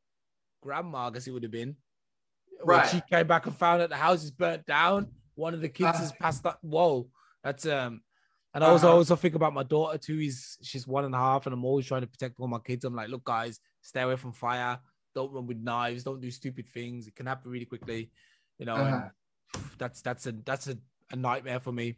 grandma. 0.64 1.06
I 1.06 1.10
guess 1.10 1.26
it 1.26 1.30
would 1.30 1.42
have 1.42 1.52
been. 1.52 1.76
Right. 2.64 2.82
When 2.82 2.88
she 2.88 3.02
came 3.08 3.26
back 3.26 3.46
and 3.46 3.56
found 3.56 3.80
that 3.80 3.90
the 3.90 3.96
house 3.96 4.24
is 4.24 4.30
burnt 4.30 4.66
down. 4.66 5.08
One 5.36 5.54
of 5.54 5.60
the 5.60 5.68
kids 5.68 5.96
uh, 5.96 6.00
has 6.00 6.12
passed 6.12 6.42
that. 6.44 6.58
Whoa, 6.62 7.08
that's 7.42 7.66
um. 7.66 8.00
And 8.54 8.62
I 8.62 8.68
also 8.68 8.86
uh-huh. 8.86 8.96
also 8.96 9.16
think 9.16 9.34
about 9.34 9.52
my 9.52 9.64
daughter 9.64 9.98
too. 9.98 10.16
He's 10.16 10.58
she's 10.62 10.86
one 10.86 11.04
and 11.04 11.14
a 11.14 11.18
half, 11.18 11.46
and 11.46 11.52
I'm 11.52 11.64
always 11.64 11.86
trying 11.86 12.02
to 12.02 12.06
protect 12.06 12.38
all 12.38 12.46
my 12.46 12.60
kids. 12.60 12.84
I'm 12.84 12.94
like, 12.94 13.08
look, 13.08 13.24
guys, 13.24 13.58
stay 13.82 14.02
away 14.02 14.16
from 14.16 14.32
fire 14.32 14.78
don't 15.14 15.32
run 15.32 15.46
with 15.46 15.58
knives, 15.58 16.04
don't 16.04 16.20
do 16.20 16.30
stupid 16.30 16.66
things. 16.68 17.06
It 17.06 17.14
can 17.14 17.26
happen 17.26 17.50
really 17.50 17.64
quickly, 17.64 18.10
you 18.58 18.66
know. 18.66 18.74
Uh-huh. 18.74 19.60
that's 19.78 20.02
that's 20.02 20.26
a 20.26 20.32
that's 20.32 20.68
a, 20.68 20.76
a 21.10 21.16
nightmare 21.16 21.60
for 21.60 21.72
me. 21.72 21.96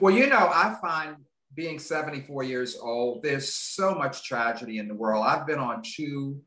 Well, 0.00 0.14
you 0.14 0.26
know, 0.26 0.50
I 0.52 0.76
find 0.80 1.16
being 1.54 1.78
74 1.78 2.44
years 2.44 2.76
old, 2.76 3.22
there's 3.22 3.52
so 3.52 3.94
much 3.94 4.24
tragedy 4.24 4.78
in 4.78 4.88
the 4.88 4.94
world. 4.94 5.24
I've 5.26 5.46
been 5.46 5.58
on 5.58 5.82
two 5.82 6.42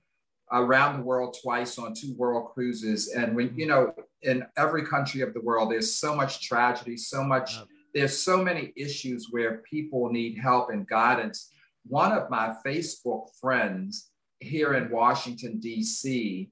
around 0.51 0.97
the 0.97 1.03
world 1.03 1.35
twice 1.41 1.77
on 1.77 1.93
two 1.93 2.13
world 2.15 2.51
cruises. 2.53 3.09
And 3.09 3.35
when, 3.35 3.55
you 3.57 3.65
know, 3.65 3.93
in 4.21 4.45
every 4.57 4.85
country 4.85 5.21
of 5.21 5.33
the 5.33 5.41
world, 5.41 5.71
there's 5.71 5.93
so 5.93 6.15
much 6.15 6.47
tragedy, 6.47 6.97
so 6.97 7.23
much, 7.23 7.57
there's 7.93 8.17
so 8.17 8.37
many 8.43 8.73
issues 8.75 9.27
where 9.31 9.63
people 9.69 10.09
need 10.09 10.37
help 10.37 10.69
and 10.69 10.87
guidance. 10.87 11.51
One 11.87 12.11
of 12.11 12.29
my 12.29 12.55
Facebook 12.65 13.29
friends 13.39 14.09
here 14.39 14.73
in 14.73 14.91
Washington, 14.91 15.59
D.C., 15.59 16.49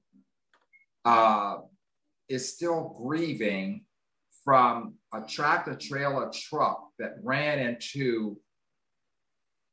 uh, 1.04 1.56
is 2.28 2.52
still 2.52 2.96
grieving 3.02 3.84
from 4.44 4.94
a 5.12 5.20
tractor 5.22 5.74
trailer 5.74 6.30
truck 6.32 6.88
that 6.98 7.16
ran 7.22 7.58
into 7.58 8.38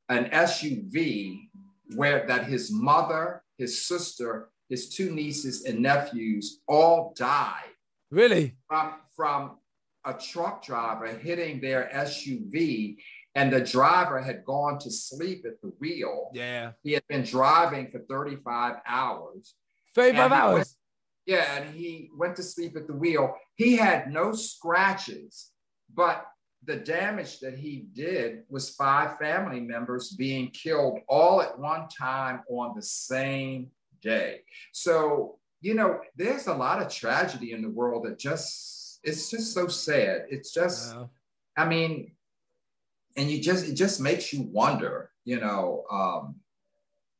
an 0.09 0.25
SUV 0.31 1.49
where 1.95 2.25
that 2.27 2.45
his 2.45 2.71
mother, 2.71 3.40
his 3.61 3.85
sister, 3.85 4.49
his 4.69 4.89
two 4.89 5.11
nieces 5.11 5.65
and 5.65 5.79
nephews 5.79 6.61
all 6.67 7.13
died. 7.15 7.73
Really? 8.09 8.57
From, 8.67 8.95
from 9.15 9.57
a 10.03 10.13
truck 10.13 10.65
driver 10.65 11.07
hitting 11.07 11.61
their 11.61 11.89
SUV 11.93 12.97
and 13.35 13.53
the 13.53 13.61
driver 13.61 14.19
had 14.19 14.43
gone 14.43 14.79
to 14.79 14.91
sleep 14.91 15.45
at 15.45 15.61
the 15.61 15.71
wheel. 15.79 16.31
Yeah. 16.33 16.71
He 16.83 16.91
had 16.93 17.03
been 17.07 17.23
driving 17.23 17.89
for 17.91 17.99
35 18.09 18.77
hours. 18.85 19.55
35 19.95 20.31
hours? 20.31 20.53
Went, 20.55 20.67
yeah, 21.27 21.57
and 21.57 21.75
he 21.75 22.09
went 22.17 22.35
to 22.37 22.43
sleep 22.43 22.75
at 22.75 22.87
the 22.87 22.93
wheel. 22.93 23.35
He 23.55 23.75
had 23.75 24.11
no 24.11 24.33
scratches, 24.33 25.51
but 25.93 26.25
the 26.63 26.75
damage 26.75 27.39
that 27.39 27.57
he 27.57 27.87
did 27.93 28.43
was 28.49 28.69
five 28.69 29.17
family 29.17 29.59
members 29.59 30.11
being 30.11 30.49
killed 30.51 30.99
all 31.07 31.41
at 31.41 31.57
one 31.57 31.87
time 31.87 32.41
on 32.49 32.73
the 32.75 32.83
same 32.83 33.71
day. 34.01 34.41
So, 34.71 35.39
you 35.59 35.73
know, 35.73 35.99
there's 36.15 36.47
a 36.47 36.53
lot 36.53 36.81
of 36.81 36.93
tragedy 36.93 37.53
in 37.53 37.61
the 37.61 37.69
world 37.69 38.05
that 38.05 38.19
just, 38.19 38.99
it's 39.03 39.29
just 39.31 39.53
so 39.53 39.67
sad. 39.67 40.25
It's 40.29 40.53
just, 40.53 40.95
wow. 40.95 41.09
I 41.57 41.65
mean, 41.67 42.11
and 43.17 43.29
you 43.29 43.41
just, 43.41 43.67
it 43.67 43.73
just 43.73 43.99
makes 43.99 44.31
you 44.31 44.43
wonder, 44.43 45.09
you 45.25 45.39
know, 45.39 45.83
um, 45.91 46.35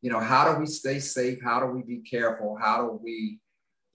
you 0.01 0.09
know, 0.09 0.19
how 0.19 0.53
do 0.53 0.59
we 0.59 0.65
stay 0.65 0.99
safe? 0.99 1.39
How 1.43 1.59
do 1.59 1.65
we 1.65 1.81
be 1.81 1.99
careful? 1.99 2.57
How 2.59 2.83
do 2.83 2.99
we, 3.03 3.39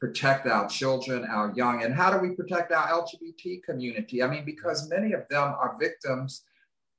protect 0.06 0.46
our 0.46 0.68
children, 0.68 1.24
our 1.24 1.52
young, 1.56 1.82
and 1.82 1.94
how 1.94 2.10
do 2.10 2.18
we 2.18 2.34
protect 2.34 2.72
our 2.72 2.88
LGBT 2.88 3.62
community? 3.62 4.22
I 4.22 4.28
mean, 4.28 4.44
because 4.44 4.88
many 4.88 5.12
of 5.12 5.26
them 5.28 5.42
are 5.42 5.76
victims 5.80 6.44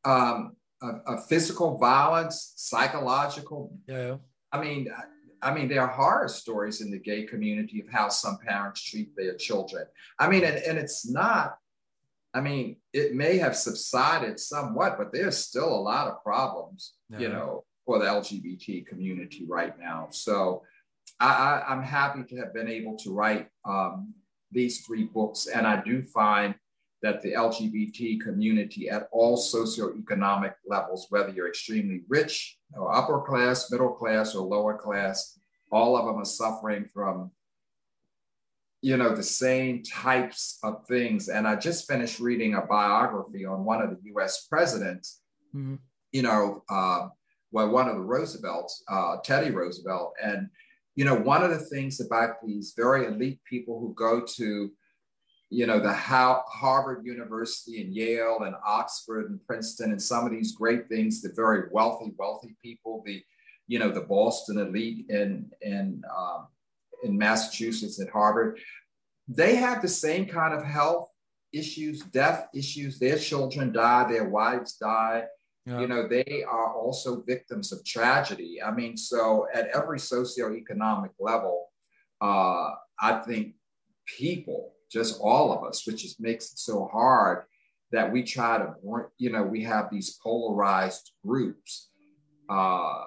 um, 0.03 0.55
of, 0.81 1.01
of, 1.05 1.25
physical 1.27 1.77
violence, 1.77 2.53
psychological. 2.55 3.71
Yeah. 3.87 4.17
I 4.51 4.61
mean, 4.61 4.89
I 5.41 5.53
mean, 5.53 5.67
there 5.69 5.81
are 5.81 5.87
horror 5.87 6.27
stories 6.27 6.81
in 6.81 6.91
the 6.91 6.99
gay 6.99 7.23
community 7.23 7.79
of 7.79 7.87
how 7.89 8.09
some 8.09 8.37
parents 8.45 8.81
treat 8.81 9.15
their 9.15 9.35
children. 9.35 9.85
I 10.19 10.27
mean, 10.27 10.43
and, 10.43 10.57
and 10.57 10.77
it's 10.77 11.09
not, 11.09 11.57
I 12.33 12.41
mean, 12.41 12.77
it 12.93 13.15
may 13.15 13.37
have 13.37 13.55
subsided 13.55 14.39
somewhat, 14.39 14.97
but 14.97 15.13
there's 15.13 15.37
still 15.37 15.69
a 15.69 15.85
lot 15.91 16.07
of 16.07 16.21
problems, 16.23 16.93
yeah. 17.09 17.19
you 17.19 17.29
know, 17.29 17.63
for 17.85 17.99
the 17.99 18.05
LGBT 18.05 18.85
community 18.85 19.45
right 19.47 19.77
now. 19.79 20.07
So, 20.11 20.63
I, 21.19 21.63
am 21.67 21.81
happy 21.81 22.23
to 22.23 22.35
have 22.37 22.53
been 22.53 22.67
able 22.67 22.95
to 22.97 23.13
write 23.13 23.47
um, 23.65 24.13
these 24.51 24.85
three 24.85 25.05
books. 25.05 25.47
And 25.47 25.65
I 25.65 25.81
do 25.81 26.03
find 26.03 26.55
that 27.01 27.21
the 27.21 27.33
LGBT 27.33 28.21
community 28.21 28.89
at 28.89 29.07
all 29.11 29.37
socioeconomic 29.37 30.53
levels, 30.67 31.07
whether 31.09 31.29
you're 31.29 31.47
extremely 31.47 32.01
rich 32.07 32.57
or 32.73 32.93
upper 32.93 33.21
class, 33.21 33.71
middle 33.71 33.93
class, 33.93 34.35
or 34.35 34.45
lower 34.45 34.77
class, 34.77 35.39
all 35.71 35.97
of 35.97 36.05
them 36.05 36.21
are 36.21 36.25
suffering 36.25 36.89
from 36.93 37.31
you 38.81 38.95
know 38.95 39.15
the 39.15 39.23
same 39.23 39.81
types 39.83 40.59
of 40.63 40.85
things 40.87 41.29
and 41.29 41.47
i 41.47 41.55
just 41.55 41.87
finished 41.87 42.19
reading 42.19 42.53
a 42.53 42.61
biography 42.61 43.43
on 43.43 43.65
one 43.65 43.81
of 43.81 43.89
the 43.89 44.09
us 44.11 44.45
presidents 44.49 45.21
mm-hmm. 45.53 45.75
you 46.11 46.21
know 46.21 46.63
uh, 46.69 47.07
well 47.51 47.69
one 47.69 47.89
of 47.89 47.95
the 47.95 48.01
roosevelts 48.01 48.83
uh, 48.89 49.17
teddy 49.23 49.49
roosevelt 49.49 50.13
and 50.23 50.47
you 50.97 51.05
know, 51.05 51.13
one 51.13 51.43
of 51.43 51.51
the 51.51 51.59
things 51.59 51.99
about 51.99 52.43
these 52.43 52.73
very 52.75 53.05
elite 53.05 53.39
people 53.47 53.79
who 53.79 53.93
go 53.93 54.25
to, 54.25 54.71
you 55.51 55.67
know, 55.67 55.79
the 55.79 55.93
Harvard 55.93 57.05
University 57.05 57.81
and 57.81 57.93
Yale 57.93 58.39
and 58.41 58.55
Oxford 58.65 59.29
and 59.29 59.39
Princeton 59.45 59.91
and 59.91 60.01
some 60.01 60.25
of 60.25 60.31
these 60.31 60.53
great 60.53 60.89
things, 60.89 61.21
the 61.21 61.31
very 61.35 61.69
wealthy, 61.71 62.13
wealthy 62.17 62.57
people, 62.63 63.03
the, 63.05 63.23
you 63.67 63.77
know, 63.77 63.91
the 63.91 64.01
Boston 64.01 64.57
elite 64.57 65.05
in, 65.09 65.51
in, 65.61 66.01
um, 66.17 66.47
in 67.03 67.15
Massachusetts 67.15 68.01
at 68.01 68.09
Harvard, 68.09 68.59
they 69.27 69.55
have 69.55 69.83
the 69.83 69.87
same 69.87 70.25
kind 70.25 70.55
of 70.55 70.65
health 70.65 71.11
issues, 71.53 72.01
death 72.01 72.47
issues. 72.55 72.97
Their 72.97 73.19
children 73.19 73.71
die, 73.71 74.11
their 74.11 74.27
wives 74.27 74.77
die, 74.77 75.25
yeah. 75.67 75.81
You 75.81 75.87
know, 75.87 76.07
they 76.07 76.45
are 76.47 76.73
also 76.73 77.21
victims 77.27 77.73
of 77.73 77.83
tragedy. 77.83 78.61
I 78.63 78.71
mean, 78.71 78.95
so 78.95 79.47
at 79.53 79.67
every 79.75 79.99
socioeconomic 79.99 81.09
level, 81.19 81.67
uh, 82.21 82.71
I 83.01 83.21
think 83.27 83.55
people, 84.05 84.75
just 84.89 85.19
all 85.19 85.51
of 85.51 85.67
us, 85.67 85.85
which 85.85 86.03
just 86.03 86.21
makes 86.21 86.53
it 86.53 86.59
so 86.59 86.89
hard 86.91 87.43
that 87.91 88.09
we 88.09 88.23
try 88.23 88.59
to, 88.59 88.75
you 89.17 89.29
know, 89.29 89.43
we 89.43 89.61
have 89.63 89.89
these 89.91 90.17
polarized 90.23 91.11
groups, 91.25 91.89
uh, 92.49 93.03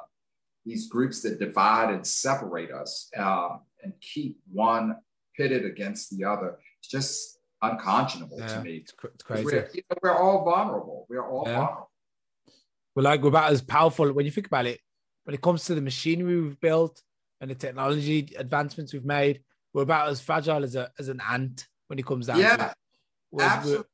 these 0.67 0.87
groups 0.87 1.23
that 1.23 1.39
divide 1.39 1.89
and 1.95 2.07
separate 2.07 2.71
us 2.71 3.11
uh, 3.17 3.57
and 3.83 3.95
keep 4.03 4.37
one 4.53 4.97
pitted 5.35 5.65
against 5.65 6.15
the 6.15 6.27
other. 6.27 6.59
It's 6.81 6.91
just 6.91 7.39
unconscionable 7.63 8.39
yeah, 8.39 8.47
to 8.49 8.61
me. 8.61 8.77
It's, 8.77 8.93
crazy. 8.93 9.45
We're, 9.45 9.71
you 9.73 9.83
know, 9.89 9.97
we're, 10.03 10.15
all 10.15 10.45
vulnerable. 10.45 11.07
We're 11.09 11.27
all 11.27 11.45
yeah. 11.47 11.57
vulnerable. 11.57 11.90
We're 12.95 13.03
like 13.03 13.23
we're 13.23 13.29
about 13.29 13.53
as 13.53 13.63
powerful 13.63 14.13
when 14.13 14.25
you 14.25 14.33
think 14.33 14.47
about 14.47 14.67
it. 14.67 14.81
When 15.25 15.35
it 15.35 15.43
comes 15.43 15.65
to 15.65 15.75
the 15.75 15.81
machinery 15.81 16.41
we've 16.41 16.61
built 16.61 17.03
and 17.41 17.51
the 17.51 17.55
technology 17.55 18.33
advancements 18.37 18.93
we've 18.93 19.05
made, 19.05 19.43
we're 19.73 19.83
about 19.83 20.09
as 20.09 20.21
fragile 20.21 20.65
as 20.65 20.75
a 20.75 20.91
as 20.99 21.09
an 21.09 21.21
ant 21.29 21.67
when 21.87 21.99
it 21.99 22.07
comes 22.07 22.27
down 22.27 22.41
yeah, 22.41 22.57
to 22.57 22.65
it. 22.67 23.43
Absolutely. 23.43 23.85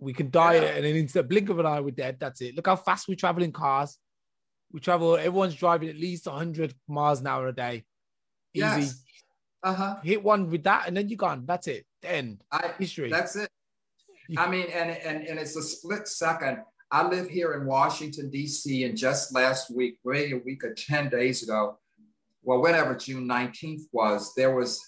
We 0.00 0.12
can 0.12 0.30
die 0.30 0.54
yeah. 0.54 0.62
and 0.62 0.84
then 0.84 0.96
instant 0.96 1.28
blink 1.28 1.48
of 1.48 1.58
an 1.58 1.66
eye, 1.66 1.80
we're 1.80 1.90
dead. 1.90 2.18
That's 2.20 2.40
it. 2.40 2.54
Look 2.54 2.66
how 2.66 2.76
fast 2.76 3.08
we 3.08 3.16
travel 3.16 3.42
in 3.42 3.52
cars. 3.52 3.98
We 4.72 4.80
travel, 4.80 5.16
everyone's 5.16 5.54
driving 5.54 5.88
at 5.88 5.96
least 5.96 6.26
100 6.26 6.74
miles 6.86 7.20
an 7.20 7.26
hour 7.26 7.48
a 7.48 7.54
day. 7.54 7.84
Easy. 8.54 8.64
Yes. 8.64 9.02
Uh-huh. 9.62 9.96
Hit 10.04 10.22
one 10.22 10.50
with 10.50 10.62
that 10.64 10.86
and 10.86 10.96
then 10.96 11.08
you're 11.08 11.16
gone. 11.16 11.44
That's 11.46 11.66
it. 11.66 11.84
End. 12.04 12.42
I, 12.52 12.72
History. 12.78 13.10
That's 13.10 13.34
it. 13.34 13.50
I 14.36 14.48
mean, 14.48 14.66
and, 14.72 14.90
and, 14.90 15.26
and 15.26 15.38
it's 15.38 15.56
a 15.56 15.62
split 15.62 16.06
second. 16.06 16.58
I 16.90 17.06
live 17.06 17.28
here 17.28 17.54
in 17.54 17.66
Washington, 17.66 18.30
D.C., 18.30 18.84
and 18.84 18.96
just 18.96 19.34
last 19.34 19.70
week, 19.74 19.98
maybe 20.04 20.32
a 20.32 20.38
week 20.38 20.64
or 20.64 20.72
10 20.72 21.10
days 21.10 21.42
ago, 21.42 21.78
well, 22.42 22.62
whenever 22.62 22.94
June 22.94 23.28
19th 23.28 23.82
was, 23.92 24.32
there 24.34 24.54
was 24.54 24.80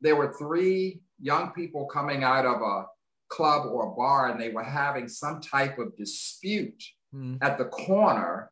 there 0.00 0.16
were 0.16 0.34
three 0.34 1.00
young 1.20 1.50
people 1.52 1.86
coming 1.86 2.24
out 2.24 2.44
of 2.44 2.60
a 2.60 2.86
club 3.28 3.66
or 3.66 3.86
a 3.86 3.94
bar, 3.94 4.30
and 4.30 4.40
they 4.40 4.50
were 4.50 4.62
having 4.62 5.08
some 5.08 5.40
type 5.40 5.78
of 5.78 5.96
dispute 5.96 6.82
mm. 7.14 7.38
at 7.40 7.56
the 7.56 7.66
corner 7.66 8.50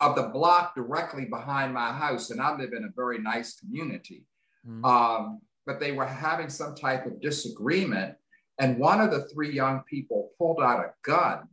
of 0.00 0.16
the 0.16 0.24
block 0.24 0.74
directly 0.74 1.26
behind 1.26 1.72
my 1.72 1.92
house. 1.92 2.30
And 2.30 2.40
I 2.40 2.56
live 2.56 2.72
in 2.72 2.84
a 2.84 2.92
very 2.96 3.18
nice 3.18 3.54
community. 3.54 4.24
Mm. 4.66 4.84
Um, 4.84 5.40
but 5.66 5.78
they 5.78 5.92
were 5.92 6.06
having 6.06 6.48
some 6.48 6.74
type 6.74 7.06
of 7.06 7.20
disagreement. 7.20 8.16
And 8.58 8.78
one 8.78 9.00
of 9.00 9.10
the 9.10 9.28
three 9.28 9.52
young 9.52 9.82
people 9.88 10.30
pulled 10.38 10.60
out 10.60 10.80
a 10.80 10.92
gun 11.02 11.48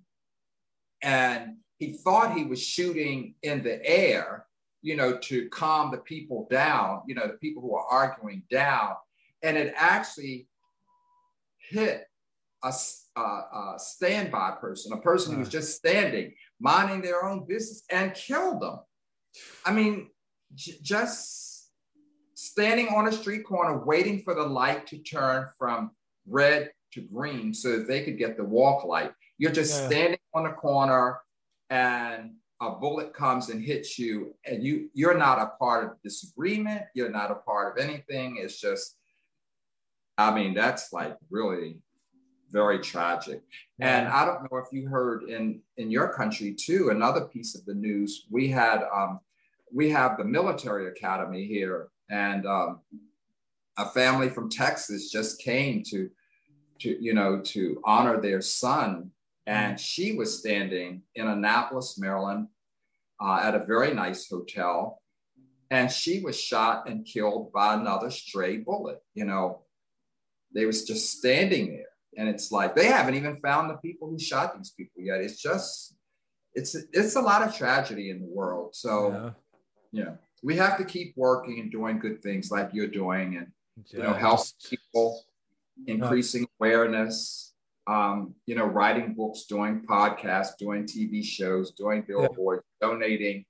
and 1.01 1.57
he 1.77 1.93
thought 1.93 2.37
he 2.37 2.43
was 2.43 2.61
shooting 2.61 3.35
in 3.41 3.63
the 3.63 3.85
air, 3.85 4.45
you 4.81 4.95
know, 4.95 5.17
to 5.17 5.47
calm 5.49 5.91
the 5.91 5.97
people 5.97 6.47
down, 6.51 7.01
you 7.07 7.15
know, 7.15 7.27
the 7.27 7.37
people 7.37 7.61
who 7.61 7.71
were 7.71 7.85
arguing 7.85 8.43
down. 8.51 8.93
And 9.41 9.57
it 9.57 9.73
actually 9.77 10.47
hit 11.69 12.05
a, 12.63 12.73
a, 13.15 13.21
a 13.21 13.75
standby 13.77 14.57
person, 14.59 14.91
a 14.91 14.97
person 14.97 15.33
who 15.33 15.39
was 15.39 15.49
just 15.49 15.75
standing, 15.77 16.33
minding 16.59 17.01
their 17.01 17.25
own 17.25 17.45
business, 17.47 17.83
and 17.89 18.13
killed 18.13 18.61
them. 18.61 18.79
I 19.65 19.71
mean, 19.71 20.09
j- 20.55 20.79
just 20.81 21.69
standing 22.33 22.89
on 22.89 23.07
a 23.07 23.11
street 23.11 23.45
corner, 23.45 23.83
waiting 23.85 24.21
for 24.21 24.33
the 24.33 24.43
light 24.43 24.87
to 24.87 24.97
turn 24.97 25.47
from 25.57 25.91
red 26.29 26.71
to 26.93 27.01
green 27.01 27.53
so 27.53 27.77
that 27.77 27.87
they 27.87 28.03
could 28.03 28.17
get 28.17 28.37
the 28.37 28.43
walk 28.43 28.85
light. 28.85 29.11
You're 29.37 29.51
just 29.51 29.81
yeah. 29.81 29.87
standing 29.87 30.19
on 30.33 30.43
the 30.43 30.51
corner 30.51 31.19
and 31.69 32.33
a 32.61 32.71
bullet 32.71 33.13
comes 33.13 33.49
and 33.49 33.63
hits 33.63 33.97
you 33.97 34.35
and 34.45 34.63
you 34.63 34.89
you're 34.93 35.17
not 35.17 35.39
a 35.39 35.51
part 35.57 35.85
of 35.85 36.01
disagreement 36.03 36.81
you're 36.93 37.09
not 37.09 37.31
a 37.31 37.35
part 37.35 37.71
of 37.71 37.81
anything 37.81 38.37
it's 38.37 38.59
just 38.59 38.97
i 40.17 40.33
mean 40.33 40.53
that's 40.53 40.91
like 40.91 41.15
really 41.29 41.77
very 42.51 42.79
tragic. 42.79 43.41
And 43.79 44.07
I 44.07 44.25
don't 44.25 44.43
know 44.43 44.57
if 44.57 44.67
you 44.71 44.87
heard 44.87 45.23
in 45.23 45.61
in 45.77 45.91
your 45.91 46.13
country 46.13 46.53
too. 46.53 46.89
Another 46.89 47.21
piece 47.21 47.55
of 47.55 47.65
the 47.65 47.73
news 47.73 48.25
we 48.29 48.49
had. 48.49 48.83
Um, 48.93 49.19
we 49.71 49.89
have 49.91 50.17
the 50.17 50.25
military 50.25 50.87
academy 50.87 51.45
here, 51.45 51.89
and 52.09 52.45
um, 52.47 52.79
a 53.77 53.85
family 53.85 54.29
from 54.29 54.49
Texas 54.49 55.11
just 55.11 55.39
came 55.41 55.83
to 55.89 56.09
to 56.79 57.03
you 57.03 57.13
know 57.13 57.41
to 57.41 57.81
honor 57.83 58.21
their 58.21 58.41
son, 58.41 59.11
and 59.45 59.79
she 59.79 60.13
was 60.13 60.39
standing 60.39 61.03
in 61.15 61.27
Annapolis, 61.27 61.97
Maryland, 61.97 62.47
uh, 63.21 63.41
at 63.43 63.55
a 63.55 63.65
very 63.65 63.93
nice 63.93 64.29
hotel, 64.29 65.01
and 65.69 65.91
she 65.91 66.21
was 66.21 66.39
shot 66.39 66.89
and 66.89 67.05
killed 67.05 67.51
by 67.51 67.73
another 67.73 68.09
stray 68.09 68.57
bullet. 68.57 68.99
You 69.13 69.25
know, 69.25 69.63
they 70.53 70.65
was 70.65 70.85
just 70.85 71.17
standing 71.17 71.69
there. 71.69 71.85
And 72.17 72.27
it's 72.27 72.51
like 72.51 72.75
they 72.75 72.87
haven't 72.87 73.15
even 73.15 73.39
found 73.39 73.69
the 73.69 73.77
people 73.77 74.09
who 74.09 74.19
shot 74.19 74.57
these 74.57 74.71
people 74.71 75.03
yet. 75.03 75.21
It's 75.21 75.41
just 75.41 75.95
it's 76.53 76.75
it's 76.91 77.15
a 77.15 77.21
lot 77.21 77.47
of 77.47 77.55
tragedy 77.55 78.09
in 78.09 78.19
the 78.19 78.27
world. 78.27 78.75
So 78.75 79.33
yeah, 79.91 80.03
yeah 80.05 80.13
we 80.41 80.55
have 80.55 80.77
to 80.77 80.85
keep 80.85 81.13
working 81.15 81.59
and 81.59 81.71
doing 81.71 81.99
good 81.99 82.21
things 82.21 82.51
like 82.51 82.69
you're 82.73 82.87
doing 82.87 83.37
and 83.37 83.47
you 83.87 83.99
know 83.99 84.13
help 84.13 84.41
people 84.69 85.21
increasing 85.87 86.45
awareness 86.59 87.53
um, 87.87 88.35
you 88.45 88.55
know 88.55 88.65
writing 88.65 89.15
books 89.15 89.45
doing 89.49 89.83
podcasts 89.89 90.57
doing 90.59 90.83
tv 90.83 91.23
shows 91.23 91.71
doing 91.71 92.03
billboards 92.07 92.63
yeah. 92.81 92.87
donating 92.87 93.45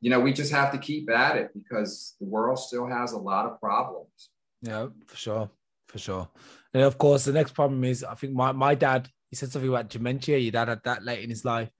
you 0.00 0.10
know 0.10 0.20
we 0.20 0.32
just 0.32 0.52
have 0.52 0.72
to 0.72 0.78
keep 0.78 1.10
at 1.10 1.36
it 1.36 1.50
because 1.54 2.16
the 2.20 2.26
world 2.26 2.58
still 2.58 2.86
has 2.86 3.12
a 3.12 3.18
lot 3.18 3.46
of 3.46 3.60
problems 3.60 4.30
yeah 4.62 4.86
for 5.06 5.16
sure 5.16 5.50
for 5.88 5.98
sure. 5.98 6.28
And 6.74 6.82
of 6.82 6.98
course, 6.98 7.24
the 7.24 7.32
next 7.32 7.52
problem 7.52 7.82
is 7.84 8.04
I 8.04 8.14
think 8.14 8.34
my, 8.34 8.52
my 8.52 8.74
dad, 8.74 9.08
he 9.30 9.36
said 9.36 9.50
something 9.50 9.68
about 9.68 9.88
dementia. 9.88 10.38
Your 10.38 10.52
dad 10.52 10.68
had 10.68 10.82
that 10.84 11.04
late 11.04 11.24
in 11.24 11.30
his 11.30 11.44
life. 11.44 11.70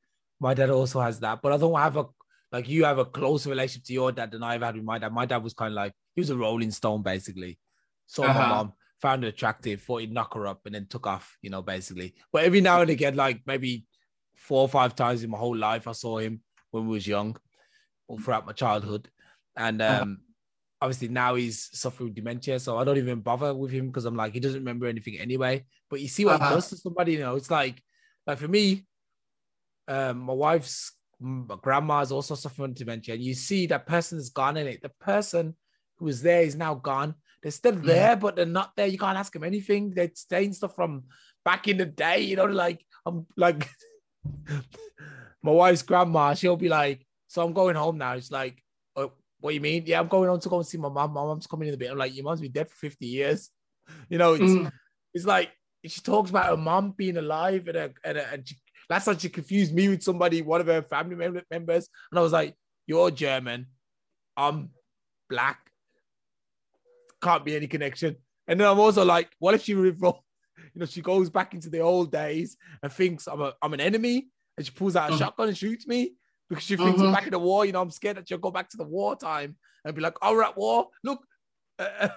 My 0.41 0.55
dad 0.55 0.71
also 0.71 1.01
has 1.01 1.21
that, 1.21 1.41
but 1.43 1.53
I 1.53 1.57
don't 1.57 1.79
have 1.79 1.97
a 1.97 2.07
like 2.53 2.69
you 2.69 2.85
have 2.85 2.99
a 2.99 3.05
closer 3.05 3.51
relationship 3.51 3.85
to 3.87 3.93
your 3.93 4.13
dad 4.13 4.31
than 4.31 4.43
I've 4.43 4.63
had 4.63 4.77
with 4.77 4.85
my 4.85 4.99
dad. 4.99 5.13
My 5.13 5.27
dad 5.27 5.43
was 5.43 5.55
kind 5.55 5.73
of 5.73 5.77
like 5.77 5.93
he 6.15 6.21
was 6.21 6.31
a 6.31 6.37
rolling 6.37 6.71
stone, 6.71 7.03
basically. 7.03 7.59
Saw 8.07 8.25
uh-huh. 8.25 8.41
my 8.41 8.49
mom, 8.49 8.73
found 9.01 9.23
her 9.23 9.29
attractive, 9.29 9.83
thought 9.83 9.99
he'd 9.99 10.13
knock 10.13 10.35
her 10.35 10.47
up, 10.47 10.63
and 10.67 10.75
then 10.75 10.87
took 10.87 11.07
off, 11.07 11.37
you 11.43 11.51
know, 11.51 11.63
basically. 11.63 12.15
But 12.33 12.45
every 12.45 12.61
now 12.61 12.81
and 12.81 12.91
again, 12.91 13.15
like 13.15 13.43
maybe 13.47 13.87
four 14.35 14.63
or 14.63 14.69
five 14.69 14.95
times 14.95 15.23
in 15.23 15.31
my 15.31 15.39
whole 15.39 15.57
life, 15.57 15.89
I 15.89 15.93
saw 15.93 16.19
him 16.19 16.41
when 16.71 16.87
we 16.87 16.95
was 16.95 17.07
young, 17.07 17.37
or 18.09 18.19
throughout 18.19 18.47
my 18.47 18.53
childhood. 18.53 19.09
And 19.57 19.81
uh-huh. 19.81 20.03
um, 20.03 20.19
obviously 20.81 21.09
now 21.09 21.35
he's 21.35 21.71
suffering 21.73 22.13
dementia, 22.13 22.59
so 22.61 22.79
I 22.79 22.85
don't 22.85 22.99
even 22.99 23.21
bother 23.21 23.55
with 23.55 23.71
him 23.71 23.89
because 23.89 24.05
I'm 24.05 24.17
like 24.17 24.33
he 24.33 24.41
doesn't 24.41 24.61
remember 24.61 24.87
anything 24.87 25.19
anyway. 25.19 25.65
But 25.91 26.01
you 26.01 26.09
see 26.09 26.25
what 26.25 26.41
uh-huh. 26.41 26.49
he 26.49 26.55
does 26.55 26.69
to 26.71 26.77
somebody, 26.77 27.13
you 27.13 27.21
know, 27.21 27.37
it's 27.37 27.51
like 27.51 27.83
like 28.27 28.39
for 28.39 28.49
me, 28.49 28.87
um, 29.89 30.19
my 30.19 30.33
wife's 30.33 30.93
my 31.19 31.57
grandma 31.63 32.01
is 32.01 32.13
also 32.13 32.35
suffering 32.35 32.75
dementia, 32.75 33.15
and 33.15 33.23
you 33.23 33.35
see 33.35 33.67
that 33.67 33.87
person 33.87 34.19
is 34.19 34.31
gone 34.31 34.57
in 34.57 34.67
it. 34.67 34.83
The 34.83 34.91
person 35.01 35.57
who 35.97 36.07
was 36.07 36.23
there 36.23 36.43
is 36.43 36.57
now 36.57 36.75
gone. 36.75 37.15
They're 37.47 37.53
still 37.53 37.77
there, 37.77 38.17
mm 38.17 38.21
but 38.21 38.35
they're 38.35 38.45
not 38.45 38.75
there. 38.75 38.89
You 38.89 38.99
can't 38.99 39.17
ask 39.17 39.33
them 39.33 39.45
anything. 39.45 39.93
They're 39.95 40.11
saying 40.13 40.55
stuff 40.55 40.75
from 40.75 41.05
back 41.45 41.69
in 41.69 41.77
the 41.77 41.87
day, 41.87 42.23
you 42.23 42.35
know, 42.35 42.47
like 42.47 42.85
I'm 43.07 43.25
like 43.37 43.69
my 45.45 45.53
wife's 45.53 45.83
grandma, 45.83 46.35
she'll 46.35 46.57
be 46.57 46.69
like, 46.69 47.07
So 47.29 47.45
I'm 47.45 47.53
going 47.53 47.77
home 47.77 47.99
now. 47.99 48.15
It's 48.15 48.33
like, 48.33 48.61
oh, 48.97 49.13
what 49.39 49.55
you 49.55 49.61
mean? 49.61 49.85
Yeah, 49.87 50.01
I'm 50.01 50.09
going 50.09 50.29
on 50.29 50.41
to 50.41 50.49
go 50.49 50.57
and 50.57 50.67
see 50.67 50.77
my 50.77 50.89
mom. 50.89 51.13
My 51.13 51.23
mom's 51.23 51.47
coming 51.47 51.69
in 51.69 51.75
a 51.75 51.77
bit. 51.77 51.93
I'm 51.93 51.99
like, 51.99 52.17
your 52.17 52.25
mom's 52.25 52.41
been 52.41 52.51
dead 52.51 52.69
for 52.69 52.75
50 52.75 53.07
years. 53.07 53.51
You 54.09 54.19
know, 54.19 54.35
it's, 54.35 54.43
mm. 54.43 54.73
it's 55.15 55.27
like 55.27 55.53
she 55.87 56.01
talks 56.01 56.31
about 56.31 56.47
her 56.47 56.57
mom 56.57 56.95
being 56.97 57.17
alive 57.17 57.69
and, 57.69 57.77
a, 57.77 57.91
and, 58.03 58.19
a, 58.19 58.33
and 58.33 58.49
she, 58.49 58.57
last 58.91 59.05
time 59.05 59.19
she 59.19 59.29
confused 59.29 59.73
me 59.73 59.89
with 59.89 60.03
somebody, 60.03 60.43
one 60.43 60.61
of 60.61 60.67
her 60.67 60.83
family 60.83 61.15
members. 61.49 61.89
And 62.11 62.19
I 62.19 62.23
was 62.23 62.33
like, 62.33 62.57
you're 62.89 63.13
German. 63.13 63.67
I'm 64.37 64.71
black. 65.31 65.66
Can't 67.27 67.45
be 67.45 67.57
any 67.57 67.67
connection. 67.67 68.17
And 68.47 68.61
then 68.61 68.69
I'm 68.69 68.79
also 68.79 69.05
like, 69.05 69.31
what 69.41 69.55
if 69.55 69.65
she 69.65 69.75
revolves? 69.75 70.21
You 70.75 70.81
know, 70.81 70.87
she 70.87 71.01
goes 71.01 71.31
back 71.31 71.55
into 71.55 71.71
the 71.71 71.81
old 71.81 72.13
days 72.13 72.57
and 72.83 72.93
thinks 72.93 73.27
I'm 73.27 73.41
a 73.41 73.55
I'm 73.63 73.73
an 73.73 73.81
enemy, 73.81 74.29
and 74.57 74.67
she 74.67 74.73
pulls 74.73 74.95
out 74.95 75.11
a 75.11 75.15
mm. 75.15 75.19
shotgun 75.19 75.49
and 75.49 75.57
shoots 75.57 75.87
me 75.87 76.13
because 76.49 76.65
she 76.65 76.77
thinks 76.77 77.01
mm-hmm. 77.01 77.13
back 77.13 77.25
in 77.25 77.31
the 77.31 77.39
war. 77.39 77.65
You 77.65 77.73
know, 77.73 77.81
I'm 77.81 77.91
scared 77.91 78.19
that 78.19 78.29
she'll 78.29 78.39
go 78.39 78.51
back 78.51 78.69
to 78.71 78.77
the 78.77 78.85
war 78.85 79.17
time 79.17 79.57
and 79.85 79.95
be 79.95 80.03
like, 80.03 80.17
"Oh, 80.21 80.33
we're 80.33 80.43
at 80.43 80.57
war. 80.57 80.89
Look, 81.03 81.25
uh, 81.79 82.09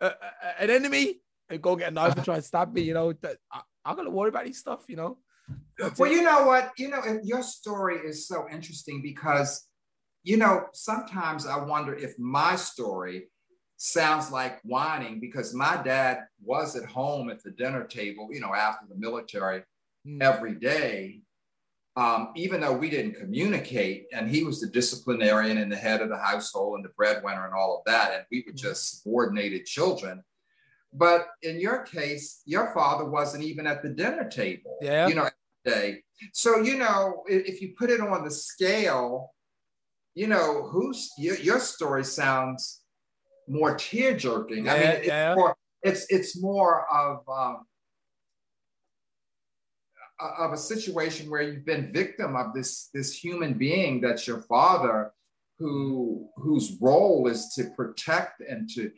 uh, 0.00 0.10
uh, 0.10 0.12
an 0.58 0.70
enemy, 0.70 1.20
and 1.48 1.60
go 1.60 1.74
get 1.74 1.88
a 1.88 1.90
knife 1.90 2.14
and 2.14 2.24
try 2.24 2.36
and 2.36 2.44
stab 2.44 2.72
me." 2.72 2.82
You 2.82 2.94
know, 2.94 3.12
that 3.14 3.38
I, 3.52 3.62
I'm 3.84 3.96
gonna 3.96 4.10
worry 4.10 4.28
about 4.28 4.44
these 4.44 4.58
stuff. 4.58 4.84
You 4.88 4.96
know. 4.96 5.18
That's 5.78 5.98
well, 5.98 6.10
it. 6.10 6.14
you 6.14 6.22
know 6.22 6.46
what? 6.46 6.72
You 6.78 6.88
know, 6.88 7.20
your 7.22 7.42
story 7.42 7.96
is 7.96 8.28
so 8.28 8.46
interesting 8.50 9.02
because, 9.02 9.66
you 10.22 10.36
know, 10.36 10.66
sometimes 10.72 11.46
I 11.46 11.58
wonder 11.58 11.94
if 11.94 12.18
my 12.18 12.56
story 12.56 13.28
sounds 13.76 14.30
like 14.30 14.60
whining 14.62 15.20
because 15.20 15.54
my 15.54 15.80
dad 15.82 16.20
was 16.42 16.76
at 16.76 16.84
home 16.84 17.30
at 17.30 17.42
the 17.42 17.50
dinner 17.50 17.84
table, 17.84 18.28
you 18.32 18.40
know, 18.40 18.54
after 18.54 18.86
the 18.88 18.96
military 18.96 19.62
mm. 20.06 20.22
every 20.22 20.54
day 20.54 21.20
um, 21.96 22.30
even 22.34 22.60
though 22.60 22.76
we 22.76 22.90
didn't 22.90 23.14
communicate, 23.14 24.06
and 24.12 24.28
he 24.28 24.42
was 24.42 24.60
the 24.60 24.66
disciplinarian 24.66 25.58
and 25.58 25.70
the 25.70 25.76
head 25.76 26.02
of 26.02 26.08
the 26.08 26.18
household 26.18 26.76
and 26.76 26.84
the 26.84 26.92
breadwinner 26.96 27.44
and 27.44 27.54
all 27.54 27.78
of 27.78 27.84
that, 27.86 28.12
and 28.12 28.24
we 28.30 28.40
were 28.40 28.52
mm-hmm. 28.52 28.56
just 28.56 29.02
subordinated 29.02 29.64
children. 29.64 30.22
But 30.92 31.26
in 31.42 31.60
your 31.60 31.82
case, 31.82 32.42
your 32.46 32.72
father 32.74 33.04
wasn't 33.04 33.44
even 33.44 33.66
at 33.66 33.82
the 33.82 33.90
dinner 33.90 34.28
table. 34.28 34.78
Yeah. 34.80 35.06
You 35.06 35.14
know, 35.14 35.28
day. 35.64 36.02
So 36.32 36.60
you 36.60 36.78
know, 36.78 37.22
if 37.26 37.62
you 37.62 37.74
put 37.78 37.90
it 37.90 38.00
on 38.00 38.24
the 38.24 38.30
scale, 38.30 39.32
you 40.14 40.26
know, 40.26 40.62
who's 40.64 41.10
your, 41.16 41.36
your 41.36 41.60
story 41.60 42.04
sounds 42.04 42.82
more 43.48 43.76
tear 43.76 44.16
jerking. 44.16 44.66
Yeah, 44.66 44.72
I 44.72 44.78
mean, 44.78 44.88
it's, 44.88 45.06
yeah. 45.06 45.34
more, 45.34 45.56
it's 45.82 46.06
it's 46.10 46.40
more 46.40 46.86
of 46.92 47.28
um, 47.28 47.66
of 50.20 50.52
a 50.52 50.56
situation 50.56 51.30
where 51.30 51.42
you've 51.42 51.64
been 51.64 51.92
victim 51.92 52.36
of 52.36 52.54
this 52.54 52.88
this 52.94 53.16
human 53.16 53.54
being 53.54 54.00
that's 54.00 54.26
your 54.26 54.42
father 54.42 55.12
who 55.58 56.28
whose 56.36 56.76
role 56.80 57.28
is 57.28 57.52
to 57.54 57.70
protect 57.76 58.40
and 58.40 58.68
to 58.68 58.90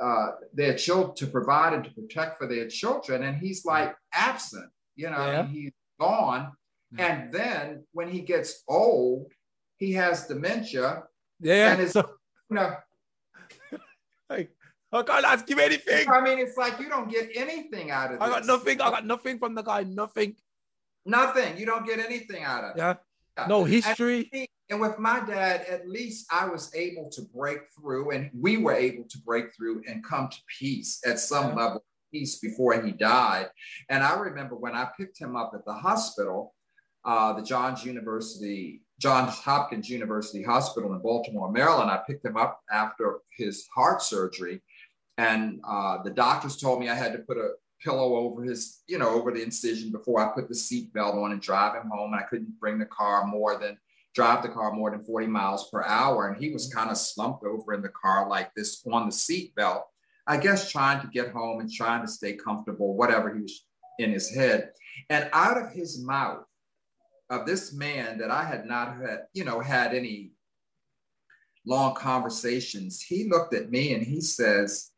uh, 0.00 0.30
their 0.54 0.74
children 0.74 1.14
to 1.14 1.26
provide 1.26 1.74
and 1.74 1.84
to 1.84 1.90
protect 1.90 2.38
for 2.38 2.46
their 2.46 2.68
children 2.68 3.24
and 3.24 3.36
he's 3.38 3.64
like 3.64 3.94
absent 4.14 4.70
you 4.96 5.10
know 5.10 5.26
yeah. 5.26 5.46
he's 5.46 5.72
gone 5.98 6.52
and 6.98 7.32
then 7.32 7.84
when 7.92 8.08
he 8.08 8.20
gets 8.20 8.62
old 8.66 9.30
he 9.76 9.92
has 9.92 10.26
dementia 10.26 11.02
yeah 11.40 11.72
and 11.72 11.82
it's 11.82 11.92
so, 11.92 12.08
you 12.48 12.56
know 12.56 12.74
like 14.30 14.50
I 14.92 15.02
can't 15.02 15.24
ask 15.24 15.48
him 15.48 15.58
anything. 15.58 16.08
I 16.08 16.20
mean, 16.20 16.38
it's 16.38 16.56
like 16.56 16.80
you 16.80 16.88
don't 16.88 17.10
get 17.10 17.30
anything 17.34 17.90
out 17.90 18.08
of 18.08 18.16
it. 18.16 18.22
I 18.22 18.28
got 18.28 18.46
nothing. 18.46 18.80
I 18.80 18.90
got 18.90 19.06
nothing 19.06 19.38
from 19.38 19.54
the 19.54 19.62
guy. 19.62 19.84
Nothing. 19.84 20.34
Nothing. 21.06 21.56
You 21.56 21.66
don't 21.66 21.86
get 21.86 21.98
anything 21.98 22.42
out 22.42 22.64
of 22.64 22.76
it. 22.76 22.78
Yeah. 22.78 22.94
No 23.48 23.64
history. 23.64 24.28
And, 24.32 24.48
and 24.68 24.80
with 24.80 24.98
my 24.98 25.20
dad, 25.20 25.64
at 25.68 25.88
least 25.88 26.26
I 26.30 26.46
was 26.46 26.74
able 26.74 27.08
to 27.10 27.22
break 27.34 27.60
through, 27.78 28.10
and 28.10 28.30
we 28.38 28.56
were 28.56 28.74
able 28.74 29.04
to 29.04 29.18
break 29.18 29.54
through 29.54 29.82
and 29.86 30.04
come 30.04 30.28
to 30.28 30.36
peace 30.58 31.00
at 31.06 31.18
some 31.18 31.50
yeah. 31.50 31.54
level 31.54 31.84
peace 32.12 32.38
before 32.38 32.80
he 32.82 32.90
died. 32.90 33.48
And 33.88 34.02
I 34.02 34.18
remember 34.18 34.56
when 34.56 34.74
I 34.74 34.88
picked 34.96 35.18
him 35.18 35.36
up 35.36 35.52
at 35.54 35.64
the 35.64 35.72
hospital, 35.72 36.54
uh, 37.04 37.32
the 37.34 37.42
Johns 37.42 37.84
University, 37.84 38.82
Johns 39.00 39.38
Hopkins 39.38 39.88
University 39.88 40.42
Hospital 40.42 40.92
in 40.92 41.00
Baltimore, 41.00 41.50
Maryland. 41.50 41.90
I 41.90 42.00
picked 42.06 42.24
him 42.24 42.36
up 42.36 42.60
after 42.70 43.20
his 43.36 43.66
heart 43.74 44.02
surgery, 44.02 44.60
and 45.16 45.60
uh, 45.66 46.02
the 46.02 46.10
doctors 46.10 46.58
told 46.58 46.80
me 46.80 46.90
I 46.90 46.94
had 46.94 47.12
to 47.12 47.18
put 47.20 47.38
a 47.38 47.52
pillow 47.82 48.16
over 48.16 48.42
his, 48.42 48.82
you 48.86 48.98
know, 48.98 49.08
over 49.08 49.32
the 49.32 49.42
incision 49.42 49.90
before 49.90 50.20
I 50.20 50.34
put 50.34 50.48
the 50.48 50.54
seat 50.54 50.92
belt 50.92 51.14
on 51.14 51.32
and 51.32 51.40
drive 51.40 51.74
him 51.74 51.90
home. 51.90 52.12
And 52.12 52.22
I 52.22 52.26
couldn't 52.26 52.60
bring 52.60 52.78
the 52.78 52.86
car 52.86 53.26
more 53.26 53.58
than 53.58 53.78
drive 54.14 54.42
the 54.42 54.48
car 54.48 54.72
more 54.72 54.90
than 54.90 55.04
40 55.04 55.28
miles 55.28 55.70
per 55.70 55.82
hour. 55.82 56.28
And 56.28 56.42
he 56.42 56.52
was 56.52 56.72
kind 56.72 56.90
of 56.90 56.98
slumped 56.98 57.44
over 57.44 57.72
in 57.72 57.80
the 57.80 57.90
car 57.90 58.28
like 58.28 58.52
this 58.54 58.84
on 58.92 59.06
the 59.06 59.12
seat 59.12 59.54
belt. 59.54 59.84
I 60.26 60.36
guess 60.36 60.70
trying 60.70 61.00
to 61.00 61.06
get 61.06 61.32
home 61.32 61.60
and 61.60 61.72
trying 61.72 62.02
to 62.02 62.12
stay 62.12 62.34
comfortable, 62.34 62.96
whatever 62.96 63.34
he 63.34 63.40
was 63.40 63.66
in 63.98 64.10
his 64.10 64.30
head. 64.30 64.72
And 65.08 65.30
out 65.32 65.56
of 65.56 65.72
his 65.72 66.04
mouth, 66.04 66.44
of 67.30 67.46
this 67.46 67.72
man 67.72 68.18
that 68.18 68.30
I 68.30 68.44
had 68.44 68.66
not 68.66 68.96
had, 68.96 69.20
you 69.32 69.44
know, 69.44 69.60
had 69.60 69.94
any 69.94 70.32
long 71.64 71.94
conversations, 71.94 73.00
he 73.00 73.28
looked 73.28 73.54
at 73.54 73.70
me 73.70 73.94
and 73.94 74.04
he 74.04 74.20
says, 74.20 74.90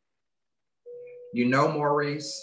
You 1.35 1.47
know, 1.47 1.71
Maurice, 1.71 2.43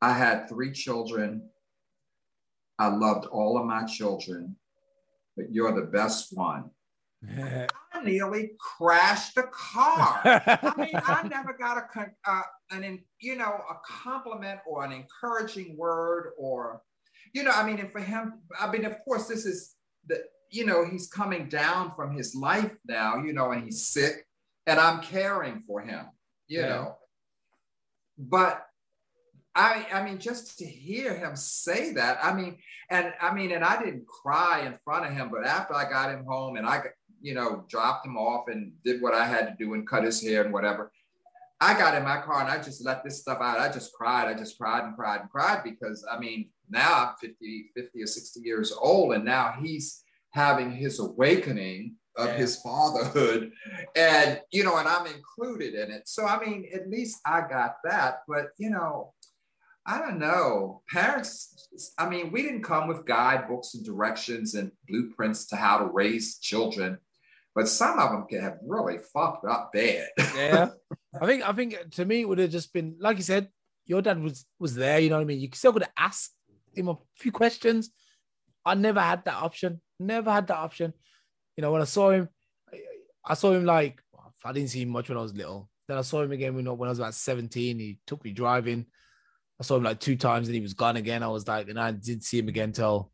I 0.00 0.12
had 0.12 0.48
three 0.48 0.72
children. 0.72 1.48
I 2.78 2.88
loved 2.88 3.26
all 3.26 3.58
of 3.58 3.66
my 3.66 3.84
children, 3.84 4.56
but 5.36 5.52
you're 5.52 5.74
the 5.74 5.86
best 5.86 6.36
one. 6.36 6.70
I 7.36 8.02
nearly 8.04 8.52
crashed 8.58 9.34
the 9.34 9.44
car. 9.44 10.20
I 10.24 10.74
mean, 10.76 10.90
I 10.94 11.26
never 11.28 11.54
got 11.58 11.78
a 11.78 12.06
uh, 12.26 12.42
an 12.70 13.00
you 13.20 13.36
know 13.36 13.60
a 13.70 13.74
compliment 13.86 14.60
or 14.66 14.84
an 14.84 14.92
encouraging 14.92 15.76
word 15.76 16.32
or 16.36 16.82
you 17.34 17.42
know 17.42 17.50
I 17.50 17.66
mean, 17.66 17.78
and 17.78 17.90
for 17.90 18.00
him, 18.00 18.40
I 18.58 18.70
mean, 18.70 18.86
of 18.86 18.98
course, 19.04 19.26
this 19.26 19.44
is 19.44 19.74
the 20.06 20.22
you 20.50 20.64
know 20.64 20.86
he's 20.86 21.08
coming 21.08 21.48
down 21.48 21.90
from 21.94 22.16
his 22.16 22.34
life 22.34 22.74
now, 22.86 23.16
you 23.16 23.34
know, 23.34 23.50
and 23.50 23.64
he's 23.64 23.86
sick, 23.86 24.26
and 24.66 24.80
I'm 24.80 25.02
caring 25.02 25.62
for 25.66 25.82
him, 25.82 26.06
you 26.48 26.60
yeah. 26.60 26.68
know. 26.68 26.96
But 28.16 28.64
I, 29.54 29.86
I 29.92 30.04
mean, 30.04 30.18
just 30.18 30.58
to 30.58 30.64
hear 30.64 31.14
him 31.14 31.36
say 31.36 31.92
that, 31.92 32.18
I 32.22 32.32
mean, 32.32 32.58
and 32.90 33.12
I 33.20 33.32
mean, 33.34 33.52
and 33.52 33.64
I 33.64 33.82
didn't 33.82 34.06
cry 34.06 34.60
in 34.66 34.78
front 34.84 35.06
of 35.06 35.12
him, 35.12 35.30
but 35.30 35.46
after 35.46 35.74
I 35.74 35.88
got 35.88 36.12
him 36.12 36.24
home 36.24 36.56
and 36.56 36.66
I, 36.66 36.82
you 37.20 37.34
know, 37.34 37.64
dropped 37.68 38.06
him 38.06 38.16
off 38.16 38.48
and 38.48 38.72
did 38.84 39.00
what 39.00 39.14
I 39.14 39.26
had 39.26 39.46
to 39.46 39.54
do 39.58 39.74
and 39.74 39.86
cut 39.86 40.04
his 40.04 40.22
hair 40.22 40.42
and 40.42 40.52
whatever, 40.52 40.92
I 41.60 41.74
got 41.74 41.94
in 41.94 42.04
my 42.04 42.20
car 42.20 42.40
and 42.40 42.50
I 42.50 42.62
just 42.62 42.84
let 42.84 43.04
this 43.04 43.20
stuff 43.20 43.38
out. 43.40 43.60
I 43.60 43.72
just 43.72 43.92
cried. 43.94 44.28
I 44.28 44.34
just 44.34 44.58
cried 44.58 44.84
and 44.84 44.96
cried 44.96 45.20
and 45.20 45.30
cried 45.30 45.62
because 45.64 46.04
I 46.10 46.18
mean, 46.18 46.50
now 46.68 47.08
I'm 47.08 47.14
50, 47.20 47.70
50 47.76 48.02
or 48.02 48.06
60 48.06 48.40
years 48.40 48.72
old 48.72 49.14
and 49.14 49.24
now 49.24 49.54
he's 49.60 50.02
having 50.30 50.72
his 50.72 50.98
awakening 50.98 51.94
of 52.16 52.26
yeah. 52.26 52.36
his 52.36 52.60
fatherhood 52.60 53.50
and 53.96 54.40
you 54.52 54.62
know 54.62 54.76
and 54.76 54.86
i'm 54.86 55.04
included 55.06 55.74
in 55.74 55.90
it 55.90 56.06
so 56.06 56.24
i 56.24 56.38
mean 56.38 56.64
at 56.72 56.88
least 56.88 57.18
i 57.26 57.40
got 57.40 57.74
that 57.82 58.18
but 58.28 58.50
you 58.56 58.70
know 58.70 59.12
I 59.86 59.98
don't 59.98 60.18
know. 60.18 60.82
Parents, 60.90 61.68
I 61.98 62.08
mean, 62.08 62.32
we 62.32 62.42
didn't 62.42 62.62
come 62.62 62.88
with 62.88 63.04
guidebooks 63.04 63.74
and 63.74 63.84
directions 63.84 64.54
and 64.54 64.72
blueprints 64.88 65.46
to 65.48 65.56
how 65.56 65.78
to 65.78 65.86
raise 65.86 66.38
children, 66.38 66.98
but 67.54 67.68
some 67.68 67.98
of 67.98 68.10
them 68.10 68.26
can 68.26 68.40
have 68.40 68.58
really 68.66 68.98
fucked 69.12 69.44
up 69.46 69.72
bad. 69.72 70.08
yeah. 70.34 70.68
I 71.20 71.26
think 71.26 71.48
I 71.48 71.52
think 71.52 71.76
to 71.92 72.04
me 72.04 72.22
it 72.22 72.28
would 72.28 72.38
have 72.38 72.50
just 72.50 72.72
been 72.72 72.96
like 72.98 73.16
you 73.16 73.22
said, 73.22 73.48
your 73.86 74.02
dad 74.02 74.20
was 74.20 74.46
was 74.58 74.74
there, 74.74 74.98
you 74.98 75.10
know 75.10 75.16
what 75.16 75.22
I 75.22 75.26
mean? 75.26 75.40
You 75.40 75.48
still 75.52 75.72
could 75.72 75.82
have 75.82 75.92
asked 75.96 76.32
him 76.74 76.88
a 76.88 76.98
few 77.16 77.32
questions. 77.32 77.90
I 78.64 78.74
never 78.74 79.00
had 79.00 79.24
that 79.24 79.34
option. 79.34 79.80
Never 80.00 80.30
had 80.32 80.46
that 80.48 80.56
option. 80.56 80.92
You 81.56 81.62
know, 81.62 81.72
when 81.72 81.82
I 81.82 81.86
saw 81.86 82.10
him, 82.10 82.28
I 83.24 83.34
saw 83.34 83.52
him 83.52 83.64
like 83.64 84.00
I 84.44 84.52
didn't 84.52 84.70
see 84.70 84.82
him 84.82 84.90
much 84.90 85.08
when 85.08 85.18
I 85.18 85.22
was 85.22 85.34
little. 85.34 85.70
Then 85.86 85.98
I 85.98 86.02
saw 86.02 86.22
him 86.22 86.32
again 86.32 86.54
when 86.54 86.66
I 86.66 86.70
was 86.70 86.98
about 86.98 87.14
17. 87.14 87.78
He 87.78 87.98
took 88.06 88.24
me 88.24 88.32
driving 88.32 88.86
I 89.60 89.62
saw 89.62 89.76
him 89.76 89.84
like 89.84 90.00
two 90.00 90.16
times 90.16 90.48
and 90.48 90.54
he 90.54 90.60
was 90.60 90.74
gone 90.74 90.96
again. 90.96 91.22
I 91.22 91.28
was 91.28 91.46
like, 91.46 91.68
and 91.68 91.78
I 91.78 91.92
didn't 91.92 92.24
see 92.24 92.38
him 92.38 92.48
again 92.48 92.72
till. 92.72 93.10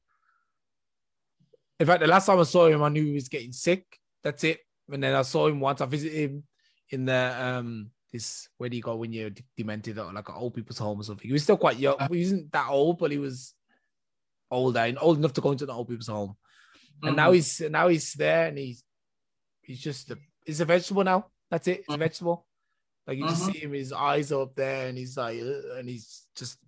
In 1.78 1.86
fact, 1.86 2.00
the 2.00 2.06
last 2.06 2.26
time 2.26 2.38
I 2.38 2.44
saw 2.44 2.66
him, 2.66 2.82
I 2.82 2.88
knew 2.88 3.04
he 3.04 3.12
was 3.12 3.28
getting 3.28 3.52
sick. 3.52 3.84
That's 4.22 4.44
it. 4.44 4.60
And 4.90 5.02
then 5.02 5.14
I 5.14 5.22
saw 5.22 5.46
him 5.46 5.60
once. 5.60 5.80
I 5.80 5.86
visited 5.86 6.16
him 6.16 6.44
in 6.90 7.04
the 7.04 7.36
um 7.40 7.90
this 8.12 8.48
where 8.58 8.68
do 8.68 8.76
you 8.76 8.82
go 8.82 8.96
when 8.96 9.12
you're 9.12 9.30
demented 9.56 9.98
or 9.98 10.12
like 10.12 10.28
an 10.28 10.34
old 10.34 10.54
people's 10.54 10.78
home 10.78 11.00
or 11.00 11.04
something. 11.04 11.26
He 11.26 11.32
was 11.32 11.44
still 11.44 11.56
quite 11.56 11.78
young. 11.78 11.96
He 12.10 12.18
wasn't 12.18 12.52
that 12.52 12.68
old, 12.68 12.98
but 12.98 13.12
he 13.12 13.18
was 13.18 13.54
older 14.50 14.80
and 14.80 14.98
old 15.00 15.18
enough 15.18 15.32
to 15.34 15.40
go 15.40 15.52
into 15.52 15.66
the 15.66 15.72
old 15.72 15.88
people's 15.88 16.08
home. 16.08 16.36
And 17.02 17.10
mm-hmm. 17.10 17.16
now 17.16 17.32
he's 17.32 17.60
now 17.60 17.88
he's 17.88 18.12
there 18.14 18.46
and 18.48 18.58
he's 18.58 18.82
he's 19.62 19.80
just 19.80 20.10
a 20.10 20.18
he's 20.44 20.60
a 20.60 20.64
vegetable 20.64 21.04
now. 21.04 21.26
That's 21.50 21.68
it. 21.68 21.80
It's 21.80 21.88
a 21.88 21.92
mm-hmm. 21.92 22.00
vegetable. 22.00 22.46
Like 23.06 23.18
you 23.18 23.26
just 23.26 23.42
mm-hmm. 23.42 23.52
see 23.52 23.58
him, 23.58 23.72
his 23.72 23.92
eyes 23.92 24.30
up 24.32 24.54
there, 24.54 24.88
and 24.88 24.98
he's 24.98 25.16
like, 25.16 25.40
and 25.40 25.88
he's 25.88 26.26
just. 26.36 26.58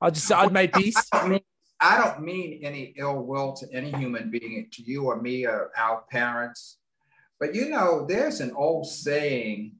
I 0.00 0.10
just, 0.10 0.30
I'd 0.32 0.52
made 0.52 0.72
peace. 0.72 0.96
I 1.12 1.20
don't, 1.20 1.30
mean, 1.30 1.40
I 1.80 1.96
don't 1.96 2.22
mean 2.22 2.60
any 2.62 2.92
ill 2.96 3.22
will 3.22 3.52
to 3.54 3.66
any 3.72 3.90
human 3.92 4.30
being, 4.30 4.68
to 4.72 4.82
you 4.82 5.04
or 5.04 5.20
me 5.20 5.46
or 5.46 5.70
our 5.78 6.04
parents, 6.10 6.78
but 7.40 7.54
you 7.54 7.68
know, 7.68 8.06
there's 8.06 8.40
an 8.40 8.52
old 8.56 8.86
saying, 8.86 9.72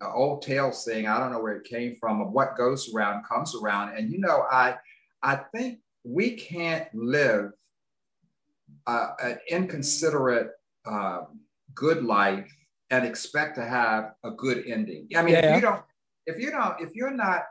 an 0.00 0.10
old 0.14 0.42
tale 0.42 0.72
saying. 0.72 1.06
I 1.06 1.18
don't 1.18 1.32
know 1.32 1.40
where 1.40 1.56
it 1.56 1.64
came 1.64 1.96
from. 1.96 2.20
Of 2.20 2.32
what 2.32 2.56
goes 2.56 2.92
around 2.92 3.24
comes 3.24 3.54
around, 3.54 3.96
and 3.96 4.10
you 4.10 4.18
know, 4.18 4.44
I, 4.50 4.76
I 5.22 5.36
think 5.54 5.80
we 6.04 6.32
can't 6.32 6.86
live 6.94 7.52
uh, 8.86 9.08
an 9.22 9.38
inconsiderate, 9.48 10.52
uh, 10.86 11.22
good 11.74 12.04
life 12.04 12.52
and 12.90 13.04
expect 13.04 13.54
to 13.56 13.64
have 13.64 14.14
a 14.24 14.30
good 14.30 14.64
ending. 14.66 15.08
I 15.16 15.22
mean, 15.22 15.34
yeah. 15.34 15.50
if 15.50 15.56
you 15.56 15.60
don't, 15.60 15.82
if 16.26 16.38
you 16.38 16.50
don't, 16.50 16.80
if 16.80 16.94
you're 16.94 17.14
not 17.14 17.44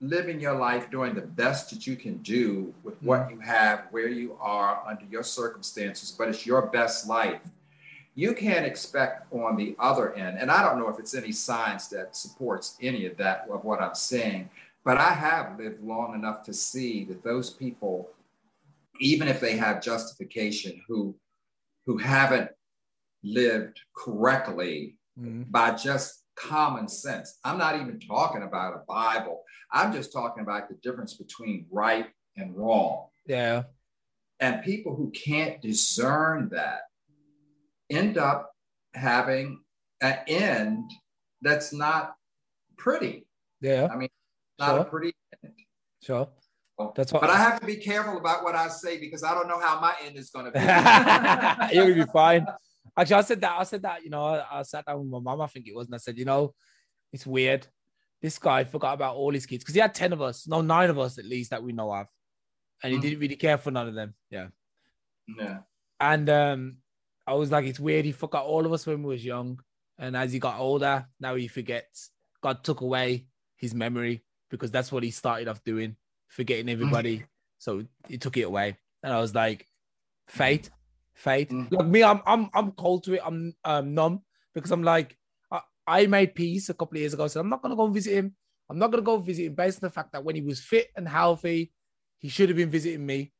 living 0.00 0.40
your 0.40 0.54
life 0.54 0.90
doing 0.90 1.14
the 1.14 1.22
best 1.22 1.70
that 1.70 1.86
you 1.86 1.94
can 1.94 2.18
do 2.18 2.74
with 2.82 3.00
what 3.02 3.20
mm-hmm. 3.20 3.36
you 3.36 3.40
have, 3.40 3.86
where 3.92 4.08
you 4.08 4.36
are 4.40 4.82
under 4.86 5.04
your 5.04 5.22
circumstances, 5.22 6.10
but 6.10 6.28
it's 6.28 6.44
your 6.44 6.62
best 6.62 7.06
life, 7.06 7.40
you 8.14 8.34
can't 8.34 8.66
expect 8.66 9.32
on 9.32 9.56
the 9.56 9.74
other 9.78 10.14
end. 10.14 10.38
And 10.38 10.50
I 10.50 10.62
don't 10.62 10.78
know 10.78 10.88
if 10.88 10.98
it's 10.98 11.14
any 11.14 11.32
science 11.32 11.88
that 11.88 12.14
supports 12.14 12.76
any 12.80 13.06
of 13.06 13.16
that 13.16 13.46
of 13.50 13.64
what 13.64 13.80
I'm 13.80 13.94
saying, 13.94 14.50
but 14.84 14.98
I 14.98 15.12
have 15.12 15.58
lived 15.58 15.82
long 15.82 16.14
enough 16.14 16.42
to 16.44 16.52
see 16.52 17.04
that 17.04 17.24
those 17.24 17.50
people, 17.50 18.10
even 19.00 19.28
if 19.28 19.40
they 19.40 19.56
have 19.56 19.82
justification, 19.82 20.82
who 20.86 21.14
who 21.86 21.98
haven't 21.98 22.50
lived 23.24 23.80
correctly 23.96 24.96
mm-hmm. 25.18 25.42
by 25.50 25.72
just 25.72 26.22
common 26.36 26.88
sense. 26.88 27.38
I'm 27.44 27.58
not 27.58 27.80
even 27.80 27.98
talking 27.98 28.42
about 28.42 28.74
a 28.74 28.84
Bible. 28.86 29.42
I'm 29.72 29.92
just 29.92 30.12
talking 30.12 30.42
about 30.42 30.68
the 30.68 30.76
difference 30.76 31.14
between 31.14 31.66
right 31.70 32.06
and 32.36 32.56
wrong. 32.56 33.06
Yeah. 33.26 33.64
And 34.38 34.62
people 34.62 34.94
who 34.94 35.10
can't 35.10 35.60
discern 35.60 36.48
that 36.52 36.82
end 37.92 38.18
up 38.18 38.50
having 38.94 39.60
an 40.00 40.18
end 40.26 40.90
that's 41.40 41.72
not 41.72 42.14
pretty. 42.76 43.26
Yeah. 43.60 43.88
I 43.92 43.96
mean, 43.96 44.08
not 44.58 44.70
sure. 44.70 44.78
a 44.78 44.84
pretty 44.84 45.12
end. 45.44 45.54
Sure. 46.02 46.28
That's 46.96 47.12
what, 47.12 47.20
but 47.20 47.30
I 47.30 47.36
have 47.36 47.60
to 47.60 47.66
be 47.66 47.76
careful 47.76 48.16
about 48.16 48.42
what 48.42 48.56
I 48.56 48.66
say 48.68 48.98
because 48.98 49.22
I 49.22 49.34
don't 49.34 49.46
know 49.46 49.60
how 49.60 49.80
my 49.80 49.94
end 50.04 50.16
is 50.16 50.30
going 50.30 50.46
to 50.46 50.50
be. 50.50 50.58
You'll 51.74 51.94
be 51.94 52.10
fine. 52.12 52.46
Actually, 52.98 53.16
I 53.16 53.20
said 53.22 53.40
that. 53.40 53.56
I 53.58 53.62
said 53.62 53.82
that. 53.82 54.02
You 54.02 54.10
know, 54.10 54.24
I, 54.24 54.44
I 54.50 54.62
sat 54.62 54.84
down 54.84 54.98
with 54.98 55.08
my 55.08 55.20
mom. 55.20 55.40
I 55.40 55.46
think 55.46 55.68
it 55.68 55.74
was, 55.74 55.86
and 55.86 55.94
I 55.94 55.98
said, 55.98 56.18
you 56.18 56.24
know, 56.24 56.54
it's 57.12 57.26
weird. 57.26 57.66
This 58.20 58.38
guy 58.38 58.64
forgot 58.64 58.94
about 58.94 59.16
all 59.16 59.32
his 59.32 59.46
kids 59.46 59.62
because 59.62 59.74
he 59.74 59.80
had 59.80 59.94
ten 59.94 60.12
of 60.12 60.20
us, 60.20 60.46
no, 60.48 60.60
nine 60.60 60.90
of 60.90 60.98
us 60.98 61.18
at 61.18 61.24
least 61.24 61.50
that 61.50 61.62
we 61.62 61.72
know 61.72 61.92
of, 61.92 62.06
and 62.82 62.92
he 62.92 62.98
mm. 62.98 63.02
didn't 63.02 63.20
really 63.20 63.36
care 63.36 63.58
for 63.58 63.70
none 63.70 63.88
of 63.88 63.94
them. 63.94 64.14
Yeah. 64.30 64.48
Yeah. 65.38 65.58
And 66.00 66.28
um, 66.28 66.76
I 67.26 67.34
was 67.34 67.50
like, 67.50 67.64
it's 67.64 67.80
weird. 67.80 68.04
He 68.04 68.12
forgot 68.12 68.44
all 68.44 68.66
of 68.66 68.72
us 68.72 68.86
when 68.86 69.02
we 69.02 69.08
was 69.08 69.24
young, 69.24 69.60
and 69.98 70.16
as 70.16 70.32
he 70.32 70.38
got 70.38 70.58
older, 70.58 71.06
now 71.20 71.34
he 71.34 71.48
forgets. 71.48 72.10
God 72.42 72.64
took 72.64 72.80
away 72.80 73.26
his 73.56 73.74
memory 73.74 74.24
because 74.50 74.70
that's 74.70 74.90
what 74.90 75.02
he 75.02 75.10
started 75.10 75.48
off 75.48 75.62
doing, 75.64 75.96
forgetting 76.28 76.68
everybody. 76.68 77.24
so 77.58 77.84
he 78.08 78.18
took 78.18 78.36
it 78.36 78.42
away, 78.42 78.76
and 79.02 79.12
I 79.12 79.20
was 79.20 79.34
like, 79.34 79.68
fate 80.26 80.70
fate. 81.14 81.50
Mm. 81.50 81.70
Like 81.70 81.86
me, 81.86 82.02
I'm 82.02 82.20
I'm 82.26 82.50
I'm 82.54 82.72
cold 82.72 83.04
to 83.04 83.14
it. 83.14 83.20
I'm 83.24 83.54
um, 83.64 83.94
numb 83.94 84.22
because 84.54 84.70
I'm 84.70 84.82
like 84.82 85.16
I, 85.50 85.60
I 85.86 86.06
made 86.06 86.34
peace 86.34 86.68
a 86.68 86.74
couple 86.74 86.96
of 86.96 87.00
years 87.00 87.14
ago. 87.14 87.28
So 87.28 87.40
I'm 87.40 87.48
not 87.48 87.62
gonna 87.62 87.76
go 87.76 87.86
visit 87.86 88.14
him. 88.14 88.34
I'm 88.68 88.78
not 88.78 88.90
gonna 88.90 89.02
go 89.02 89.18
visit 89.18 89.46
him 89.46 89.54
based 89.54 89.82
on 89.82 89.88
the 89.88 89.92
fact 89.92 90.12
that 90.12 90.24
when 90.24 90.34
he 90.34 90.42
was 90.42 90.60
fit 90.60 90.88
and 90.96 91.08
healthy, 91.08 91.72
he 92.18 92.28
should 92.28 92.48
have 92.48 92.56
been 92.56 92.70
visiting 92.70 93.04
me. 93.04 93.32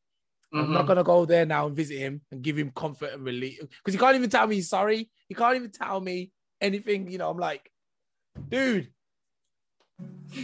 Mm-hmm. 0.53 0.59
I'm 0.59 0.73
not 0.73 0.81
mm-hmm. 0.81 0.89
gonna 0.89 1.05
go 1.05 1.25
there 1.25 1.47
now 1.47 1.67
and 1.67 1.77
visit 1.77 1.99
him 1.99 2.21
and 2.31 2.43
give 2.43 2.59
him 2.59 2.73
comfort 2.75 3.13
and 3.13 3.25
relief 3.25 3.59
because 3.61 3.95
he 3.95 3.99
can't 3.99 4.17
even 4.17 4.31
tell 4.31 4.47
me 4.47 4.57
he's 4.57 4.69
sorry. 4.69 5.11
He 5.29 5.35
can't 5.35 5.57
even 5.57 5.71
tell 5.71 6.01
me 6.01 6.31
anything. 6.61 7.11
You 7.11 7.19
know, 7.19 7.31
I'm 7.31 7.39
like, 7.39 7.71
dude, 8.49 8.89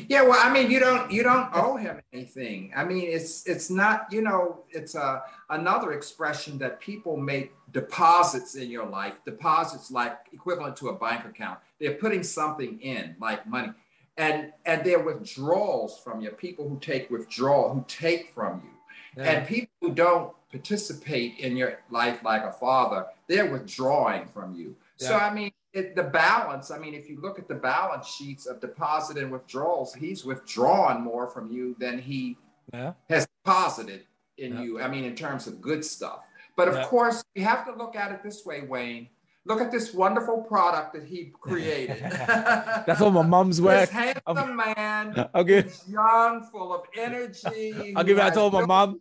yeah, 0.07 0.23
well, 0.23 0.39
I 0.39 0.53
mean, 0.53 0.71
you 0.71 0.81
don't 0.81 1.11
you 1.11 1.23
don't 1.23 1.49
owe 1.55 1.77
him 1.77 2.01
anything. 2.13 2.73
I 2.77 2.85
mean, 2.85 3.05
it's 3.11 3.47
it's 3.47 3.71
not 3.71 4.07
you 4.11 4.21
know 4.21 4.65
it's 4.71 4.95
a 4.95 5.23
another 5.49 5.93
expression 5.93 6.59
that 6.59 6.79
people 6.81 7.17
make 7.17 7.53
deposits 7.73 8.55
in 8.55 8.71
your 8.71 8.87
life. 8.87 9.25
Deposits 9.25 9.91
like 9.91 10.19
equivalent 10.33 10.77
to 10.77 10.89
a 10.89 10.99
bank 10.99 11.25
account. 11.25 11.61
They're 11.81 11.95
putting 11.95 12.23
something 12.23 12.79
in 12.81 13.17
like 13.19 13.47
money, 13.47 13.73
and 14.19 14.53
and 14.67 14.85
they're 14.85 15.03
withdrawals 15.03 15.99
from 15.99 16.21
you. 16.21 16.31
People 16.33 16.69
who 16.69 16.79
take 16.81 17.11
withdrawal, 17.11 17.73
who 17.73 17.85
take 17.89 18.31
from 18.35 18.61
you, 18.65 18.71
yeah. 19.19 19.31
and 19.31 19.47
people 19.47 19.73
who 19.81 19.95
don't 19.95 20.33
participate 20.51 21.39
in 21.39 21.57
your 21.57 21.81
life 21.91 22.23
like 22.23 22.45
a 22.45 22.53
father, 22.53 23.07
they're 23.27 23.51
withdrawing 23.51 24.27
from 24.27 24.55
you. 24.55 24.77
Yeah. 24.99 25.09
So 25.09 25.16
I 25.16 25.35
mean, 25.35 25.51
it, 25.73 25.97
the 25.97 26.05
balance, 26.05 26.71
I 26.71 26.79
mean, 26.79 26.95
if 26.95 27.09
you 27.09 27.21
look 27.21 27.39
at 27.39 27.49
the 27.49 27.55
balance 27.55 28.07
sheets 28.07 28.47
of 28.47 28.61
deposit 28.61 29.19
and 29.19 29.31
withdrawals, 29.31 29.95
he's 29.95 30.25
withdrawn 30.25 31.03
more 31.03 31.27
from 31.27 31.51
you 31.51 31.77
than 31.79 31.99
he 31.99 32.37
yeah. 32.73 32.93
has 33.09 33.27
deposited 33.45 34.05
in 34.39 34.55
yeah. 34.55 34.62
you. 34.62 34.81
I 34.81 34.89
mean, 34.89 35.05
in 35.05 35.14
terms 35.14 35.47
of 35.47 35.61
good 35.61 35.85
stuff. 35.85 36.25
But 36.57 36.69
of 36.69 36.87
course, 36.89 37.23
you 37.35 37.45
have 37.45 37.64
to 37.66 37.73
look 37.73 37.95
at 37.95 38.11
it 38.11 38.23
this 38.25 38.45
way, 38.45 38.62
Wayne. 38.62 39.09
Look 39.45 39.62
at 39.62 39.71
this 39.71 39.95
wonderful 39.95 40.43
product 40.43 40.93
that 40.93 41.05
he 41.05 41.33
created. 41.41 42.01
That's 42.03 43.01
all 43.01 43.11
my 43.11 43.23
mom's 43.23 43.62
work. 43.62 43.81
This 43.81 43.91
handsome 43.91 44.57
man, 44.57 45.29
okay. 45.35 45.64
young, 45.89 46.43
full 46.43 46.75
of 46.75 46.83
energy. 46.95 47.93
I'll 47.97 48.05
give 48.05 48.16
that 48.19 48.35
to 48.35 48.51
my 48.51 48.66
mom. 48.66 49.01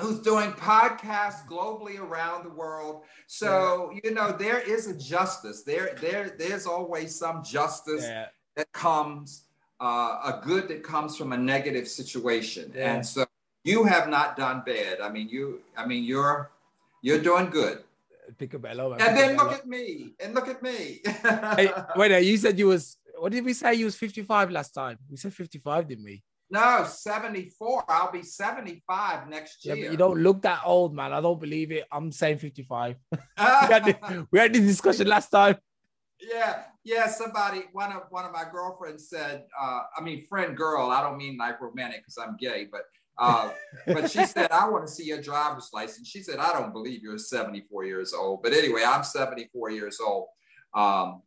Who's 0.00 0.20
doing 0.20 0.52
podcasts 0.52 1.46
globally 1.46 1.98
around 1.98 2.44
the 2.44 2.50
world. 2.50 3.02
So, 3.26 3.90
yeah. 3.92 4.00
you 4.04 4.14
know, 4.14 4.32
there 4.32 4.58
is 4.58 4.86
a 4.86 4.96
justice. 4.96 5.62
There, 5.62 5.96
there, 6.00 6.34
there's 6.38 6.66
always 6.66 7.14
some 7.14 7.44
justice 7.44 8.02
yeah. 8.02 8.26
that 8.56 8.70
comes, 8.72 9.44
uh, 9.80 10.20
a 10.24 10.40
good 10.42 10.68
that 10.68 10.82
comes 10.82 11.16
from 11.16 11.32
a 11.32 11.38
negative 11.38 11.86
situation. 11.86 12.72
Yeah. 12.74 12.94
And 12.94 13.06
so 13.06 13.26
you 13.64 13.84
have 13.84 14.08
not 14.08 14.36
done 14.36 14.62
bad. 14.64 15.00
I 15.00 15.10
mean, 15.10 15.28
you, 15.28 15.60
I 15.76 15.86
mean, 15.86 16.04
you're, 16.04 16.50
you're 17.02 17.20
doing 17.20 17.50
good. 17.50 17.84
Picobello. 18.38 18.92
And 18.92 19.16
then 19.16 19.36
look 19.36 19.52
at 19.52 19.66
me. 19.66 20.12
And 20.20 20.34
look 20.34 20.48
at 20.48 20.62
me. 20.62 21.00
hey, 21.04 21.72
wait, 21.96 22.22
you 22.24 22.36
said 22.36 22.58
you 22.58 22.68
was, 22.68 22.96
what 23.18 23.32
did 23.32 23.44
we 23.44 23.52
say? 23.52 23.74
You 23.74 23.84
was 23.84 23.96
55 23.96 24.50
last 24.50 24.72
time. 24.72 24.98
We 25.10 25.16
said 25.16 25.34
55, 25.34 25.88
didn't 25.88 26.04
we? 26.04 26.22
No, 26.50 26.84
74. 26.84 27.84
I'll 27.88 28.10
be 28.10 28.22
75 28.22 29.28
next 29.28 29.64
year. 29.64 29.76
Yeah, 29.76 29.84
but 29.84 29.92
you 29.92 29.96
don't 29.96 30.18
look 30.18 30.42
that 30.42 30.62
old, 30.64 30.94
man. 30.94 31.12
I 31.12 31.20
don't 31.20 31.40
believe 31.40 31.70
it. 31.70 31.84
I'm 31.92 32.10
saying 32.10 32.38
55. 32.38 32.96
we, 33.12 33.18
had 33.38 33.84
the, 33.84 34.26
we 34.32 34.38
had 34.38 34.52
this 34.52 34.62
discussion 34.62 35.06
last 35.06 35.28
time. 35.30 35.56
Yeah, 36.20 36.62
yeah. 36.84 37.06
Somebody, 37.06 37.62
one 37.72 37.92
of 37.92 38.02
one 38.10 38.24
of 38.24 38.32
my 38.32 38.44
girlfriends 38.50 39.08
said, 39.08 39.44
uh, 39.58 39.80
I 39.96 40.02
mean, 40.02 40.26
friend 40.26 40.56
girl, 40.56 40.90
I 40.90 41.02
don't 41.02 41.16
mean 41.16 41.38
like 41.38 41.60
romantic 41.60 42.00
because 42.00 42.18
I'm 42.18 42.36
gay, 42.36 42.66
but 42.70 42.82
uh, 43.16 43.50
but 43.86 44.10
she 44.10 44.24
said, 44.26 44.50
I 44.50 44.68
want 44.68 44.86
to 44.86 44.92
see 44.92 45.04
your 45.04 45.20
driver's 45.20 45.70
license. 45.72 46.08
She 46.08 46.22
said, 46.22 46.38
I 46.38 46.52
don't 46.52 46.72
believe 46.72 47.02
you're 47.02 47.18
74 47.18 47.84
years 47.84 48.12
old. 48.12 48.42
But 48.42 48.54
anyway, 48.54 48.82
I'm 48.84 49.04
74 49.04 49.70
years 49.70 50.00
old. 50.00 50.26
Um, 50.74 51.22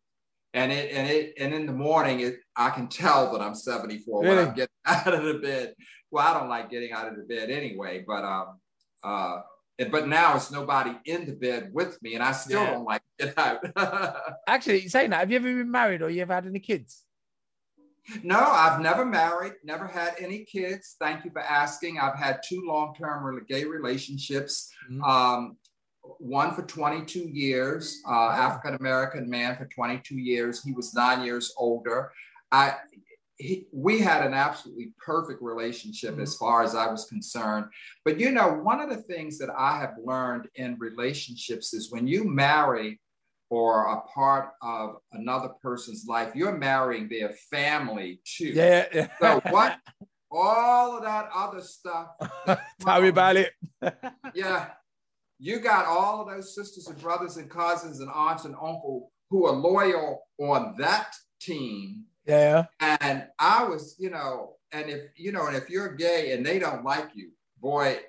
and 0.54 0.72
it 0.72 0.92
and 0.92 1.10
it 1.10 1.34
and 1.40 1.54
in 1.54 1.66
the 1.66 1.74
morning 1.74 2.20
it 2.20 2.36
I 2.56 2.70
can 2.70 2.88
tell 2.88 3.32
that 3.34 3.42
I'm 3.42 3.56
74 3.56 4.22
really? 4.22 4.36
when 4.36 4.48
I'm 4.48 4.54
getting 4.54 4.74
out 4.86 5.14
of 5.14 5.24
the 5.24 5.40
bed. 5.40 5.74
Well, 6.12 6.28
I 6.28 6.40
don't 6.40 6.50
like 6.50 6.70
getting 6.70 6.92
out 6.92 7.08
of 7.08 7.16
the 7.18 7.24
bed 7.24 7.50
anyway, 7.50 8.04
but 8.06 8.24
um 8.24 8.60
uh 9.04 9.42
but 9.90 10.08
now 10.08 10.36
it's 10.36 10.52
nobody 10.52 10.96
in 11.06 11.26
the 11.26 11.34
bed 11.34 11.72
with 11.74 12.02
me, 12.02 12.14
and 12.14 12.24
I 12.24 12.32
still 12.32 12.62
yeah. 12.62 12.72
don't 12.72 12.86
like 12.86 13.02
get 13.20 13.38
out. 13.38 13.66
Actually, 14.48 14.88
saying 14.88 15.10
that, 15.10 15.22
have 15.22 15.32
you 15.32 15.38
ever 15.38 15.54
been 15.54 15.72
married 15.72 16.02
or 16.02 16.10
you 16.10 16.22
ever 16.22 16.34
had 16.34 16.46
any 16.46 16.60
kids? 16.60 17.04
No, 18.22 18.38
I've 18.38 18.82
never 18.82 19.06
married, 19.06 19.54
never 19.64 19.88
had 19.88 20.16
any 20.20 20.44
kids. 20.44 20.96
Thank 21.00 21.24
you 21.24 21.32
for 21.32 21.40
asking. 21.40 22.00
I've 22.00 22.18
had 22.18 22.42
two 22.48 22.62
long-term 22.66 23.46
gay 23.48 23.64
relationships. 23.64 24.70
Mm-hmm. 24.92 25.04
Um, 25.04 25.58
one 26.04 26.54
for 26.54 26.64
22 26.64 27.20
years, 27.20 28.02
uh, 28.06 28.12
wow. 28.12 28.30
African 28.30 28.76
American 28.76 29.30
man 29.30 29.56
for 29.56 29.66
22 29.66 30.16
years. 30.16 30.64
He 30.64 30.74
was 30.74 30.94
nine 30.94 31.24
years 31.24 31.54
older. 31.58 32.12
I, 32.52 32.76
he, 33.38 33.68
we 33.72 34.00
had 34.00 34.26
an 34.26 34.34
absolutely 34.34 34.94
perfect 35.04 35.42
relationship 35.42 36.20
as 36.20 36.36
mm-hmm. 36.36 36.46
far 36.46 36.64
as 36.64 36.76
I 36.76 36.88
was 36.88 37.06
concerned. 37.06 37.66
But 38.06 38.20
you 38.20 38.32
know, 38.32 38.54
one 38.54 38.80
of 38.80 38.90
the 38.90 39.02
things 39.02 39.38
that 39.40 39.50
I 39.58 39.80
have 39.80 39.96
learned 40.04 40.48
in 40.56 40.78
relationships 40.78 41.74
is 41.74 41.92
when 41.92 42.08
you 42.08 42.26
marry 42.26 43.00
or 43.50 43.94
a 43.94 44.02
part 44.02 44.50
of 44.62 44.98
another 45.12 45.50
person's 45.62 46.06
life, 46.08 46.36
you're 46.36 46.58
marrying 46.58 47.08
their 47.08 47.30
family 47.52 48.20
too. 48.26 48.48
Yeah. 48.48 48.86
yeah. 48.94 49.08
so 49.20 49.42
what? 49.50 49.78
All 50.36 50.98
of 50.98 51.04
that 51.04 51.30
other 51.34 51.62
stuff. 51.62 52.08
Tell 52.80 53.02
me 53.02 53.10
about 53.10 53.36
it. 53.36 53.52
yeah 54.34 54.70
you 55.40 55.60
got 55.60 55.86
all 55.86 56.22
of 56.22 56.34
those 56.34 56.56
sisters 56.56 56.88
and 56.88 57.00
brothers 57.02 57.38
and 57.38 57.50
cousins 57.50 58.00
and 58.00 58.10
aunts 58.14 58.46
and 58.46 58.56
uncle 58.56 59.12
who 59.30 59.46
are 59.46 59.54
loyal 59.54 60.24
on 60.40 60.76
that 60.78 61.14
team. 61.42 62.04
Yeah. 62.26 62.66
And 62.80 63.28
I 63.40 63.64
was, 63.64 63.96
you 64.00 64.10
know, 64.10 64.56
and 64.72 64.90
if 64.90 65.02
you 65.16 65.32
know, 65.32 65.48
and 65.48 65.56
if 65.56 65.70
you're 65.70 65.96
gay 65.96 66.32
and 66.32 66.46
they 66.46 66.60
don't 66.60 66.84
like 66.84 67.10
you, 67.14 67.32
boy, 67.60 68.00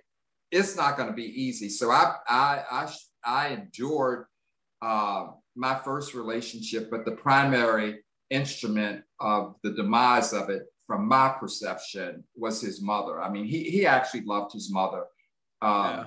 it's 0.51 0.77
not 0.77 0.97
going 0.97 1.09
to 1.09 1.15
be 1.15 1.43
easy. 1.43 1.69
So 1.69 1.91
I, 1.91 2.15
I, 2.29 2.63
I, 2.71 2.93
I 3.25 3.49
endured 3.49 4.27
uh, 4.83 5.29
my 5.57 5.75
first 5.75 6.15
relationship, 6.15 6.91
but 6.91 7.05
the 7.05 7.13
primary 7.13 8.05
instrument 8.31 9.03
of 9.21 9.57
the 9.63 9.73
demise 9.73 10.33
of 10.33 10.51
it, 10.51 10.63
from 10.87 11.09
my 11.09 11.35
perception, 11.41 12.25
was 12.37 12.61
his 12.61 12.83
mother. 12.83 13.21
I 13.21 13.31
mean, 13.31 13.47
he 13.47 13.65
he 13.65 13.87
actually 13.87 14.25
loved 14.25 14.53
his 14.53 14.71
mother. 14.71 15.05
Um, 15.63 15.85
yeah. 15.85 16.05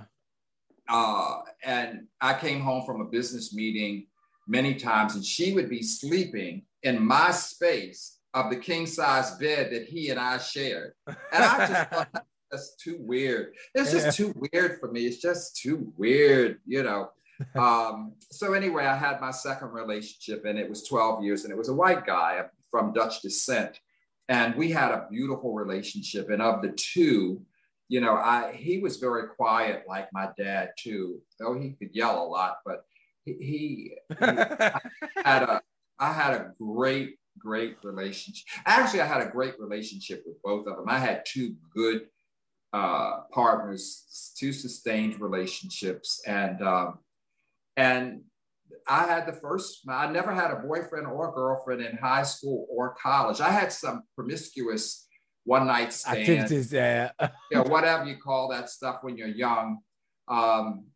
Uh, 0.90 1.40
and 1.64 2.08
I 2.22 2.34
came 2.34 2.62
home 2.62 2.86
from 2.86 3.02
a 3.02 3.06
business 3.06 3.54
meeting 3.54 4.08
many 4.48 4.76
times, 4.76 5.16
and 5.16 5.26
she 5.26 5.54
would 5.54 5.70
be 5.70 5.84
sleeping 5.84 6.64
in 6.84 7.04
my 7.04 7.32
space 7.32 8.20
of 8.34 8.50
the 8.50 8.56
king 8.56 8.86
size 8.86 9.32
bed 9.36 9.72
that 9.72 9.86
he 9.86 10.10
and 10.10 10.20
I 10.20 10.38
shared. 10.38 10.94
And 11.08 11.16
I 11.34 11.68
just 11.68 11.90
thought 11.92 12.26
that's 12.52 12.76
too 12.76 12.98
weird. 13.00 13.54
It's 13.74 13.92
just 13.92 14.16
too 14.16 14.34
weird 14.52 14.80
for 14.80 14.92
me. 14.92 15.06
It's 15.06 15.22
just 15.22 15.58
too 15.58 15.92
weird, 15.98 16.60
you 16.66 16.84
know. 16.84 17.12
Um, 17.56 18.14
so 18.32 18.54
anyway, 18.54 18.86
I 18.86 18.98
had 18.98 19.22
my 19.22 19.30
second 19.30 19.68
relationship, 19.68 20.46
and 20.46 20.58
it 20.58 20.68
was 20.68 20.82
12 20.88 21.24
years, 21.24 21.44
and 21.44 21.52
it 21.52 21.58
was 21.58 21.70
a 21.70 21.74
white 21.74 22.04
guy 22.04 22.44
from 22.72 22.94
Dutch 22.94 23.22
descent. 23.22 23.80
And 24.28 24.56
we 24.56 24.72
had 24.72 24.92
a 24.92 25.08
beautiful 25.12 25.54
relationship. 25.54 26.32
And 26.32 26.42
of 26.42 26.64
the 26.64 26.70
two, 26.70 27.42
you 27.90 28.02
know, 28.02 28.16
I 28.16 28.54
he 28.54 28.80
was 28.80 28.98
very 28.98 29.28
quiet 29.30 29.84
like 29.88 30.10
my 30.12 30.30
dad 30.38 30.72
too, 30.78 31.22
though 31.40 31.58
he 31.60 31.72
could 31.72 31.90
yell 31.94 32.24
a 32.24 32.28
lot, 32.28 32.58
but 32.66 32.84
he, 33.24 33.34
he, 33.34 33.98
had 34.20 35.44
a 35.44 35.62
I 36.00 36.14
had 36.14 36.34
a 36.34 36.52
great 36.60 37.18
great 37.40 37.78
relationship. 37.84 38.46
Actually, 38.66 39.02
I 39.02 39.06
had 39.06 39.22
a 39.22 39.30
great 39.30 39.60
relationship 39.60 40.24
with 40.26 40.42
both 40.44 40.68
of 40.68 40.76
them. 40.78 40.90
I 40.90 41.00
had 41.00 41.24
two 41.26 41.56
good 41.74 42.08
uh, 42.74 43.22
partners, 43.32 44.34
two 44.38 44.52
sustained 44.52 45.22
relationships, 45.22 46.22
and 46.28 46.62
um, 46.62 47.00
and 47.78 48.22
I 48.88 49.06
had 49.06 49.26
the 49.26 49.34
first. 49.34 49.82
I 49.90 50.12
never 50.12 50.34
had 50.34 50.52
a 50.52 50.58
boyfriend 50.58 51.08
or 51.08 51.34
girlfriend 51.34 51.82
in 51.82 51.98
high 51.98 52.24
school 52.24 52.68
or 52.70 52.96
college. 53.02 53.40
I 53.40 53.50
had 53.50 53.72
some 53.72 54.04
promiscuous 54.16 55.07
one 55.48 55.66
night 55.66 55.94
stand, 55.94 56.20
activities, 56.20 56.74
yeah, 56.74 57.10
know, 57.54 57.64
whatever 57.68 58.06
you 58.06 58.18
call 58.18 58.50
that 58.50 58.70
stuff 58.70 58.98
when 59.02 59.16
you're 59.16 59.30
young. 59.30 59.80
Um, 60.28 60.88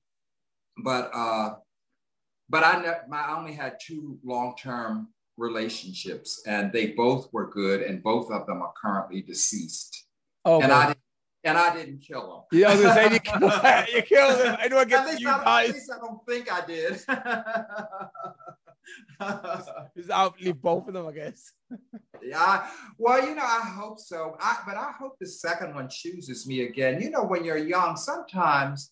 but 0.84 1.10
uh, 1.14 1.52
but 2.50 2.64
I, 2.64 2.82
ne- 2.82 3.18
I 3.18 3.38
only 3.38 3.54
had 3.54 3.78
two 3.82 4.20
long 4.26 4.56
term 4.62 5.08
relationships, 5.38 6.44
and 6.46 6.72
they 6.74 6.88
both 6.88 7.32
were 7.32 7.50
good, 7.50 7.82
and 7.82 8.04
both 8.04 8.30
of 8.30 8.46
them 8.46 8.62
are 8.62 8.74
currently 8.80 9.22
deceased. 9.22 10.06
Oh, 10.44 10.62
and 10.62 10.74
I 10.74 10.96
and 11.46 11.58
I 11.58 11.74
didn't 11.74 12.00
kill 12.00 12.46
them. 12.52 12.60
Yeah, 12.60 12.72
I 12.72 12.74
was 12.74 12.82
gonna 12.82 12.94
say 12.94 13.14
you 13.14 13.20
killed, 13.22 13.44
you 13.96 14.02
killed 14.02 14.40
them. 14.40 14.58
I 14.60 14.68
know 14.68 14.80
I 14.80 14.86
get 14.86 15.20
you 15.20 15.28
guys. 15.28 15.70
At 15.70 15.76
least 15.76 15.92
I 15.96 15.98
don't 15.98 16.26
think 16.28 16.52
I 16.52 16.66
did. 16.66 17.00
just 19.98 20.12
outlive 20.12 20.62
both 20.62 20.88
of 20.88 20.94
them, 20.94 21.08
I 21.08 21.12
guess. 21.12 21.52
yeah. 22.24 22.68
Well, 22.98 23.26
you 23.26 23.36
know, 23.36 23.44
I 23.44 23.62
hope 23.62 24.00
so. 24.00 24.36
I, 24.40 24.58
but 24.66 24.76
I 24.76 24.92
hope 24.98 25.18
the 25.20 25.28
second 25.28 25.76
one 25.76 25.88
chooses 25.90 26.48
me 26.48 26.62
again. 26.64 27.02
You 27.02 27.10
know, 27.10 27.24
when 27.24 27.44
you're 27.44 27.58
young, 27.58 27.96
sometimes, 27.96 28.92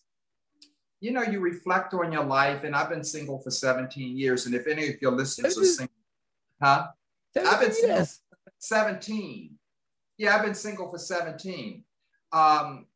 you 1.00 1.12
know, 1.12 1.22
you 1.22 1.40
reflect 1.40 1.94
on 1.94 2.12
your 2.12 2.24
life. 2.24 2.64
And 2.64 2.74
I've 2.74 2.90
been 2.90 3.04
single 3.04 3.38
for 3.40 3.50
17 3.50 4.16
years. 4.16 4.46
And 4.46 4.54
if 4.54 4.66
any 4.66 4.88
of 4.88 5.00
your 5.00 5.12
listeners 5.12 5.58
are 5.58 5.64
single, 5.64 5.94
huh? 6.62 6.88
I've 7.36 7.60
been 7.60 7.72
single 7.72 8.06
17. 8.58 9.56
Yeah, 10.18 10.36
I've 10.36 10.44
been 10.44 10.54
single 10.54 10.90
for 10.90 10.98
17. 10.98 11.84
Um, 12.32 12.86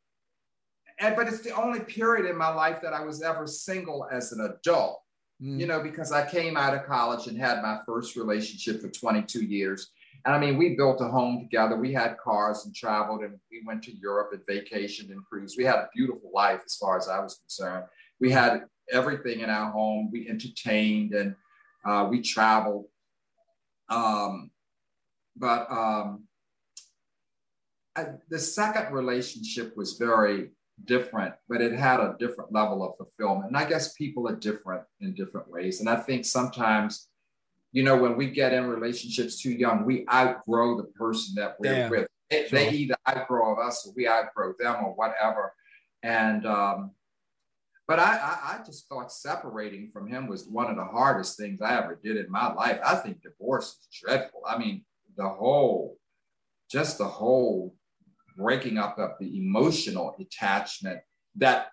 and 1.01 1.17
but 1.17 1.27
it's 1.27 1.41
the 1.41 1.51
only 1.51 1.81
period 1.81 2.31
in 2.31 2.37
my 2.37 2.49
life 2.49 2.81
that 2.83 2.93
I 2.93 3.03
was 3.03 3.23
ever 3.23 3.47
single 3.47 4.07
as 4.13 4.33
an 4.33 4.41
adult 4.41 5.04
mm. 5.43 5.61
you 5.61 5.67
know, 5.67 5.83
because 5.83 6.13
I 6.13 6.29
came 6.29 6.57
out 6.57 6.75
of 6.75 6.87
college 6.87 7.27
and 7.27 7.39
had 7.39 7.63
my 7.63 7.79
first 7.87 8.17
relationship 8.17 8.81
for 8.81 8.89
22 8.89 9.45
years. 9.45 9.91
And 10.25 10.35
I 10.35 10.39
mean, 10.39 10.57
we 10.57 10.75
built 10.75 11.01
a 11.01 11.09
home 11.09 11.41
together. 11.43 11.77
We 11.77 11.93
had 11.93 12.17
cars 12.19 12.65
and 12.65 12.75
traveled, 12.75 13.23
and 13.23 13.39
we 13.51 13.63
went 13.67 13.83
to 13.85 13.97
Europe 13.97 14.31
and 14.33 14.43
vacationed 14.47 15.11
and 15.11 15.25
cruised. 15.25 15.57
We 15.59 15.65
had 15.65 15.77
a 15.77 15.89
beautiful 15.95 16.31
life 16.33 16.63
as 16.65 16.77
far 16.77 16.97
as 16.97 17.09
I 17.09 17.21
was 17.21 17.37
concerned. 17.37 17.85
We 18.21 18.31
had 18.31 18.65
everything 18.91 19.41
in 19.41 19.51
our 19.51 19.71
home. 19.71 20.11
We 20.11 20.29
entertained 20.29 21.13
and 21.13 21.35
uh, 21.85 22.07
we 22.11 22.23
traveled. 22.23 22.87
Um, 23.91 24.51
but 25.37 25.71
um, 25.71 26.25
I, 27.97 28.07
the 28.29 28.39
second 28.39 28.95
relationship 28.95 29.77
was 29.77 29.95
very 29.95 30.51
different, 30.85 31.35
but 31.49 31.61
it 31.61 31.73
had 31.73 32.01
a 32.01 32.17
different 32.19 32.53
level 32.53 32.83
of 32.83 32.97
fulfillment. 32.97 33.49
And 33.49 33.57
I 33.57 33.69
guess 33.69 33.93
people 33.95 34.29
are 34.29 34.37
different 34.37 34.83
in 35.01 35.15
different 35.15 35.49
ways. 35.49 35.81
And 35.81 35.89
I 35.89 35.97
think 35.97 36.25
sometimes, 36.25 37.09
you 37.73 37.83
know, 37.83 37.97
when 37.97 38.17
we 38.17 38.31
get 38.31 38.53
in 38.53 38.67
relationships 38.67 39.41
too 39.41 39.53
young, 39.53 39.85
we 39.85 40.07
outgrow 40.13 40.77
the 40.77 40.85
person 40.85 41.35
that 41.37 41.57
we're 41.59 41.73
yeah, 41.73 41.89
with. 41.89 42.09
They, 42.31 42.49
sure. 42.49 42.59
they, 42.59 42.71
either 42.71 42.97
outgrow 43.09 43.55
us 43.57 43.87
or 43.87 43.93
we 43.97 44.09
outgrow 44.09 44.55
them 44.59 44.85
or 44.85 44.95
whatever. 44.95 45.53
And, 46.03 46.47
um, 46.47 46.93
but 47.87 47.99
I, 47.99 48.17
I, 48.17 48.55
I 48.55 48.65
just 48.65 48.89
thought 48.89 49.13
separating 49.13 49.91
from 49.93 50.09
him 50.09 50.27
was 50.27 50.47
one 50.47 50.71
of 50.71 50.77
the 50.77 50.85
hardest 50.85 51.37
things 51.37 51.61
I 51.61 51.77
ever 51.77 52.01
did 52.03 52.17
in 52.17 52.31
my 52.31 52.53
life. 52.53 52.81
I 52.85 52.97
think 52.97 53.23
divorce 53.23 53.77
is 53.81 54.01
dreadful. 54.01 54.43
I 54.47 54.57
mean, 54.59 54.85
the 55.17 55.29
whole, 55.29 55.99
just 56.71 56.99
the 56.99 57.05
whole 57.05 57.74
breaking 58.37 58.79
up 58.79 58.99
of 58.99 59.13
the 59.21 59.39
emotional 59.39 60.15
attachment 60.21 61.01
that 61.37 61.69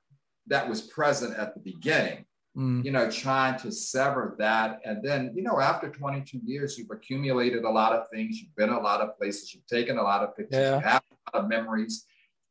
that 0.48 0.68
was 0.68 0.82
present 0.82 1.38
at 1.38 1.54
the 1.54 1.60
beginning. 1.60 2.26
Mm. 2.58 2.84
You 2.84 2.92
know, 2.92 3.10
trying 3.10 3.58
to 3.62 3.72
sever 3.72 4.36
that, 4.40 4.82
and 4.84 5.02
then 5.02 5.32
you 5.34 5.42
know, 5.42 5.62
after 5.62 5.90
22 5.90 6.40
years, 6.44 6.78
you've 6.78 6.90
accumulated 6.92 7.64
a 7.64 7.70
lot 7.70 7.94
of 7.94 8.10
things. 8.10 8.42
You've 8.42 8.56
been 8.58 8.70
a 8.72 8.80
lot 8.80 9.00
of 9.00 9.18
places. 9.18 9.54
You've 9.54 9.66
taken 9.68 9.98
a 9.98 10.04
lot 10.04 10.22
of 10.24 10.36
pictures. 10.36 10.60
Yeah. 10.60 10.76
You 10.78 10.82
have 10.84 11.04
a 11.12 11.38
lot 11.38 11.44
of 11.44 11.50
memories, 11.50 12.06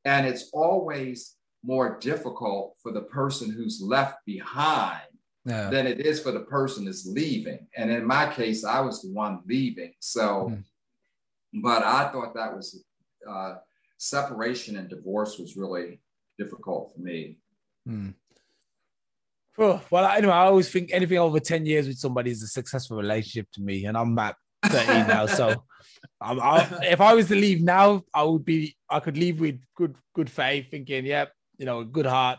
and 0.07 0.27
it's 0.27 0.49
always 0.55 1.37
more 1.63 1.99
difficult 1.99 2.77
for 2.83 2.93
the 2.93 3.03
person 3.03 3.51
who's 3.51 3.83
left 3.83 4.25
behind 4.25 5.03
Yeah. 5.45 5.69
than 5.69 5.87
it 5.87 6.01
is 6.01 6.19
for 6.23 6.33
the 6.33 6.41
person 6.57 6.87
that's 6.87 7.05
leaving. 7.07 7.67
And 7.77 7.91
in 7.91 8.07
my 8.07 8.33
case, 8.33 8.65
I 8.65 8.81
was 8.81 9.03
the 9.03 9.13
one 9.13 9.43
leaving. 9.47 9.93
So, 10.01 10.49
Mm. 10.49 10.65
but 11.63 11.83
I 11.83 12.11
thought 12.11 12.35
that 12.35 12.57
was 12.57 12.83
uh, 13.29 13.57
separation 14.01 14.77
and 14.77 14.89
divorce 14.89 15.39
was 15.39 15.57
really 15.59 16.01
difficult 16.39 16.91
for 16.95 17.01
me. 17.03 17.39
Hmm. 17.87 18.11
Well, 19.59 19.83
anyway, 20.07 20.33
I 20.33 20.47
always 20.47 20.71
think 20.71 20.89
anything 20.91 21.19
over 21.19 21.39
10 21.39 21.67
years 21.67 21.87
with 21.87 21.99
somebody 21.99 22.31
is 22.31 22.43
a 22.43 22.47
successful 22.49 22.97
relationship 22.97 23.47
to 23.53 23.61
me. 23.61 23.85
And 23.85 23.95
I'm 23.97 24.19
at 24.19 24.35
13 24.65 25.07
now. 25.07 25.27
So 25.27 25.65
I'm, 26.21 26.41
I, 26.41 26.67
if 26.85 26.99
I 27.03 27.13
was 27.13 27.29
to 27.29 27.35
leave 27.35 27.61
now, 27.63 28.03
I 28.15 28.23
would 28.23 28.43
be, 28.45 28.75
I 28.89 29.01
could 29.01 29.19
leave 29.19 29.39
with 29.39 29.61
good, 29.77 29.97
good 30.15 30.31
faith, 30.31 30.71
thinking, 30.71 31.05
yep, 31.05 31.33
you 31.59 31.67
know, 31.67 31.81
a 31.81 31.85
good 31.85 32.07
heart, 32.07 32.39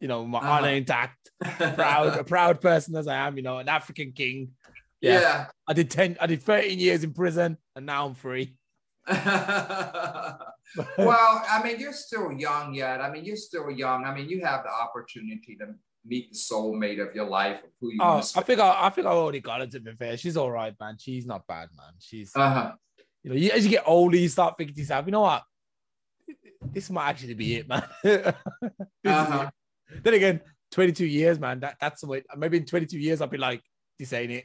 you 0.00 0.08
know, 0.08 0.24
my 0.24 0.38
Uh-huh. 0.38 0.50
honor 0.50 0.68
intact, 0.70 1.30
proud, 1.44 2.18
a 2.18 2.24
proud 2.24 2.62
person 2.62 2.96
as 2.96 3.06
I 3.06 3.16
am, 3.26 3.36
you 3.36 3.42
know, 3.42 3.58
an 3.58 3.68
African 3.68 4.12
king. 4.12 4.52
yeah. 5.02 5.20
Yeah. 5.20 5.46
I 5.68 5.74
did 5.74 5.90
10, 5.90 6.16
I 6.22 6.26
did 6.26 6.42
13 6.42 6.78
years 6.78 7.04
in 7.04 7.12
prison 7.12 7.58
and 7.74 7.84
now 7.84 8.06
I'm 8.06 8.14
free. 8.14 8.56
well, 10.98 11.44
I 11.48 11.62
mean, 11.62 11.78
you're 11.78 11.92
still 11.92 12.32
young 12.32 12.74
yet. 12.74 13.00
I 13.00 13.10
mean, 13.10 13.24
you're 13.24 13.36
still 13.36 13.70
young. 13.70 14.04
I 14.04 14.14
mean, 14.14 14.28
you 14.28 14.44
have 14.44 14.64
the 14.64 14.70
opportunity 14.70 15.56
to 15.56 15.74
meet 16.04 16.32
the 16.32 16.38
soulmate 16.38 17.06
of 17.06 17.14
your 17.14 17.26
life, 17.26 17.64
of 17.64 17.70
who 17.80 17.92
you 17.92 17.98
Oh, 18.00 18.22
I 18.34 18.42
think 18.42 18.60
I, 18.60 18.86
I 18.86 18.90
think 18.90 19.06
I 19.06 19.10
already 19.10 19.40
got 19.40 19.60
it 19.60 19.70
to 19.72 19.80
be 19.80 19.92
fair. 19.92 20.16
She's 20.16 20.36
all 20.36 20.50
right, 20.50 20.74
man. 20.80 20.96
She's 20.98 21.26
not 21.26 21.46
bad, 21.46 21.68
man. 21.76 21.92
She's 21.98 22.32
Uh-huh. 22.34 22.72
you 23.22 23.30
know, 23.30 23.36
you, 23.36 23.50
as 23.50 23.64
you 23.64 23.70
get 23.70 23.84
older, 23.86 24.16
you 24.16 24.28
start 24.28 24.56
thinking 24.56 24.74
to 24.74 24.80
yourself, 24.80 25.06
you 25.06 25.12
know 25.12 25.20
what? 25.20 25.42
This 26.72 26.90
might 26.90 27.08
actually 27.08 27.34
be 27.34 27.56
it, 27.56 27.68
man. 27.68 27.84
Uh-huh. 29.04 29.50
it. 29.88 30.02
Then 30.02 30.14
again, 30.14 30.40
22 30.72 31.06
years, 31.06 31.38
man. 31.38 31.60
That, 31.60 31.76
that's 31.80 32.00
the 32.00 32.08
way. 32.08 32.22
Maybe 32.36 32.58
in 32.58 32.66
22 32.66 32.98
years, 32.98 33.20
I'll 33.20 33.28
be 33.28 33.38
like, 33.38 33.62
this 33.98 34.12
ain't 34.12 34.32
it. 34.32 34.44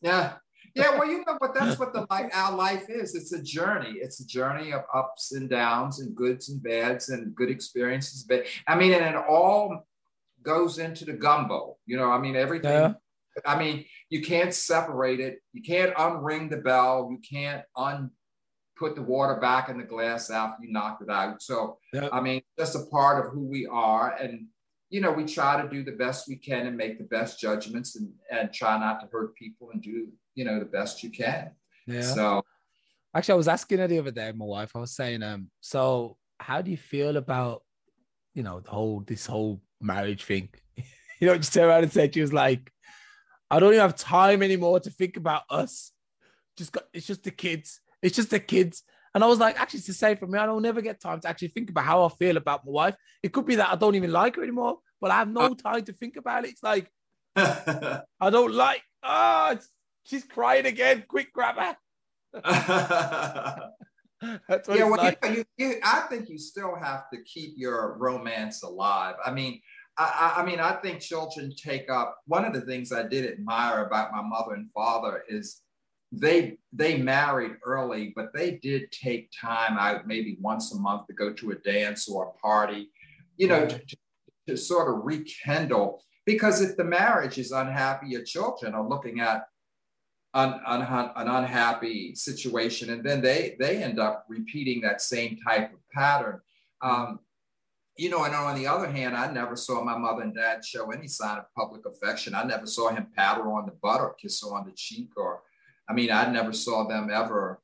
Yeah. 0.00 0.34
Yeah, 0.74 0.98
well, 0.98 1.06
you 1.06 1.24
know 1.26 1.36
but 1.40 1.54
That's 1.54 1.78
what 1.78 1.92
the 1.92 2.06
like 2.10 2.34
our 2.36 2.56
life 2.56 2.86
is. 2.88 3.14
It's 3.14 3.32
a 3.32 3.42
journey. 3.42 3.94
It's 4.00 4.20
a 4.20 4.26
journey 4.26 4.72
of 4.72 4.82
ups 4.94 5.32
and 5.32 5.48
downs 5.48 6.00
and 6.00 6.14
goods 6.14 6.48
and 6.48 6.62
bads 6.62 7.10
and 7.10 7.34
good 7.34 7.50
experiences. 7.50 8.24
But 8.24 8.44
I 8.66 8.76
mean, 8.76 8.92
and 8.92 9.04
it 9.04 9.22
all 9.28 9.86
goes 10.42 10.78
into 10.78 11.04
the 11.04 11.12
gumbo. 11.12 11.76
You 11.86 11.96
know, 11.96 12.10
I 12.10 12.18
mean, 12.18 12.36
everything. 12.36 12.70
Yeah. 12.70 12.92
I 13.46 13.58
mean, 13.58 13.84
you 14.10 14.22
can't 14.22 14.52
separate 14.52 15.20
it. 15.20 15.40
You 15.52 15.62
can't 15.62 15.94
unring 15.94 16.50
the 16.50 16.58
bell. 16.58 17.08
You 17.10 17.18
can't 17.18 17.62
un 17.76 18.10
put 18.76 18.94
the 18.94 19.02
water 19.02 19.36
back 19.36 19.68
in 19.68 19.78
the 19.78 19.84
glass 19.84 20.30
after 20.30 20.64
you 20.64 20.72
knocked 20.72 21.02
it 21.02 21.10
out. 21.10 21.42
So. 21.42 21.78
I 22.10 22.20
mean, 22.20 22.42
that's 22.56 22.74
a 22.74 22.86
part 22.86 23.24
of 23.24 23.32
who 23.32 23.46
we 23.46 23.66
are. 23.66 24.16
And 24.16 24.46
you 24.92 25.00
know, 25.00 25.10
we 25.10 25.24
try 25.24 25.60
to 25.60 25.66
do 25.66 25.82
the 25.82 25.92
best 25.92 26.28
we 26.28 26.36
can 26.36 26.66
and 26.66 26.76
make 26.76 26.98
the 26.98 27.04
best 27.04 27.40
judgments 27.40 27.96
and, 27.96 28.12
and 28.30 28.52
try 28.52 28.78
not 28.78 29.00
to 29.00 29.08
hurt 29.10 29.34
people 29.34 29.70
and 29.72 29.82
do, 29.82 30.08
you 30.34 30.44
know, 30.44 30.58
the 30.58 30.64
best 30.64 31.02
you 31.02 31.10
can. 31.10 31.50
Yeah. 31.86 32.02
So 32.02 32.42
Actually, 33.14 33.34
I 33.34 33.36
was 33.36 33.48
asking 33.48 33.78
her 33.78 33.88
the 33.88 33.98
other 33.98 34.10
day, 34.10 34.32
my 34.32 34.44
wife, 34.44 34.70
I 34.74 34.78
was 34.78 34.94
saying, 34.94 35.22
um, 35.22 35.50
so 35.60 36.16
how 36.40 36.62
do 36.62 36.70
you 36.70 36.78
feel 36.78 37.18
about, 37.18 37.62
you 38.34 38.42
know, 38.42 38.60
the 38.60 38.70
whole, 38.70 39.00
this 39.06 39.26
whole 39.26 39.60
marriage 39.80 40.24
thing? 40.24 40.48
you 41.20 41.26
know, 41.26 41.36
just 41.36 41.52
turned 41.52 41.66
around 41.66 41.82
and 41.82 41.92
said, 41.92 42.14
she 42.14 42.22
was 42.22 42.32
like, 42.32 42.72
I 43.50 43.60
don't 43.60 43.74
even 43.74 43.82
have 43.82 43.96
time 43.96 44.42
anymore 44.42 44.80
to 44.80 44.90
think 44.90 45.18
about 45.18 45.42
us. 45.50 45.92
Just 46.56 46.72
got, 46.72 46.84
it's 46.94 47.06
just 47.06 47.22
the 47.22 47.30
kids. 47.30 47.80
It's 48.00 48.16
just 48.16 48.30
the 48.30 48.40
kids. 48.40 48.82
And 49.14 49.22
I 49.22 49.26
was 49.26 49.38
like, 49.38 49.60
actually, 49.60 49.78
it's 49.78 49.88
the 49.88 49.92
same 49.92 50.16
for 50.16 50.26
me. 50.26 50.38
I 50.38 50.46
don't 50.46 50.62
never 50.62 50.80
get 50.80 50.98
time 50.98 51.20
to 51.20 51.28
actually 51.28 51.48
think 51.48 51.68
about 51.68 51.84
how 51.84 52.04
I 52.04 52.08
feel 52.08 52.38
about 52.38 52.64
my 52.64 52.72
wife. 52.72 52.96
It 53.22 53.34
could 53.34 53.44
be 53.44 53.56
that 53.56 53.70
I 53.70 53.76
don't 53.76 53.94
even 53.94 54.10
like 54.10 54.36
her 54.36 54.42
anymore, 54.42 54.78
but 55.02 55.10
I 55.10 55.16
have 55.16 55.28
no 55.28 55.52
time 55.52 55.84
to 55.84 55.92
think 55.92 56.16
about 56.16 56.46
it. 56.46 56.52
It's 56.52 56.62
like, 56.62 56.90
I 57.36 58.30
don't 58.30 58.54
like, 58.54 58.82
ah, 59.02 59.56
she's 60.04 60.24
crying 60.24 60.66
again. 60.66 61.04
Quick, 61.08 61.32
grab 61.32 61.56
her. 61.56 61.76
That's 64.48 64.68
what 64.68 64.78
yeah, 64.78 64.84
well, 64.84 64.98
like. 64.98 65.18
you, 65.24 65.36
you, 65.36 65.44
you, 65.58 65.74
I 65.82 66.00
think 66.08 66.28
you 66.28 66.38
still 66.38 66.76
have 66.76 67.10
to 67.12 67.22
keep 67.24 67.54
your 67.56 67.96
romance 67.98 68.62
alive. 68.62 69.16
I 69.24 69.32
mean, 69.32 69.60
I, 69.98 70.34
I, 70.36 70.42
I 70.42 70.46
mean, 70.46 70.60
I 70.60 70.72
think 70.74 71.00
children 71.00 71.52
take 71.56 71.90
up. 71.90 72.16
One 72.26 72.44
of 72.44 72.52
the 72.52 72.60
things 72.60 72.92
I 72.92 73.02
did 73.02 73.30
admire 73.30 73.84
about 73.84 74.12
my 74.12 74.22
mother 74.22 74.54
and 74.54 74.70
father 74.72 75.24
is 75.28 75.62
they 76.12 76.58
they 76.72 76.98
married 76.98 77.52
early, 77.64 78.12
but 78.14 78.32
they 78.34 78.52
did 78.62 78.92
take 78.92 79.30
time 79.38 79.76
out, 79.78 80.06
maybe 80.06 80.36
once 80.40 80.72
a 80.72 80.78
month, 80.78 81.06
to 81.06 81.14
go 81.14 81.32
to 81.32 81.50
a 81.50 81.56
dance 81.56 82.08
or 82.08 82.26
a 82.28 82.38
party, 82.40 82.90
you 83.36 83.48
know, 83.48 83.66
to, 83.66 83.78
to, 83.78 83.96
to 84.48 84.56
sort 84.56 84.88
of 84.88 85.04
rekindle. 85.04 86.02
Because 86.26 86.60
if 86.60 86.76
the 86.76 86.84
marriage 86.84 87.38
is 87.38 87.50
unhappy, 87.50 88.08
your 88.08 88.22
children 88.22 88.74
are 88.74 88.86
looking 88.86 89.20
at 89.20 89.42
un, 90.34 90.60
un, 90.66 91.10
an 91.16 91.28
unhappy 91.28 92.14
situation, 92.14 92.90
and 92.90 93.04
then 93.04 93.20
they 93.20 93.56
they 93.58 93.82
end 93.82 93.98
up 93.98 94.24
repeating 94.28 94.80
that 94.80 95.00
same 95.02 95.38
type 95.46 95.72
of 95.72 95.78
pattern. 95.92 96.40
Um, 96.80 97.20
you 97.98 98.08
know, 98.08 98.24
and 98.24 98.34
on 98.34 98.56
the 98.56 98.66
other 98.66 98.90
hand, 98.90 99.14
I 99.14 99.30
never 99.30 99.54
saw 99.54 99.84
my 99.84 99.96
mother 99.98 100.22
and 100.22 100.34
dad 100.34 100.64
show 100.64 100.90
any 100.90 101.06
sign 101.08 101.38
of 101.38 101.44
public 101.54 101.82
affection. 101.84 102.34
I 102.34 102.42
never 102.44 102.66
saw 102.66 102.88
him 102.88 103.08
pat 103.14 103.36
her 103.36 103.52
on 103.52 103.66
the 103.66 103.72
butt 103.82 104.00
or 104.00 104.14
kiss 104.14 104.42
her 104.42 104.54
on 104.54 104.64
the 104.64 104.72
cheek, 104.72 105.10
or 105.16 105.42
I 105.88 105.92
mean, 105.92 106.10
I 106.10 106.30
never 106.30 106.52
saw 106.52 106.88
them 106.88 107.10
ever 107.12 107.60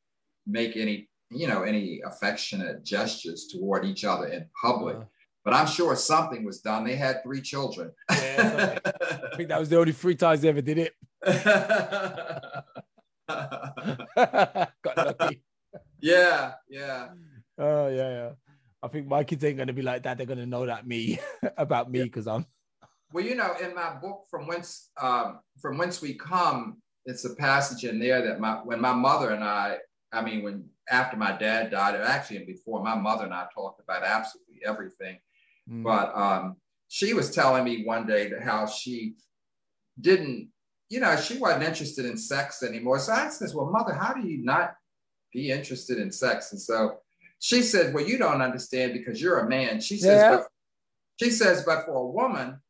make 0.47 0.77
any, 0.77 1.09
you 1.31 1.49
know, 1.49 1.63
any 1.63 2.03
affectionate 2.05 2.85
gestures 2.85 3.47
toward 3.47 3.85
each 3.87 4.05
other 4.05 4.27
in 4.27 4.47
public. 4.61 4.97
Uh, 4.97 5.05
But 5.45 5.55
I'm 5.55 5.67
sure 5.67 5.97
something 5.97 6.45
was 6.45 6.61
done. 6.61 6.85
They 6.85 6.97
had 6.97 7.23
three 7.23 7.41
children. 7.41 7.93
Yeah, 8.11 8.79
I 8.85 9.37
think 9.37 9.49
that 9.49 9.59
was 9.59 9.71
the 9.71 9.79
only 9.79 9.93
three 9.93 10.15
times 10.15 10.43
they 10.43 10.49
ever 10.51 10.61
did 10.61 10.77
it. 10.77 10.93
Got 13.29 14.97
lucky. 14.97 15.43
yeah, 16.01 16.55
yeah. 16.69 17.09
Oh 17.59 17.89
yeah, 17.89 18.11
yeah. 18.11 18.31
I 18.83 18.89
think 18.89 19.09
my 19.09 19.25
kids 19.25 19.45
ain't 19.45 19.59
gonna 19.59 19.73
be 19.73 19.83
like 19.83 20.03
that. 20.05 20.17
They're 20.17 20.27
gonna 20.27 20.47
know 20.47 20.67
that 20.67 20.87
me 20.87 21.19
about 21.57 21.91
me 21.91 22.05
because 22.05 22.27
I'm. 22.27 22.47
Well, 23.13 23.25
you 23.25 23.35
know, 23.35 23.55
in 23.61 23.75
my 23.75 23.95
book, 23.95 24.27
from 24.31 24.47
whence 24.47 24.91
um, 25.01 25.41
from 25.61 25.79
whence 25.79 26.01
we 26.01 26.15
come, 26.15 26.79
it's 27.05 27.25
a 27.25 27.35
passage 27.35 27.85
in 27.85 27.99
there 27.99 28.23
that 28.23 28.39
my 28.39 28.55
when 28.65 28.81
my 28.81 28.93
mother 28.93 29.31
and 29.31 29.43
I, 29.43 29.79
I 30.13 30.23
mean, 30.23 30.43
when 30.43 30.69
after 30.91 31.17
my 31.17 31.33
dad 31.33 31.71
died, 31.71 31.95
or 31.95 32.03
actually 32.03 32.45
before, 32.45 32.83
my 32.83 32.95
mother 32.95 33.25
and 33.25 33.35
I 33.35 33.47
talked 33.55 33.81
about 33.81 34.05
absolutely 34.05 34.61
everything. 34.65 35.19
Mm. 35.69 35.83
But 35.83 36.17
um, 36.17 36.57
she 36.89 37.15
was 37.15 37.31
telling 37.31 37.65
me 37.65 37.85
one 37.85 38.07
day 38.07 38.29
that 38.29 38.43
how 38.43 38.67
she 38.67 39.15
didn't, 40.01 40.51
you 40.91 41.01
know, 41.01 41.17
she 41.17 41.39
wasn't 41.39 41.65
interested 41.65 42.05
in 42.05 42.17
sex 42.17 42.63
anymore. 42.63 42.99
So 42.99 43.13
I 43.13 43.29
says, 43.29 43.55
"Well, 43.55 43.67
mother, 43.71 43.93
how 43.95 44.15
do 44.15 44.27
you 44.27 44.43
not 44.45 44.75
be 45.33 45.51
interested 45.51 45.99
in 45.99 46.11
sex?" 46.11 46.53
And 46.53 46.61
so 46.61 46.99
she 47.41 47.63
said, 47.63 47.93
"Well, 47.95 48.07
you 48.07 48.19
don't 48.19 48.41
understand 48.43 48.93
because 48.95 49.21
you're 49.21 49.41
a 49.41 49.49
man." 49.49 49.81
She 49.81 49.99
says, 49.99 50.21
Yeah. 50.23 50.37
but, 50.37 50.49
"She 51.23 51.31
says, 51.31 51.63
but 51.65 51.85
for 51.85 51.97
a 51.97 52.07
woman." 52.07 52.61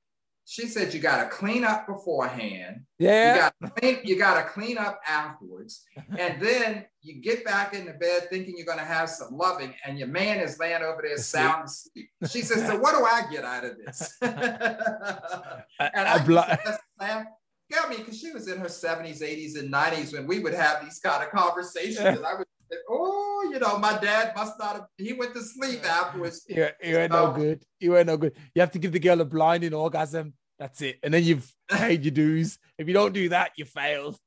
She 0.50 0.66
said 0.66 0.94
you 0.94 1.00
got 1.00 1.22
to 1.24 1.28
clean 1.28 1.62
up 1.62 1.86
beforehand. 1.86 2.86
yeah, 2.98 3.34
You 3.34 3.40
got 3.42 3.54
to 3.62 3.70
clean, 3.80 3.98
you 4.02 4.16
got 4.18 4.42
to 4.42 4.48
clean 4.48 4.78
up 4.78 4.98
afterwards, 5.06 5.84
and 6.18 6.40
then 6.40 6.86
you 7.02 7.20
get 7.20 7.44
back 7.44 7.74
into 7.74 7.92
bed 7.92 8.28
thinking 8.30 8.54
you're 8.56 8.64
going 8.64 8.78
to 8.78 8.84
have 8.86 9.10
some 9.10 9.36
loving, 9.36 9.74
and 9.84 9.98
your 9.98 10.08
man 10.08 10.40
is 10.40 10.58
laying 10.58 10.80
over 10.82 11.02
there 11.02 11.18
sound 11.18 11.66
asleep. 11.66 12.08
She 12.30 12.40
says, 12.40 12.66
"So 12.66 12.78
what 12.78 12.96
do 12.96 13.04
I 13.04 13.30
get 13.30 13.44
out 13.44 13.66
of 13.66 13.76
this?" 13.76 14.16
And 14.22 16.08
I, 16.08 16.14
used 16.14 16.26
blo- 16.26 16.42
to 16.42 16.58
just 16.64 16.80
laugh. 16.98 17.26
Yeah, 17.70 17.80
I 17.84 17.90
mean, 17.90 17.98
because 17.98 18.18
she 18.18 18.32
was 18.32 18.48
in 18.48 18.58
her 18.58 18.66
70s, 18.66 19.20
80s, 19.20 19.58
and 19.58 19.72
90s 19.72 20.14
when 20.14 20.26
we 20.26 20.38
would 20.38 20.54
have 20.54 20.82
these 20.82 20.98
kind 20.98 21.22
of 21.22 21.30
conversations, 21.30 21.98
and 21.98 22.24
I 22.24 22.34
would 22.34 22.46
say, 22.70 22.78
"Oh, 22.88 23.50
you 23.52 23.58
know, 23.58 23.78
my 23.78 23.98
dad 23.98 24.32
must 24.34 24.58
not 24.58 24.72
have. 24.74 24.86
He 24.96 25.12
went 25.12 25.34
to 25.34 25.42
sleep 25.42 25.84
afterwards." 25.84 26.46
you, 26.48 26.66
you 26.82 26.96
ain't 26.96 27.12
no 27.12 27.32
good. 27.32 27.62
You 27.78 27.96
ain't 27.96 28.06
no 28.06 28.16
good. 28.16 28.34
You 28.54 28.60
have 28.60 28.70
to 28.72 28.78
give 28.78 28.92
the 28.92 28.98
girl 28.98 29.20
a 29.20 29.24
blinding 29.24 29.74
orgasm. 29.74 30.32
That's 30.58 30.80
it, 30.80 30.98
and 31.02 31.12
then 31.12 31.24
you've 31.24 31.52
paid 31.68 32.04
your 32.04 32.12
dues. 32.12 32.58
If 32.78 32.88
you 32.88 32.94
don't 32.94 33.12
do 33.12 33.28
that, 33.28 33.52
you 33.56 33.66
failed. 33.66 34.18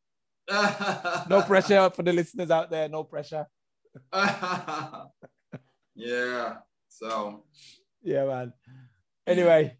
No 0.49 1.43
pressure 1.47 1.89
for 1.89 2.03
the 2.03 2.13
listeners 2.13 2.51
out 2.51 2.69
there. 2.69 2.87
No 2.89 3.03
pressure. 3.03 3.47
yeah. 5.95 6.57
So 6.89 7.43
Yeah, 8.03 8.25
man. 8.25 8.53
Anyway, 9.25 9.77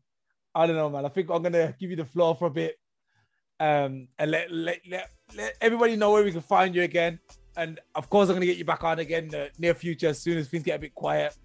I 0.54 0.68
don't 0.68 0.76
know, 0.76 0.90
man. 0.90 1.06
I 1.06 1.10
think 1.10 1.30
I'm 1.30 1.44
gonna 1.44 1.76
give 1.80 1.90
you 1.90 1.96
the 1.96 2.06
floor 2.06 2.36
for 2.36 2.48
a 2.48 2.52
bit, 2.52 2.76
um, 3.62 4.08
and 4.18 4.32
let 4.32 4.52
let, 4.52 4.80
let, 4.90 5.10
let 5.38 5.56
everybody 5.62 5.96
know 5.96 6.12
where 6.12 6.24
we 6.24 6.32
can 6.32 6.42
find 6.42 6.74
you 6.76 6.82
again. 6.82 7.20
And 7.56 7.80
of 7.94 8.10
course, 8.10 8.28
I'm 8.28 8.36
gonna 8.36 8.48
get 8.48 8.58
you 8.58 8.66
back 8.66 8.84
on 8.84 8.98
again 9.00 9.26
in 9.26 9.30
the 9.30 9.50
near 9.60 9.76
future 9.76 10.08
as 10.08 10.20
soon 10.20 10.38
as 10.40 10.48
things 10.50 10.64
get 10.64 10.78
a 10.78 10.80
bit 10.80 10.96
quiet. 10.96 11.36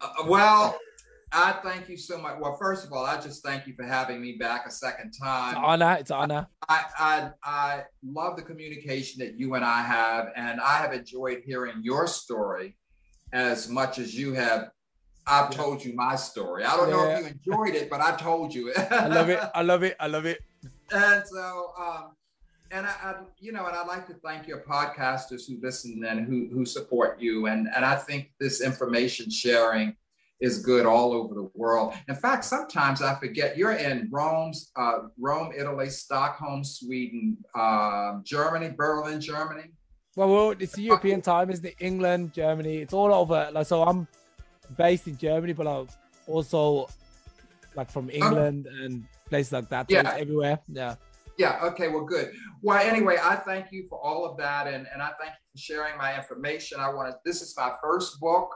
Uh, 0.00 0.24
well, 0.26 0.78
I 1.30 1.52
thank 1.62 1.90
you 1.90 1.98
so 1.98 2.16
much. 2.16 2.38
Well, 2.40 2.56
first 2.58 2.86
of 2.86 2.92
all, 2.92 3.04
I 3.04 3.20
just 3.20 3.44
thank 3.44 3.66
you 3.66 3.74
for 3.74 3.84
having 3.84 4.22
me 4.22 4.36
back 4.40 4.66
a 4.66 4.70
second 4.70 5.12
time. 5.12 5.50
It's 5.50 5.58
an 5.58 5.64
honor. 5.64 5.96
It's 6.00 6.10
an 6.10 6.16
honor. 6.16 6.46
I, 6.68 6.84
I 6.98 7.30
I 7.44 7.82
love 8.02 8.36
the 8.36 8.42
communication 8.42 9.18
that 9.22 9.38
you 9.38 9.54
and 9.56 9.64
I 9.64 9.82
have, 9.82 10.28
and 10.36 10.58
I 10.58 10.78
have 10.78 10.94
enjoyed 10.94 11.42
hearing 11.44 11.80
your 11.82 12.06
story 12.06 12.78
as 13.34 13.68
much 13.68 13.98
as 13.98 14.14
you 14.14 14.32
have. 14.32 14.70
I've 15.26 15.50
Yeah. 15.52 15.58
told 15.58 15.84
you 15.84 15.94
my 15.94 16.16
story. 16.16 16.64
I 16.64 16.76
don't 16.78 16.90
know 16.90 17.04
if 17.10 17.20
you 17.20 17.26
enjoyed 17.26 17.74
it, 17.74 17.90
but 17.90 18.00
I 18.00 18.16
told 18.16 18.54
you. 18.54 18.68
it. 18.70 18.78
I 18.90 19.06
love 19.06 19.28
it. 19.28 19.38
I 19.54 19.62
love 19.62 19.82
it. 19.82 19.96
I 20.00 20.06
love 20.06 20.24
it. 20.24 20.38
And 20.92 21.24
so 21.26 21.72
um 21.78 22.12
and 22.72 22.86
I, 22.86 22.90
I 23.02 23.14
you 23.38 23.52
know 23.52 23.66
and 23.66 23.76
i'd 23.76 23.86
like 23.86 24.06
to 24.08 24.14
thank 24.14 24.46
your 24.46 24.62
podcasters 24.62 25.48
who 25.48 25.58
listen 25.62 26.04
and 26.04 26.26
who 26.26 26.48
who 26.52 26.64
support 26.64 27.20
you 27.20 27.46
and 27.46 27.68
and 27.74 27.84
i 27.84 27.96
think 27.96 28.32
this 28.38 28.60
information 28.60 29.30
sharing 29.30 29.96
is 30.40 30.58
good 30.58 30.86
all 30.86 31.12
over 31.12 31.34
the 31.34 31.50
world 31.54 31.94
in 32.08 32.14
fact 32.14 32.44
sometimes 32.44 33.02
i 33.02 33.14
forget 33.16 33.56
you're 33.56 33.72
in 33.72 34.08
rome's 34.10 34.70
uh, 34.76 35.00
rome 35.18 35.52
italy 35.56 35.90
stockholm 35.90 36.64
sweden 36.64 37.36
um, 37.54 38.22
germany 38.24 38.70
berlin 38.76 39.20
germany 39.20 39.70
Well, 40.16 40.28
well, 40.28 40.50
it's 40.58 40.74
the 40.74 40.82
European 40.82 41.22
time, 41.22 41.50
isn't 41.50 41.64
it? 41.64 41.76
England, 41.78 42.32
Germany, 42.34 42.78
it's 42.82 42.92
all 42.92 43.14
over. 43.14 43.48
Like, 43.52 43.66
so 43.66 43.84
I'm 43.84 44.08
based 44.76 45.06
in 45.06 45.16
Germany, 45.16 45.54
but 45.54 45.66
I'm 45.68 45.86
also 46.26 46.88
like 47.78 47.88
from 47.90 48.10
England 48.10 48.66
and 48.66 49.04
places 49.30 49.52
like 49.52 49.68
that. 49.70 49.86
Yeah. 49.88 50.14
everywhere. 50.18 50.58
Yeah. 50.68 50.96
Yeah, 51.38 51.58
okay, 51.62 51.88
well, 51.88 52.04
good. 52.04 52.32
Well, 52.60 52.76
anyway, 52.86 53.16
I 53.22 53.36
thank 53.36 53.72
you 53.72 53.86
for 53.88 53.98
all 53.98 54.26
of 54.26 54.36
that. 54.36 54.66
And, 54.66 54.86
and 54.92 55.00
I 55.00 55.12
thank 55.18 55.32
you 55.32 55.46
for 55.52 55.58
sharing 55.58 55.96
my 55.96 56.14
information. 56.14 56.80
I 56.80 56.92
want 56.92 57.10
to, 57.10 57.16
this 57.24 57.40
is 57.40 57.54
my 57.56 57.72
first 57.82 58.20
book, 58.20 58.54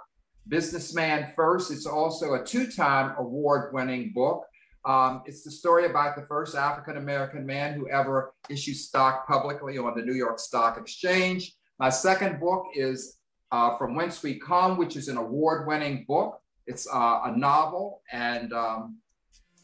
Businessman 0.49 1.33
First. 1.35 1.71
It's 1.71 1.87
also 1.87 2.35
a 2.35 2.45
two 2.45 2.71
time 2.71 3.15
award 3.17 3.73
winning 3.73 4.13
book. 4.15 4.45
Um, 4.85 5.23
it's 5.25 5.43
the 5.43 5.51
story 5.51 5.87
about 5.87 6.15
the 6.15 6.27
first 6.27 6.55
African 6.55 6.99
American 6.99 7.47
man 7.47 7.73
who 7.73 7.89
ever 7.89 8.35
issued 8.51 8.77
stock 8.77 9.27
publicly 9.27 9.79
on 9.79 9.95
the 9.97 10.03
New 10.03 10.13
York 10.13 10.39
Stock 10.39 10.77
Exchange. 10.77 11.55
My 11.79 11.89
second 11.89 12.39
book 12.39 12.67
is 12.75 13.17
uh, 13.51 13.79
From 13.79 13.95
Whence 13.95 14.23
We 14.23 14.39
Come, 14.39 14.77
which 14.77 14.97
is 14.97 15.09
an 15.09 15.17
award 15.17 15.67
winning 15.67 16.05
book. 16.07 16.39
It's 16.67 16.87
uh, 16.87 17.21
a 17.25 17.35
novel 17.35 18.03
and 18.13 18.53
um, 18.53 18.99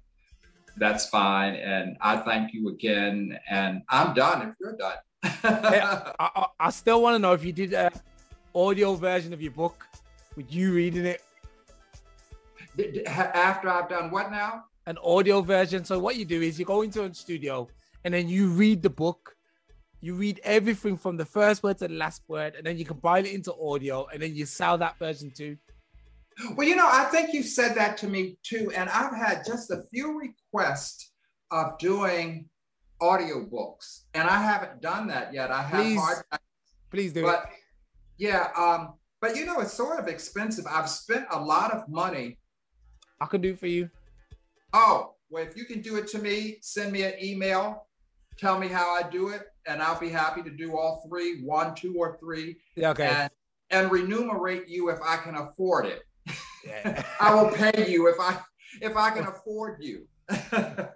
that's 0.77 1.07
fine. 1.07 1.55
And 1.55 1.97
I 2.01 2.17
thank 2.17 2.53
you 2.53 2.69
again. 2.69 3.39
And 3.49 3.81
I'm 3.89 4.13
done 4.13 4.49
if 4.49 4.55
you're 4.59 4.75
done. 4.75 4.97
I, 5.43 6.11
I, 6.19 6.45
I 6.59 6.69
still 6.69 7.01
want 7.01 7.15
to 7.15 7.19
know 7.19 7.33
if 7.33 7.43
you 7.43 7.51
did 7.51 7.73
an 7.73 7.91
audio 8.53 8.93
version 8.95 9.33
of 9.33 9.41
your 9.41 9.51
book 9.51 9.85
with 10.35 10.51
you 10.53 10.73
reading 10.73 11.05
it, 11.05 11.21
D- 12.77 12.91
d- 12.91 13.03
ha- 13.07 13.31
After 13.33 13.69
I've 13.69 13.89
done 13.89 14.11
what 14.11 14.31
now? 14.31 14.65
an 14.85 14.97
audio 15.03 15.41
version. 15.41 15.83
So 15.85 15.97
what 15.97 16.15
you 16.17 16.25
do 16.25 16.41
is 16.41 16.59
you 16.59 16.65
go 16.65 16.81
into 16.81 17.03
a 17.03 17.13
studio 17.13 17.67
and 18.03 18.13
then 18.13 18.27
you 18.27 18.49
read 18.49 18.81
the 18.83 18.89
book. 18.89 19.35
You 20.01 20.13
read 20.13 20.39
everything 20.43 20.97
from 20.97 21.17
the 21.17 21.25
first 21.25 21.63
word 21.63 21.79
to 21.79 21.87
the 21.87 21.95
last 21.95 22.21
word, 22.27 22.53
and 22.55 22.63
then 22.65 22.77
you 22.77 22.85
compile 22.85 23.25
it 23.25 23.31
into 23.33 23.51
audio, 23.55 24.05
and 24.13 24.21
then 24.21 24.35
you 24.35 24.45
sell 24.45 24.77
that 24.77 24.99
version 24.99 25.31
too. 25.31 25.57
Well, 26.55 26.67
you 26.67 26.75
know, 26.75 26.87
I 26.87 27.05
think 27.05 27.33
you 27.33 27.41
said 27.41 27.73
that 27.75 27.97
to 27.99 28.07
me 28.07 28.37
too. 28.43 28.71
And 28.75 28.87
I've 28.89 29.15
had 29.15 29.43
just 29.47 29.71
a 29.71 29.81
few 29.91 30.19
requests 30.19 31.11
of 31.49 31.77
doing 31.79 32.47
audiobooks, 33.01 34.01
and 34.13 34.27
I 34.27 34.41
haven't 34.41 34.81
done 34.81 35.07
that 35.07 35.33
yet. 35.33 35.51
I 35.51 35.61
have 35.61 35.81
Please. 35.83 35.99
hard 35.99 36.17
Please 36.91 37.13
do 37.13 37.21
it. 37.21 37.23
but 37.23 37.49
yeah, 38.17 38.49
um, 38.57 38.93
but 39.21 39.35
you 39.35 39.45
know, 39.45 39.59
it's 39.59 39.73
sort 39.73 39.99
of 39.99 40.07
expensive. 40.07 40.65
I've 40.69 40.89
spent 40.89 41.25
a 41.31 41.39
lot 41.39 41.71
of 41.71 41.87
money. 41.89 42.37
I 43.19 43.25
could 43.25 43.41
do 43.41 43.51
it 43.51 43.59
for 43.59 43.67
you. 43.67 43.89
Oh, 44.73 45.15
well, 45.29 45.43
if 45.43 45.55
you 45.57 45.65
can 45.65 45.81
do 45.81 45.95
it 45.97 46.07
to 46.09 46.19
me, 46.19 46.57
send 46.61 46.91
me 46.91 47.03
an 47.03 47.13
email, 47.21 47.87
tell 48.37 48.59
me 48.59 48.67
how 48.67 48.93
I 48.93 49.03
do 49.09 49.29
it, 49.29 49.43
and 49.67 49.81
I'll 49.81 49.99
be 49.99 50.09
happy 50.09 50.41
to 50.43 50.49
do 50.49 50.77
all 50.77 51.05
three, 51.09 51.41
one, 51.43 51.75
two, 51.75 51.95
or 51.97 52.17
three, 52.19 52.57
Yeah, 52.75 52.89
okay. 52.91 53.07
and 53.07 53.29
and 53.71 53.91
remunerate 53.91 54.67
you 54.67 54.89
if 54.89 54.99
I 55.03 55.17
can 55.17 55.35
afford 55.35 55.85
it. 55.87 56.03
Yeah. 56.65 57.03
I 57.19 57.33
will 57.33 57.49
pay 57.51 57.89
you 57.89 58.07
if 58.07 58.15
I 58.19 58.37
if 58.81 58.95
I 58.95 59.09
can 59.11 59.25
afford 59.27 59.81
you. 59.83 60.07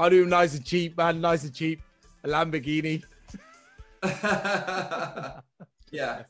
I'll 0.00 0.08
do 0.08 0.24
nice 0.24 0.54
and 0.54 0.64
cheap, 0.64 0.96
man. 0.96 1.20
Nice 1.20 1.44
and 1.44 1.52
cheap. 1.54 1.82
A 2.24 2.28
Lamborghini. 2.28 3.04
yeah. 5.90 6.22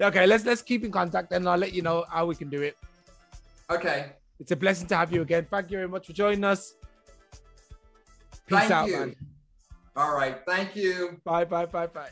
Okay, 0.00 0.26
let's 0.26 0.46
let's 0.46 0.62
keep 0.62 0.84
in 0.84 0.90
contact 0.90 1.30
and 1.32 1.46
I'll 1.46 1.58
let 1.58 1.74
you 1.74 1.82
know 1.82 2.06
how 2.08 2.24
we 2.24 2.34
can 2.34 2.48
do 2.48 2.62
it. 2.62 2.78
Okay. 3.70 4.12
It's 4.40 4.52
a 4.52 4.56
blessing 4.56 4.86
to 4.88 4.96
have 4.96 5.12
you 5.12 5.20
again. 5.20 5.46
Thank 5.50 5.70
you 5.70 5.76
very 5.76 5.88
much 5.88 6.06
for 6.06 6.14
joining 6.14 6.44
us. 6.44 6.76
Peace 8.46 8.58
Thank 8.60 8.70
out, 8.70 8.88
you. 8.88 8.96
man. 8.96 9.16
All 9.96 10.14
right. 10.14 10.40
Thank 10.46 10.74
you. 10.74 11.20
Bye, 11.24 11.44
bye, 11.44 11.66
bye, 11.66 11.86
bye. 11.86 12.08